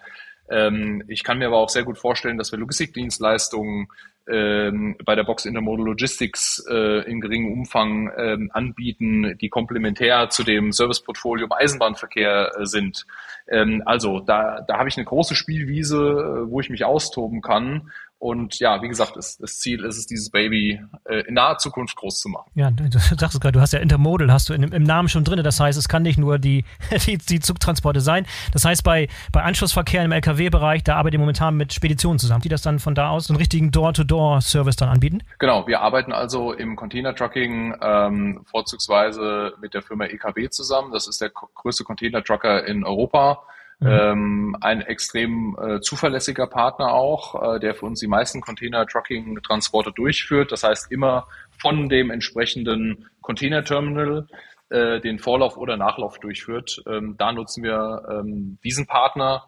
Ähm, 0.50 1.02
ich 1.08 1.24
kann 1.24 1.38
mir 1.38 1.48
aber 1.48 1.58
auch 1.58 1.68
sehr 1.68 1.84
gut 1.84 1.98
vorstellen, 1.98 2.38
dass 2.38 2.52
wir 2.52 2.58
Logistikdienstleistungen 2.58 3.88
ähm, 4.28 4.96
bei 5.04 5.14
der 5.14 5.24
Box 5.24 5.44
Intermodal 5.46 5.86
Logistics 5.86 6.64
äh, 6.70 7.10
in 7.10 7.20
geringem 7.20 7.52
Umfang 7.52 8.10
ähm, 8.16 8.50
anbieten, 8.52 9.36
die 9.40 9.48
komplementär 9.48 10.28
zu 10.28 10.44
dem 10.44 10.72
Serviceportfolio 10.72 11.46
im 11.46 11.52
Eisenbahnverkehr 11.52 12.52
äh, 12.58 12.66
sind. 12.66 13.06
Ähm, 13.48 13.82
also 13.86 14.20
da, 14.20 14.60
da 14.66 14.78
habe 14.78 14.88
ich 14.88 14.96
eine 14.96 15.06
große 15.06 15.34
Spielwiese, 15.34 15.96
äh, 15.96 16.50
wo 16.50 16.60
ich 16.60 16.70
mich 16.70 16.84
austoben 16.84 17.40
kann 17.40 17.90
und 18.20 18.58
ja, 18.58 18.82
wie 18.82 18.88
gesagt, 18.88 19.16
das, 19.16 19.38
das 19.38 19.60
Ziel 19.60 19.84
ist 19.84 19.96
es, 19.96 20.06
dieses 20.06 20.30
Baby 20.30 20.80
äh, 21.04 21.20
in 21.28 21.34
naher 21.34 21.58
Zukunft 21.58 21.94
groß 21.96 22.20
zu 22.20 22.28
machen. 22.28 22.50
Ja, 22.54 22.70
du 22.70 22.90
sagst 22.98 23.34
es 23.34 23.40
gerade, 23.40 23.52
du 23.52 23.60
hast 23.60 23.72
ja 23.72 23.78
Intermodal, 23.78 24.32
hast 24.32 24.48
du 24.48 24.54
in, 24.54 24.64
im 24.64 24.82
Namen 24.82 25.08
schon 25.08 25.22
drin. 25.22 25.40
Das 25.44 25.60
heißt, 25.60 25.78
es 25.78 25.88
kann 25.88 26.02
nicht 26.02 26.18
nur 26.18 26.38
die, 26.40 26.64
die, 27.06 27.18
die 27.18 27.38
Zugtransporte 27.38 28.00
sein. 28.00 28.26
Das 28.52 28.64
heißt, 28.64 28.82
bei, 28.82 29.08
bei 29.30 29.42
Anschlussverkehr 29.42 30.04
im 30.04 30.10
Lkw-Bereich, 30.10 30.82
da 30.82 30.96
arbeitet 30.96 31.14
ihr 31.14 31.20
momentan 31.20 31.56
mit 31.56 31.72
Speditionen 31.72 32.18
zusammen, 32.18 32.42
die 32.42 32.48
das 32.48 32.62
dann 32.62 32.80
von 32.80 32.96
da 32.96 33.10
aus 33.10 33.30
einen 33.30 33.36
richtigen 33.36 33.70
Door-to-Door-Service 33.70 34.76
dann 34.76 34.88
anbieten? 34.88 35.22
Genau, 35.38 35.68
wir 35.68 35.80
arbeiten 35.80 36.12
also 36.12 36.52
im 36.52 36.74
Container-Trucking 36.74 37.76
ähm, 37.80 38.40
vorzugsweise 38.46 39.52
mit 39.60 39.74
der 39.74 39.82
Firma 39.82 40.06
EKB 40.06 40.50
zusammen. 40.50 40.90
Das 40.92 41.06
ist 41.06 41.20
der 41.20 41.30
größte 41.30 41.84
Container-Trucker 41.84 42.66
in 42.66 42.84
Europa 42.84 43.44
Mhm. 43.80 43.88
Ähm, 43.88 44.56
ein 44.60 44.80
extrem 44.80 45.56
äh, 45.60 45.80
zuverlässiger 45.80 46.48
Partner 46.48 46.92
auch, 46.92 47.54
äh, 47.54 47.60
der 47.60 47.74
für 47.74 47.86
uns 47.86 48.00
die 48.00 48.08
meisten 48.08 48.40
Container-Trucking-Transporte 48.40 49.92
durchführt. 49.92 50.50
Das 50.50 50.64
heißt 50.64 50.90
immer 50.90 51.28
von 51.60 51.88
dem 51.88 52.10
entsprechenden 52.10 53.08
Container-Terminal 53.20 54.26
äh, 54.70 55.00
den 55.00 55.18
Vorlauf 55.18 55.56
oder 55.56 55.76
Nachlauf 55.76 56.18
durchführt. 56.18 56.82
Ähm, 56.86 57.16
da 57.18 57.32
nutzen 57.32 57.62
wir 57.62 58.02
ähm, 58.10 58.58
diesen 58.62 58.86
Partner, 58.86 59.44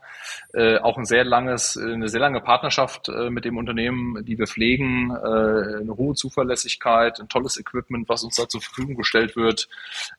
äh, 0.54 0.78
auch 0.78 0.96
ein 0.96 1.04
sehr 1.04 1.24
langes, 1.24 1.76
eine 1.76 2.08
sehr 2.08 2.20
lange 2.20 2.40
Partnerschaft 2.40 3.08
äh, 3.08 3.30
mit 3.30 3.44
dem 3.44 3.56
Unternehmen, 3.56 4.24
die 4.24 4.38
wir 4.38 4.46
pflegen, 4.46 5.10
äh, 5.10 5.80
eine 5.80 5.94
hohe 5.96 6.14
Zuverlässigkeit, 6.14 7.20
ein 7.20 7.28
tolles 7.28 7.58
Equipment, 7.58 8.08
was 8.08 8.24
uns 8.24 8.36
da 8.36 8.48
zur 8.48 8.60
Verfügung 8.60 8.96
gestellt 8.96 9.36
wird. 9.36 9.68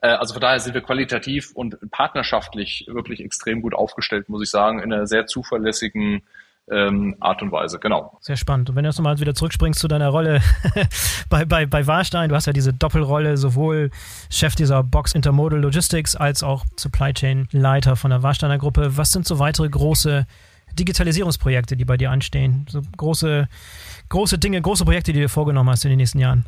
Äh, 0.01 0.09
also 0.09 0.33
von 0.33 0.41
daher 0.41 0.59
sind 0.59 0.73
wir 0.73 0.81
qualitativ 0.81 1.51
und 1.53 1.77
partnerschaftlich 1.91 2.85
wirklich 2.87 3.21
extrem 3.21 3.61
gut 3.61 3.73
aufgestellt, 3.73 4.29
muss 4.29 4.43
ich 4.43 4.49
sagen, 4.49 4.79
in 4.79 4.93
einer 4.93 5.07
sehr 5.07 5.25
zuverlässigen 5.25 6.23
ähm, 6.69 7.15
Art 7.19 7.41
und 7.41 7.51
Weise, 7.51 7.79
genau. 7.79 8.17
Sehr 8.21 8.37
spannend. 8.37 8.69
Und 8.69 8.75
wenn 8.75 8.83
du 8.83 8.89
jetzt 8.89 8.97
nochmal 8.97 9.19
wieder 9.19 9.33
zurückspringst 9.33 9.79
zu 9.79 9.87
deiner 9.87 10.09
Rolle 10.09 10.41
bei, 11.29 11.45
bei, 11.45 11.65
bei 11.65 11.87
Warstein, 11.87 12.29
du 12.29 12.35
hast 12.35 12.47
ja 12.47 12.53
diese 12.53 12.73
Doppelrolle, 12.73 13.37
sowohl 13.37 13.89
Chef 14.29 14.55
dieser 14.55 14.83
Box 14.83 15.13
Intermodal 15.13 15.59
Logistics 15.59 16.15
als 16.15 16.43
auch 16.43 16.65
Supply 16.77 17.13
Chain 17.13 17.47
Leiter 17.51 17.95
von 17.95 18.11
der 18.11 18.23
Warsteiner 18.23 18.57
Gruppe. 18.57 18.97
Was 18.97 19.11
sind 19.11 19.27
so 19.27 19.39
weitere 19.39 19.69
große 19.69 20.25
Digitalisierungsprojekte, 20.79 21.75
die 21.75 21.85
bei 21.85 21.97
dir 21.97 22.11
anstehen? 22.11 22.65
So 22.69 22.81
große, 22.95 23.49
große 24.09 24.37
Dinge, 24.37 24.61
große 24.61 24.85
Projekte, 24.85 25.13
die 25.13 25.21
du 25.21 25.29
vorgenommen 25.29 25.69
hast 25.69 25.83
in 25.83 25.89
den 25.89 25.97
nächsten 25.97 26.19
Jahren? 26.19 26.45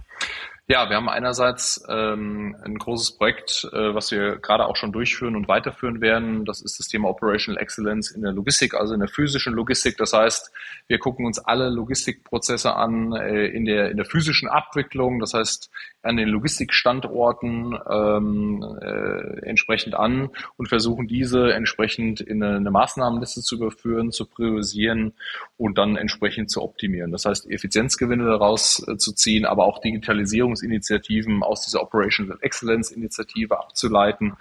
Ja, 0.65 0.89
wir 0.89 0.95
haben 0.95 1.09
einerseits 1.09 1.83
ähm, 1.89 2.55
ein 2.63 2.77
großes 2.77 3.17
Projekt, 3.17 3.69
äh, 3.73 3.93
was 3.93 4.11
wir 4.11 4.37
gerade 4.37 4.65
auch 4.65 4.77
schon 4.77 4.93
durchführen 4.93 5.35
und 5.35 5.49
weiterführen 5.49 5.99
werden. 5.99 6.45
Das 6.45 6.61
ist 6.61 6.79
das 6.79 6.87
Thema 6.87 7.09
Operational 7.09 7.61
Excellence 7.61 8.11
in 8.11 8.21
der 8.21 8.31
Logistik, 8.31 8.73
also 8.73 8.93
in 8.93 9.01
der 9.01 9.09
physischen 9.09 9.53
Logistik. 9.53 9.97
Das 9.97 10.13
heißt, 10.13 10.53
wir 10.87 10.99
gucken 10.99 11.25
uns 11.25 11.37
alle 11.37 11.69
Logistikprozesse 11.69 12.77
an 12.77 13.11
äh, 13.11 13.47
in, 13.47 13.65
der, 13.65 13.91
in 13.91 13.97
der 13.97 14.05
physischen 14.05 14.47
Abwicklung, 14.47 15.19
das 15.19 15.33
heißt 15.33 15.69
an 16.01 16.17
den 16.17 16.29
Logistikstandorten 16.29 17.77
ähm, 17.89 18.77
äh, 18.81 19.45
entsprechend 19.45 19.95
an 19.95 20.29
und 20.57 20.67
versuchen 20.67 21.07
diese 21.07 21.53
entsprechend 21.53 22.19
in 22.19 22.43
eine, 22.43 22.57
eine 22.57 22.71
Maßnahmenliste 22.71 23.41
zu 23.41 23.55
überführen, 23.55 24.11
zu 24.11 24.25
priorisieren 24.25 25.13
und 25.57 25.77
dann 25.77 25.95
entsprechend 25.95 26.51
zu 26.51 26.61
optimieren. 26.61 27.11
Das 27.11 27.25
heißt, 27.25 27.49
Effizienzgewinne 27.49 28.25
daraus 28.25 28.85
äh, 28.87 28.97
zu 28.97 29.13
ziehen, 29.13 29.45
aber 29.45 29.65
auch 29.65 29.79
Digitalisierungsinitiativen 30.13 31.43
aus 31.43 31.61
dieser 31.61 31.81
Operational 31.81 32.37
Excellence 32.41 32.91
Initiative 32.91 33.59
abzuleiten. 33.59 34.37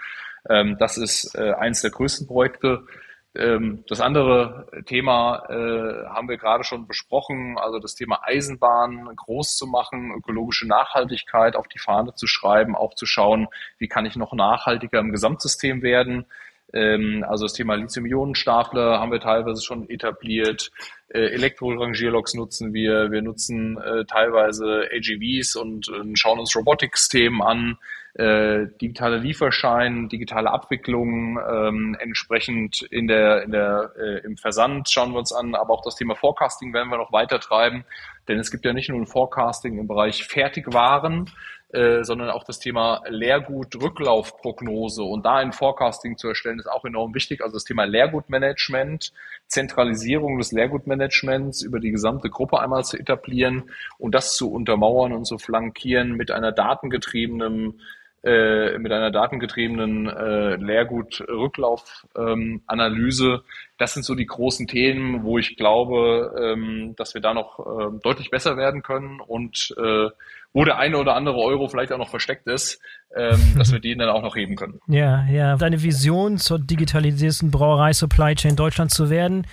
Ähm, 0.48 0.76
das 0.78 0.98
ist 0.98 1.34
äh, 1.34 1.52
eines 1.52 1.82
der 1.82 1.90
größten 1.90 2.26
Projekte. 2.26 2.84
Ähm, 3.34 3.84
das 3.88 4.00
andere 4.00 4.66
Thema 4.84 5.44
äh, 5.48 6.06
haben 6.08 6.28
wir 6.28 6.36
gerade 6.36 6.64
schon 6.64 6.86
besprochen, 6.86 7.56
also 7.58 7.78
das 7.78 7.94
Thema 7.94 8.20
Eisenbahn 8.24 9.08
groß 9.16 9.56
zu 9.56 9.66
machen, 9.66 10.12
ökologische 10.12 10.66
Nachhaltigkeit 10.66 11.56
auf 11.56 11.68
die 11.68 11.78
Fahne 11.78 12.14
zu 12.14 12.26
schreiben, 12.26 12.76
auch 12.76 12.94
zu 12.94 13.06
schauen, 13.06 13.48
wie 13.78 13.88
kann 13.88 14.04
ich 14.04 14.16
noch 14.16 14.34
nachhaltiger 14.34 15.00
im 15.00 15.12
Gesamtsystem 15.12 15.82
werden. 15.82 16.26
Ähm, 16.72 17.24
also 17.28 17.44
das 17.44 17.52
Thema 17.52 17.74
Lithium-Ionen-Stapler 17.74 19.00
haben 19.00 19.12
wir 19.12 19.20
teilweise 19.20 19.62
schon 19.62 19.88
etabliert. 19.88 20.70
Äh, 21.08 21.26
Elektrorangierloks 21.32 22.34
nutzen 22.34 22.72
wir. 22.72 23.10
Wir 23.10 23.22
nutzen 23.22 23.78
äh, 23.78 24.04
teilweise 24.04 24.88
AGVs 24.92 25.56
und 25.56 25.90
schauen 26.14 26.38
uns 26.38 26.56
Robotics-Themen 26.56 27.42
an 27.42 27.78
äh, 28.14 28.66
digitale 28.80 29.16
Lieferschein, 29.16 30.08
digitale 30.08 30.50
Abwicklung, 30.50 31.38
ähm, 31.38 31.96
entsprechend 31.98 32.82
in 32.82 33.08
der, 33.08 33.42
in 33.42 33.52
der, 33.52 33.92
äh, 33.98 34.18
im 34.18 34.36
Versand 34.36 34.90
schauen 34.90 35.12
wir 35.12 35.18
uns 35.18 35.32
an, 35.32 35.54
aber 35.54 35.72
auch 35.72 35.82
das 35.82 35.96
Thema 35.96 36.14
Forecasting 36.14 36.74
werden 36.74 36.90
wir 36.90 36.98
noch 36.98 37.12
weiter 37.12 37.40
treiben, 37.40 37.84
denn 38.28 38.38
es 38.38 38.50
gibt 38.50 38.66
ja 38.66 38.74
nicht 38.74 38.90
nur 38.90 38.98
ein 38.98 39.06
Forecasting 39.06 39.78
im 39.78 39.86
Bereich 39.86 40.24
Fertigwaren, 40.24 41.30
äh, 41.72 42.04
sondern 42.04 42.30
auch 42.30 42.44
das 42.44 42.58
Thema 42.58 43.02
Leergut-Rücklaufprognose 43.08 45.02
und 45.02 45.24
da 45.24 45.36
ein 45.36 45.52
Forecasting 45.52 46.18
zu 46.18 46.28
erstellen, 46.28 46.58
ist 46.58 46.70
auch 46.70 46.84
enorm 46.84 47.14
wichtig. 47.14 47.40
Also 47.42 47.54
das 47.54 47.64
Thema 47.64 47.84
Leergutmanagement, 47.84 49.12
Zentralisierung 49.46 50.36
des 50.38 50.52
Leergutmanagements 50.52 51.62
über 51.62 51.80
die 51.80 51.90
gesamte 51.90 52.28
Gruppe 52.28 52.60
einmal 52.60 52.84
zu 52.84 52.98
etablieren 52.98 53.70
und 53.98 54.14
das 54.14 54.36
zu 54.36 54.52
untermauern 54.52 55.12
und 55.12 55.24
zu 55.24 55.38
flankieren 55.38 56.12
mit 56.12 56.30
einer 56.30 56.52
datengetriebenen 56.52 57.80
äh, 58.24 58.78
mit 58.78 58.92
einer 58.92 59.10
datengetriebenen 59.10 60.08
äh, 60.08 60.54
Leergut-Rücklaufanalyse. 60.56 63.26
Ähm, 63.26 63.40
das 63.78 63.94
sind 63.94 64.04
so 64.04 64.14
die 64.14 64.26
großen 64.26 64.68
Themen, 64.68 65.24
wo 65.24 65.38
ich 65.38 65.56
glaube, 65.56 66.32
ähm, 66.40 66.94
dass 66.96 67.14
wir 67.14 67.20
da 67.20 67.34
noch 67.34 67.58
äh, 67.58 67.90
deutlich 68.02 68.30
besser 68.30 68.56
werden 68.56 68.82
können 68.82 69.18
und 69.20 69.74
äh, 69.76 70.08
wo 70.52 70.64
der 70.64 70.78
eine 70.78 70.98
oder 70.98 71.16
andere 71.16 71.38
Euro 71.38 71.66
vielleicht 71.68 71.92
auch 71.92 71.98
noch 71.98 72.10
versteckt 72.10 72.46
ist, 72.46 72.80
ähm, 73.16 73.40
dass 73.58 73.72
wir 73.72 73.80
den 73.80 73.98
dann 73.98 74.10
auch 74.10 74.22
noch 74.22 74.36
heben 74.36 74.54
können. 74.54 74.78
Ja, 74.86 75.24
ja. 75.26 75.56
Deine 75.56 75.82
Vision 75.82 76.38
zur 76.38 76.58
digitalisierten 76.58 77.50
Brauerei-Supply 77.50 78.36
Chain 78.36 78.56
Deutschland 78.56 78.92
zu 78.92 79.10
werden, 79.10 79.46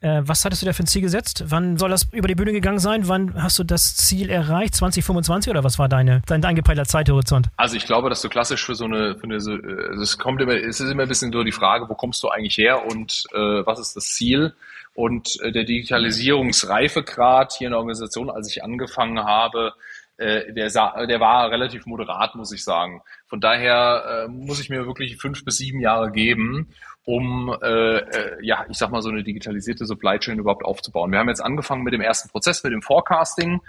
äh, 0.00 0.22
was 0.22 0.44
hattest 0.44 0.62
du 0.62 0.66
da 0.66 0.72
für 0.72 0.82
ein 0.82 0.86
Ziel 0.86 1.02
gesetzt? 1.02 1.44
Wann 1.48 1.76
soll 1.78 1.90
das 1.90 2.06
über 2.12 2.28
die 2.28 2.34
Bühne 2.34 2.52
gegangen 2.52 2.78
sein? 2.78 3.08
Wann 3.08 3.42
hast 3.42 3.58
du 3.58 3.64
das 3.64 3.96
Ziel 3.96 4.30
erreicht? 4.30 4.74
2025 4.74 5.50
oder 5.50 5.64
was 5.64 5.78
war 5.78 5.88
deine, 5.88 6.22
dein 6.26 6.44
eingepeilter 6.44 6.84
Zeithorizont? 6.84 7.48
Also 7.56 7.76
ich 7.76 7.86
glaube, 7.86 8.08
dass 8.08 8.22
du 8.22 8.28
klassisch 8.28 8.64
für 8.64 8.74
so 8.74 8.84
eine, 8.84 9.16
für 9.16 9.24
eine 9.24 9.36
äh, 9.36 10.00
es 10.00 10.18
kommt 10.18 10.40
immer, 10.40 10.54
es 10.54 10.80
ist 10.80 10.90
immer 10.90 11.02
ein 11.02 11.08
bisschen 11.08 11.32
so 11.32 11.42
die 11.42 11.52
Frage, 11.52 11.88
wo 11.88 11.94
kommst 11.94 12.22
du 12.22 12.28
eigentlich 12.28 12.56
her 12.58 12.84
und 12.86 13.24
äh, 13.32 13.38
was 13.38 13.78
ist 13.78 13.96
das 13.96 14.08
Ziel? 14.08 14.54
Und 14.94 15.40
äh, 15.42 15.52
der 15.52 15.64
Digitalisierungsreifegrad 15.64 17.52
hier 17.52 17.68
in 17.68 17.72
der 17.72 17.78
Organisation, 17.78 18.30
als 18.30 18.50
ich 18.50 18.64
angefangen 18.64 19.18
habe, 19.18 19.74
äh, 20.18 20.52
der, 20.52 20.70
der 20.70 21.20
war 21.20 21.50
relativ 21.50 21.84
moderat, 21.86 22.34
muss 22.34 22.52
ich 22.52 22.64
sagen. 22.64 23.02
Von 23.26 23.40
daher 23.40 24.24
äh, 24.26 24.28
muss 24.28 24.60
ich 24.60 24.70
mir 24.70 24.86
wirklich 24.86 25.18
fünf 25.18 25.44
bis 25.44 25.58
sieben 25.58 25.80
Jahre 25.80 26.10
geben, 26.10 26.72
um, 27.06 27.56
äh, 27.62 27.98
äh, 27.98 28.44
ja, 28.44 28.66
ich 28.68 28.76
sag 28.76 28.90
mal, 28.90 29.00
so 29.00 29.08
eine 29.08 29.22
digitalisierte 29.22 29.86
Supply 29.86 30.18
Chain 30.18 30.40
überhaupt 30.40 30.64
aufzubauen. 30.64 31.12
Wir 31.12 31.20
haben 31.20 31.28
jetzt 31.28 31.40
angefangen 31.40 31.84
mit 31.84 31.94
dem 31.94 32.00
ersten 32.00 32.28
Prozess, 32.28 32.62
mit 32.64 32.72
dem 32.72 32.82
Forecasting. 32.82 33.62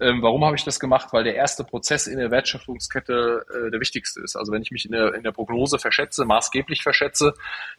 Ähm, 0.00 0.22
warum 0.22 0.44
habe 0.44 0.56
ich 0.56 0.64
das 0.64 0.80
gemacht? 0.80 1.08
Weil 1.12 1.22
der 1.22 1.36
erste 1.36 1.62
Prozess 1.62 2.08
in 2.08 2.18
der 2.18 2.32
Wertschöpfungskette 2.32 3.46
äh, 3.48 3.70
der 3.70 3.80
wichtigste 3.80 4.20
ist. 4.20 4.34
Also 4.34 4.52
wenn 4.52 4.60
ich 4.60 4.72
mich 4.72 4.84
in 4.86 4.90
der, 4.90 5.14
in 5.14 5.22
der 5.22 5.30
Prognose 5.30 5.78
verschätze, 5.78 6.24
maßgeblich 6.24 6.82
verschätze, 6.82 7.34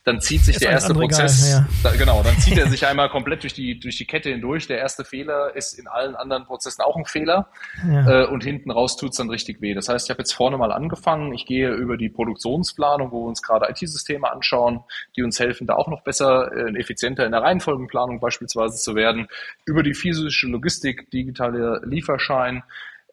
dann 0.06 0.22
zieht 0.22 0.46
sich 0.46 0.56
ist 0.56 0.64
der 0.64 0.72
erste 0.72 0.94
Prozess, 0.94 1.46
Regal, 1.46 1.68
ja. 1.84 1.90
da, 1.92 1.98
genau, 1.98 2.24
dann 2.24 2.38
zieht 2.40 2.58
er 2.58 2.68
sich 2.70 2.88
einmal 2.88 3.10
komplett 3.10 3.44
durch 3.44 3.54
die, 3.54 3.78
durch 3.80 3.98
die 3.98 4.06
Kette 4.06 4.30
hindurch. 4.30 4.68
Der 4.68 4.78
erste 4.78 5.04
Fehler 5.04 5.54
ist 5.58 5.74
in 5.78 5.88
allen 5.88 6.16
anderen 6.16 6.46
Prozessen 6.46 6.84
auch 6.84 6.96
ein 6.96 7.04
Fehler 7.04 7.50
ja. 7.86 8.24
äh, 8.24 8.28
und 8.28 8.46
hinten 8.46 8.72
raus 8.72 8.96
tut's 8.96 9.18
dann 9.18 9.30
richtig 9.30 9.62
weh. 9.62 9.74
Das 9.74 9.90
heißt, 9.90 10.08
ich 10.08 10.10
habe 10.10 10.22
jetzt 10.22 10.32
vorne 10.32 10.58
mal 10.58 10.72
angefangen. 10.72 11.34
Ich 11.34 11.46
gehe 11.46 11.74
über 11.74 11.98
die 11.98 12.10
Produktionsplanung, 12.10 13.12
wo 13.12 13.24
wir 13.24 13.28
uns 13.28 13.42
gerade 13.42 13.70
IT-Systeme 13.70 14.32
anschauen, 14.32 14.86
die 15.18 15.24
uns 15.24 15.38
helfen, 15.38 15.68
da 15.68 15.76
auch 15.76 15.90
noch 15.90 16.02
besser, 16.02 16.50
äh, 16.54 16.80
effizienter 16.80 17.26
in 17.26 17.34
der 17.34 17.42
Reihenfolgenplanung 17.42 18.22
beispielsweise 18.22 18.78
zu 18.78 18.96
werden, 18.96 19.28
über 19.66 19.84
die 19.84 19.94
physische 19.94 20.48
Logistik, 20.48 21.12
digitale 21.12 21.82
Lieferung 21.84 22.05
Lieferschein, 22.06 22.64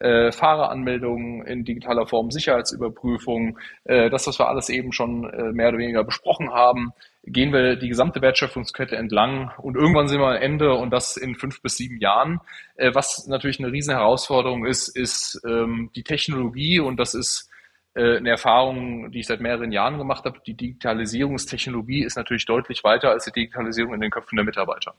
äh, 0.00 0.32
Fahreranmeldungen 0.32 1.46
in 1.46 1.64
digitaler 1.64 2.06
Form, 2.06 2.30
Sicherheitsüberprüfung, 2.30 3.58
äh, 3.84 4.10
das, 4.10 4.26
was 4.26 4.38
wir 4.38 4.48
alles 4.48 4.68
eben 4.68 4.92
schon 4.92 5.24
äh, 5.30 5.52
mehr 5.52 5.68
oder 5.68 5.78
weniger 5.78 6.04
besprochen 6.04 6.50
haben, 6.50 6.92
gehen 7.24 7.52
wir 7.52 7.76
die 7.76 7.88
gesamte 7.88 8.20
Wertschöpfungskette 8.20 8.96
entlang 8.96 9.52
und 9.58 9.76
irgendwann 9.76 10.08
sind 10.08 10.20
wir 10.20 10.26
am 10.26 10.42
Ende 10.42 10.74
und 10.74 10.90
das 10.90 11.16
in 11.16 11.36
fünf 11.36 11.62
bis 11.62 11.76
sieben 11.76 11.98
Jahren. 11.98 12.40
Äh, 12.74 12.94
was 12.94 13.28
natürlich 13.28 13.60
eine 13.60 13.70
riesen 13.70 13.94
Herausforderung 13.94 14.66
ist, 14.66 14.88
ist 14.88 15.40
ähm, 15.46 15.90
die 15.94 16.02
Technologie 16.02 16.80
und 16.80 16.98
das 16.98 17.14
ist 17.14 17.48
äh, 17.94 18.16
eine 18.16 18.30
Erfahrung, 18.30 19.12
die 19.12 19.20
ich 19.20 19.26
seit 19.26 19.40
mehreren 19.40 19.70
Jahren 19.70 19.98
gemacht 19.98 20.24
habe. 20.24 20.40
Die 20.44 20.54
Digitalisierungstechnologie 20.54 22.02
ist 22.02 22.16
natürlich 22.16 22.46
deutlich 22.46 22.82
weiter 22.82 23.10
als 23.10 23.26
die 23.26 23.32
Digitalisierung 23.32 23.94
in 23.94 24.00
den 24.00 24.10
Köpfen 24.10 24.34
der 24.34 24.44
Mitarbeiter. 24.44 24.94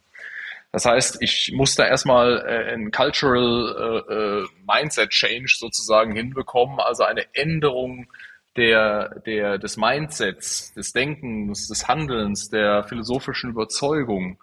Das 0.73 0.85
heißt, 0.85 1.21
ich 1.21 1.51
muss 1.53 1.75
da 1.75 1.85
erstmal 1.85 2.39
äh, 2.47 2.73
ein 2.73 2.89
Cultural 2.89 4.03
äh, 4.09 4.13
äh, 4.13 4.47
Mindset 4.67 5.11
Change 5.11 5.53
sozusagen 5.55 6.15
hinbekommen, 6.15 6.79
also 6.79 7.03
eine 7.03 7.25
Änderung 7.33 8.07
der, 8.55 9.19
der, 9.19 9.59
des 9.59 9.77
Mindsets, 9.77 10.73
des 10.73 10.91
Denkens, 10.91 11.67
des 11.67 11.87
Handelns, 11.87 12.49
der 12.49 12.83
philosophischen 12.85 13.51
Überzeugung 13.51 14.39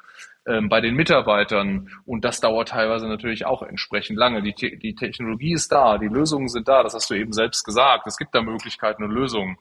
ähm, 0.46 0.68
bei 0.68 0.80
den 0.80 0.94
Mitarbeitern. 0.94 1.90
Und 2.06 2.24
das 2.24 2.40
dauert 2.40 2.68
teilweise 2.68 3.08
natürlich 3.08 3.44
auch 3.44 3.62
entsprechend 3.62 4.16
lange. 4.16 4.40
Die, 4.40 4.54
die 4.54 4.94
Technologie 4.94 5.54
ist 5.54 5.72
da, 5.72 5.98
die 5.98 6.06
Lösungen 6.06 6.48
sind 6.48 6.68
da, 6.68 6.84
das 6.84 6.94
hast 6.94 7.10
du 7.10 7.14
eben 7.14 7.32
selbst 7.32 7.64
gesagt. 7.64 8.06
Es 8.06 8.16
gibt 8.16 8.36
da 8.36 8.40
Möglichkeiten 8.40 9.02
und 9.02 9.10
Lösungen. 9.10 9.58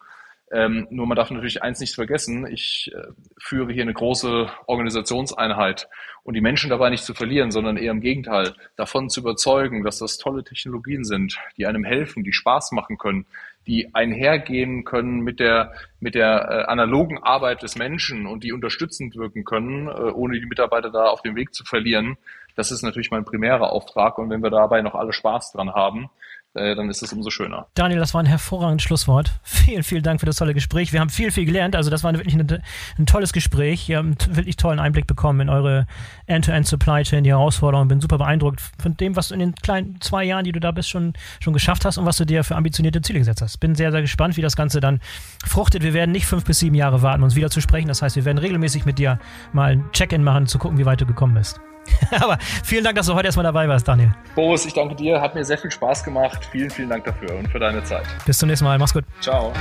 Ähm, 0.52 0.88
nur 0.90 1.06
man 1.06 1.16
darf 1.16 1.30
natürlich 1.30 1.62
eins 1.62 1.80
nicht 1.80 1.94
vergessen, 1.94 2.48
ich 2.48 2.92
äh, 2.94 3.08
führe 3.38 3.72
hier 3.72 3.84
eine 3.84 3.94
große 3.94 4.50
Organisationseinheit 4.66 5.88
und 6.24 6.34
die 6.34 6.42
Menschen 6.42 6.72
dabei 6.72 6.90
nicht 6.90 7.04
zu 7.04 7.14
verlieren, 7.14 7.52
sondern 7.52 7.78
eher 7.78 7.92
im 7.92 8.02
Gegenteil, 8.02 8.56
davon 8.76 9.10
zu 9.10 9.20
überzeugen, 9.20 9.84
dass 9.84 10.00
das 10.00 10.18
tolle 10.18 10.44
Technologien 10.44 11.04
sind, 11.04 11.38
die 11.58 11.68
einem 11.68 11.84
helfen, 11.84 12.24
die 12.24 12.34
Spaß 12.34 12.72
machen 12.72 12.98
können, 12.98 13.28
die 13.68 13.94
einhergehen 13.94 14.86
können 14.86 15.20
mit 15.20 15.40
der, 15.40 15.74
mit 16.00 16.16
der 16.16 16.50
äh, 16.50 16.72
analogen 16.72 17.22
Arbeit 17.22 17.62
des 17.62 17.76
Menschen 17.76 18.26
und 18.26 18.44
die 18.44 18.52
unterstützend 18.52 19.16
wirken 19.16 19.46
können, 19.46 19.88
äh, 19.88 19.92
ohne 19.92 20.40
die 20.40 20.48
Mitarbeiter 20.48 20.90
da 20.90 21.06
auf 21.06 21.22
dem 21.22 21.36
Weg 21.36 21.54
zu 21.54 21.64
verlieren. 21.64 22.18
Das 22.56 22.72
ist 22.72 22.82
natürlich 22.82 23.12
mein 23.12 23.26
primärer 23.26 23.72
Auftrag 23.72 24.18
und 24.18 24.32
wenn 24.32 24.42
wir 24.42 24.50
dabei 24.50 24.82
noch 24.82 24.96
alle 24.96 25.14
Spaß 25.14 25.52
dran 25.52 25.74
haben, 25.74 26.10
äh, 26.56 26.76
dann 26.76 26.90
ist 26.90 27.04
es 27.04 27.14
umso 27.14 27.30
schöner. 27.30 27.68
Daniel, 27.76 28.00
das 28.00 28.14
war 28.14 28.24
ein 28.24 28.26
hervorragendes 28.26 28.84
Schlusswort. 28.84 29.40
Vielen, 29.44 29.84
vielen 29.84 30.02
Dank 30.02 30.20
für 30.20 30.26
das 30.26 30.38
tolle 30.38 30.54
Gespräch. 30.54 30.92
Wir 30.92 31.00
haben 31.00 31.10
viel, 31.10 31.32
viel 31.32 31.46
gelernt. 31.46 31.76
Also 31.76 31.90
das 31.92 32.04
war 32.04 32.14
wirklich 32.14 32.34
eine, 32.34 32.62
ein 32.98 33.06
tolles 33.06 33.34
Gespräch. 33.34 33.88
Wir 33.88 33.98
haben 33.98 34.18
einen 34.20 34.36
wirklich 34.36 34.58
tollen 34.58 34.80
Einblick 34.80 35.06
bekommen 35.06 35.42
in 35.42 35.50
eure 35.50 35.86
End-to-End-Supply 36.26 37.04
Chain, 37.04 37.24
die 37.24 37.30
Herausforderungen. 37.30 37.88
Bin 37.88 38.02
super 38.02 38.18
beeindruckt 38.18 38.62
von 38.82 38.98
dem, 38.98 39.16
was 39.16 39.28
du 39.28 39.36
in 39.36 39.40
den 39.42 39.56
kleinen 39.56 40.02
zwei 40.02 40.24
Jahren, 40.24 40.44
die 40.44 40.52
du 40.52 40.60
da 40.60 40.72
bist, 40.72 40.90
schon, 40.90 41.14
schon 41.40 41.54
geschafft 41.54 41.86
hast 41.86 41.98
und 41.98 42.06
was 42.06 42.18
du 42.18 42.26
dir 42.26 42.44
für 42.44 42.56
ambitionierte 42.56 43.02
Ziele 43.02 43.20
gesetzt 43.20 43.42
hast. 43.42 43.60
Bin 43.60 43.76
sehr, 43.76 43.92
sehr 43.92 44.02
gespannt, 44.02 44.36
wie 44.36 44.42
das 44.42 44.56
Ganze 44.56 44.80
dann 44.80 45.00
fruchtet. 45.46 45.84
Wir 45.84 45.94
werden 45.94 46.12
nicht 46.12 46.26
fünf 46.26 46.46
bis 46.46 46.60
sieben 46.60 46.76
Jahre 46.76 47.04
warten, 47.04 47.22
uns 47.22 47.36
wieder 47.36 47.52
zu 47.52 47.62
sprechen. 47.62 47.88
Das 47.88 48.02
heißt, 48.02 48.16
wir 48.16 48.26
werden 48.26 48.40
regelmäßig 48.40 48.86
mit 48.86 48.98
dir 48.98 49.20
mal 49.54 49.72
ein 49.72 49.92
Check-in 49.92 50.24
machen, 50.24 50.48
zu 50.48 50.58
gucken, 50.58 50.80
wie 50.80 50.86
weit 50.86 51.00
du 51.00 51.06
gekommen 51.06 51.36
bist. 51.36 51.62
Aber 52.20 52.38
vielen 52.64 52.84
Dank, 52.84 52.96
dass 52.96 53.08
du 53.08 53.14
heute 53.14 53.28
erstmal 53.28 53.44
dabei 53.44 53.68
warst, 53.68 53.88
Daniel. 53.88 54.14
Boris, 54.36 54.66
ich 54.66 54.74
danke 54.74 54.96
dir. 54.96 55.22
Hat 55.22 55.36
mir 55.36 55.44
sehr 55.44 55.58
viel 55.58 55.72
Spaß 55.72 56.04
gemacht. 56.04 56.48
Vielen, 56.52 56.70
vielen 56.70 56.90
Dank 56.90 57.06
dafür 57.06 57.36
und 57.36 57.48
für 57.50 57.60
deine 57.60 57.84
Zeit. 57.84 58.06
Bis 58.26 58.38
zum 58.38 58.50
nächsten 58.50 58.66
Mal. 58.66 58.78
Mach's 58.78 58.94
gut. 58.94 59.06
Ciao. 59.22 59.54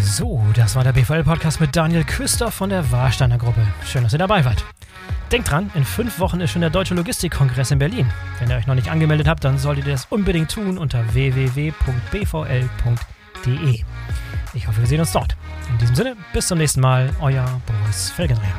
So, 0.00 0.42
das 0.54 0.76
war 0.76 0.84
der 0.84 0.92
BVL-Podcast 0.92 1.60
mit 1.60 1.74
Daniel 1.74 2.04
Küster 2.04 2.50
von 2.50 2.70
der 2.70 2.90
Warsteiner 2.92 3.38
Gruppe. 3.38 3.60
Schön, 3.84 4.02
dass 4.04 4.12
ihr 4.12 4.18
dabei 4.18 4.44
wart. 4.44 4.64
Denkt 5.32 5.50
dran, 5.50 5.70
in 5.74 5.84
fünf 5.84 6.20
Wochen 6.20 6.40
ist 6.40 6.52
schon 6.52 6.60
der 6.60 6.70
Deutsche 6.70 6.94
Logistikkongress 6.94 7.72
in 7.72 7.80
Berlin. 7.80 8.08
Wenn 8.38 8.48
ihr 8.48 8.56
euch 8.56 8.68
noch 8.68 8.76
nicht 8.76 8.90
angemeldet 8.90 9.26
habt, 9.26 9.42
dann 9.44 9.58
solltet 9.58 9.86
ihr 9.86 9.92
das 9.92 10.06
unbedingt 10.08 10.52
tun 10.52 10.78
unter 10.78 11.02
www.bvl.de. 11.14 11.74
Ich 14.54 14.68
hoffe, 14.68 14.80
wir 14.80 14.86
sehen 14.86 15.00
uns 15.00 15.12
dort. 15.12 15.36
In 15.68 15.78
diesem 15.78 15.96
Sinne, 15.96 16.16
bis 16.32 16.46
zum 16.46 16.58
nächsten 16.58 16.80
Mal, 16.80 17.10
euer 17.20 17.44
Boris 17.66 18.10
Felgendreher. 18.10 18.54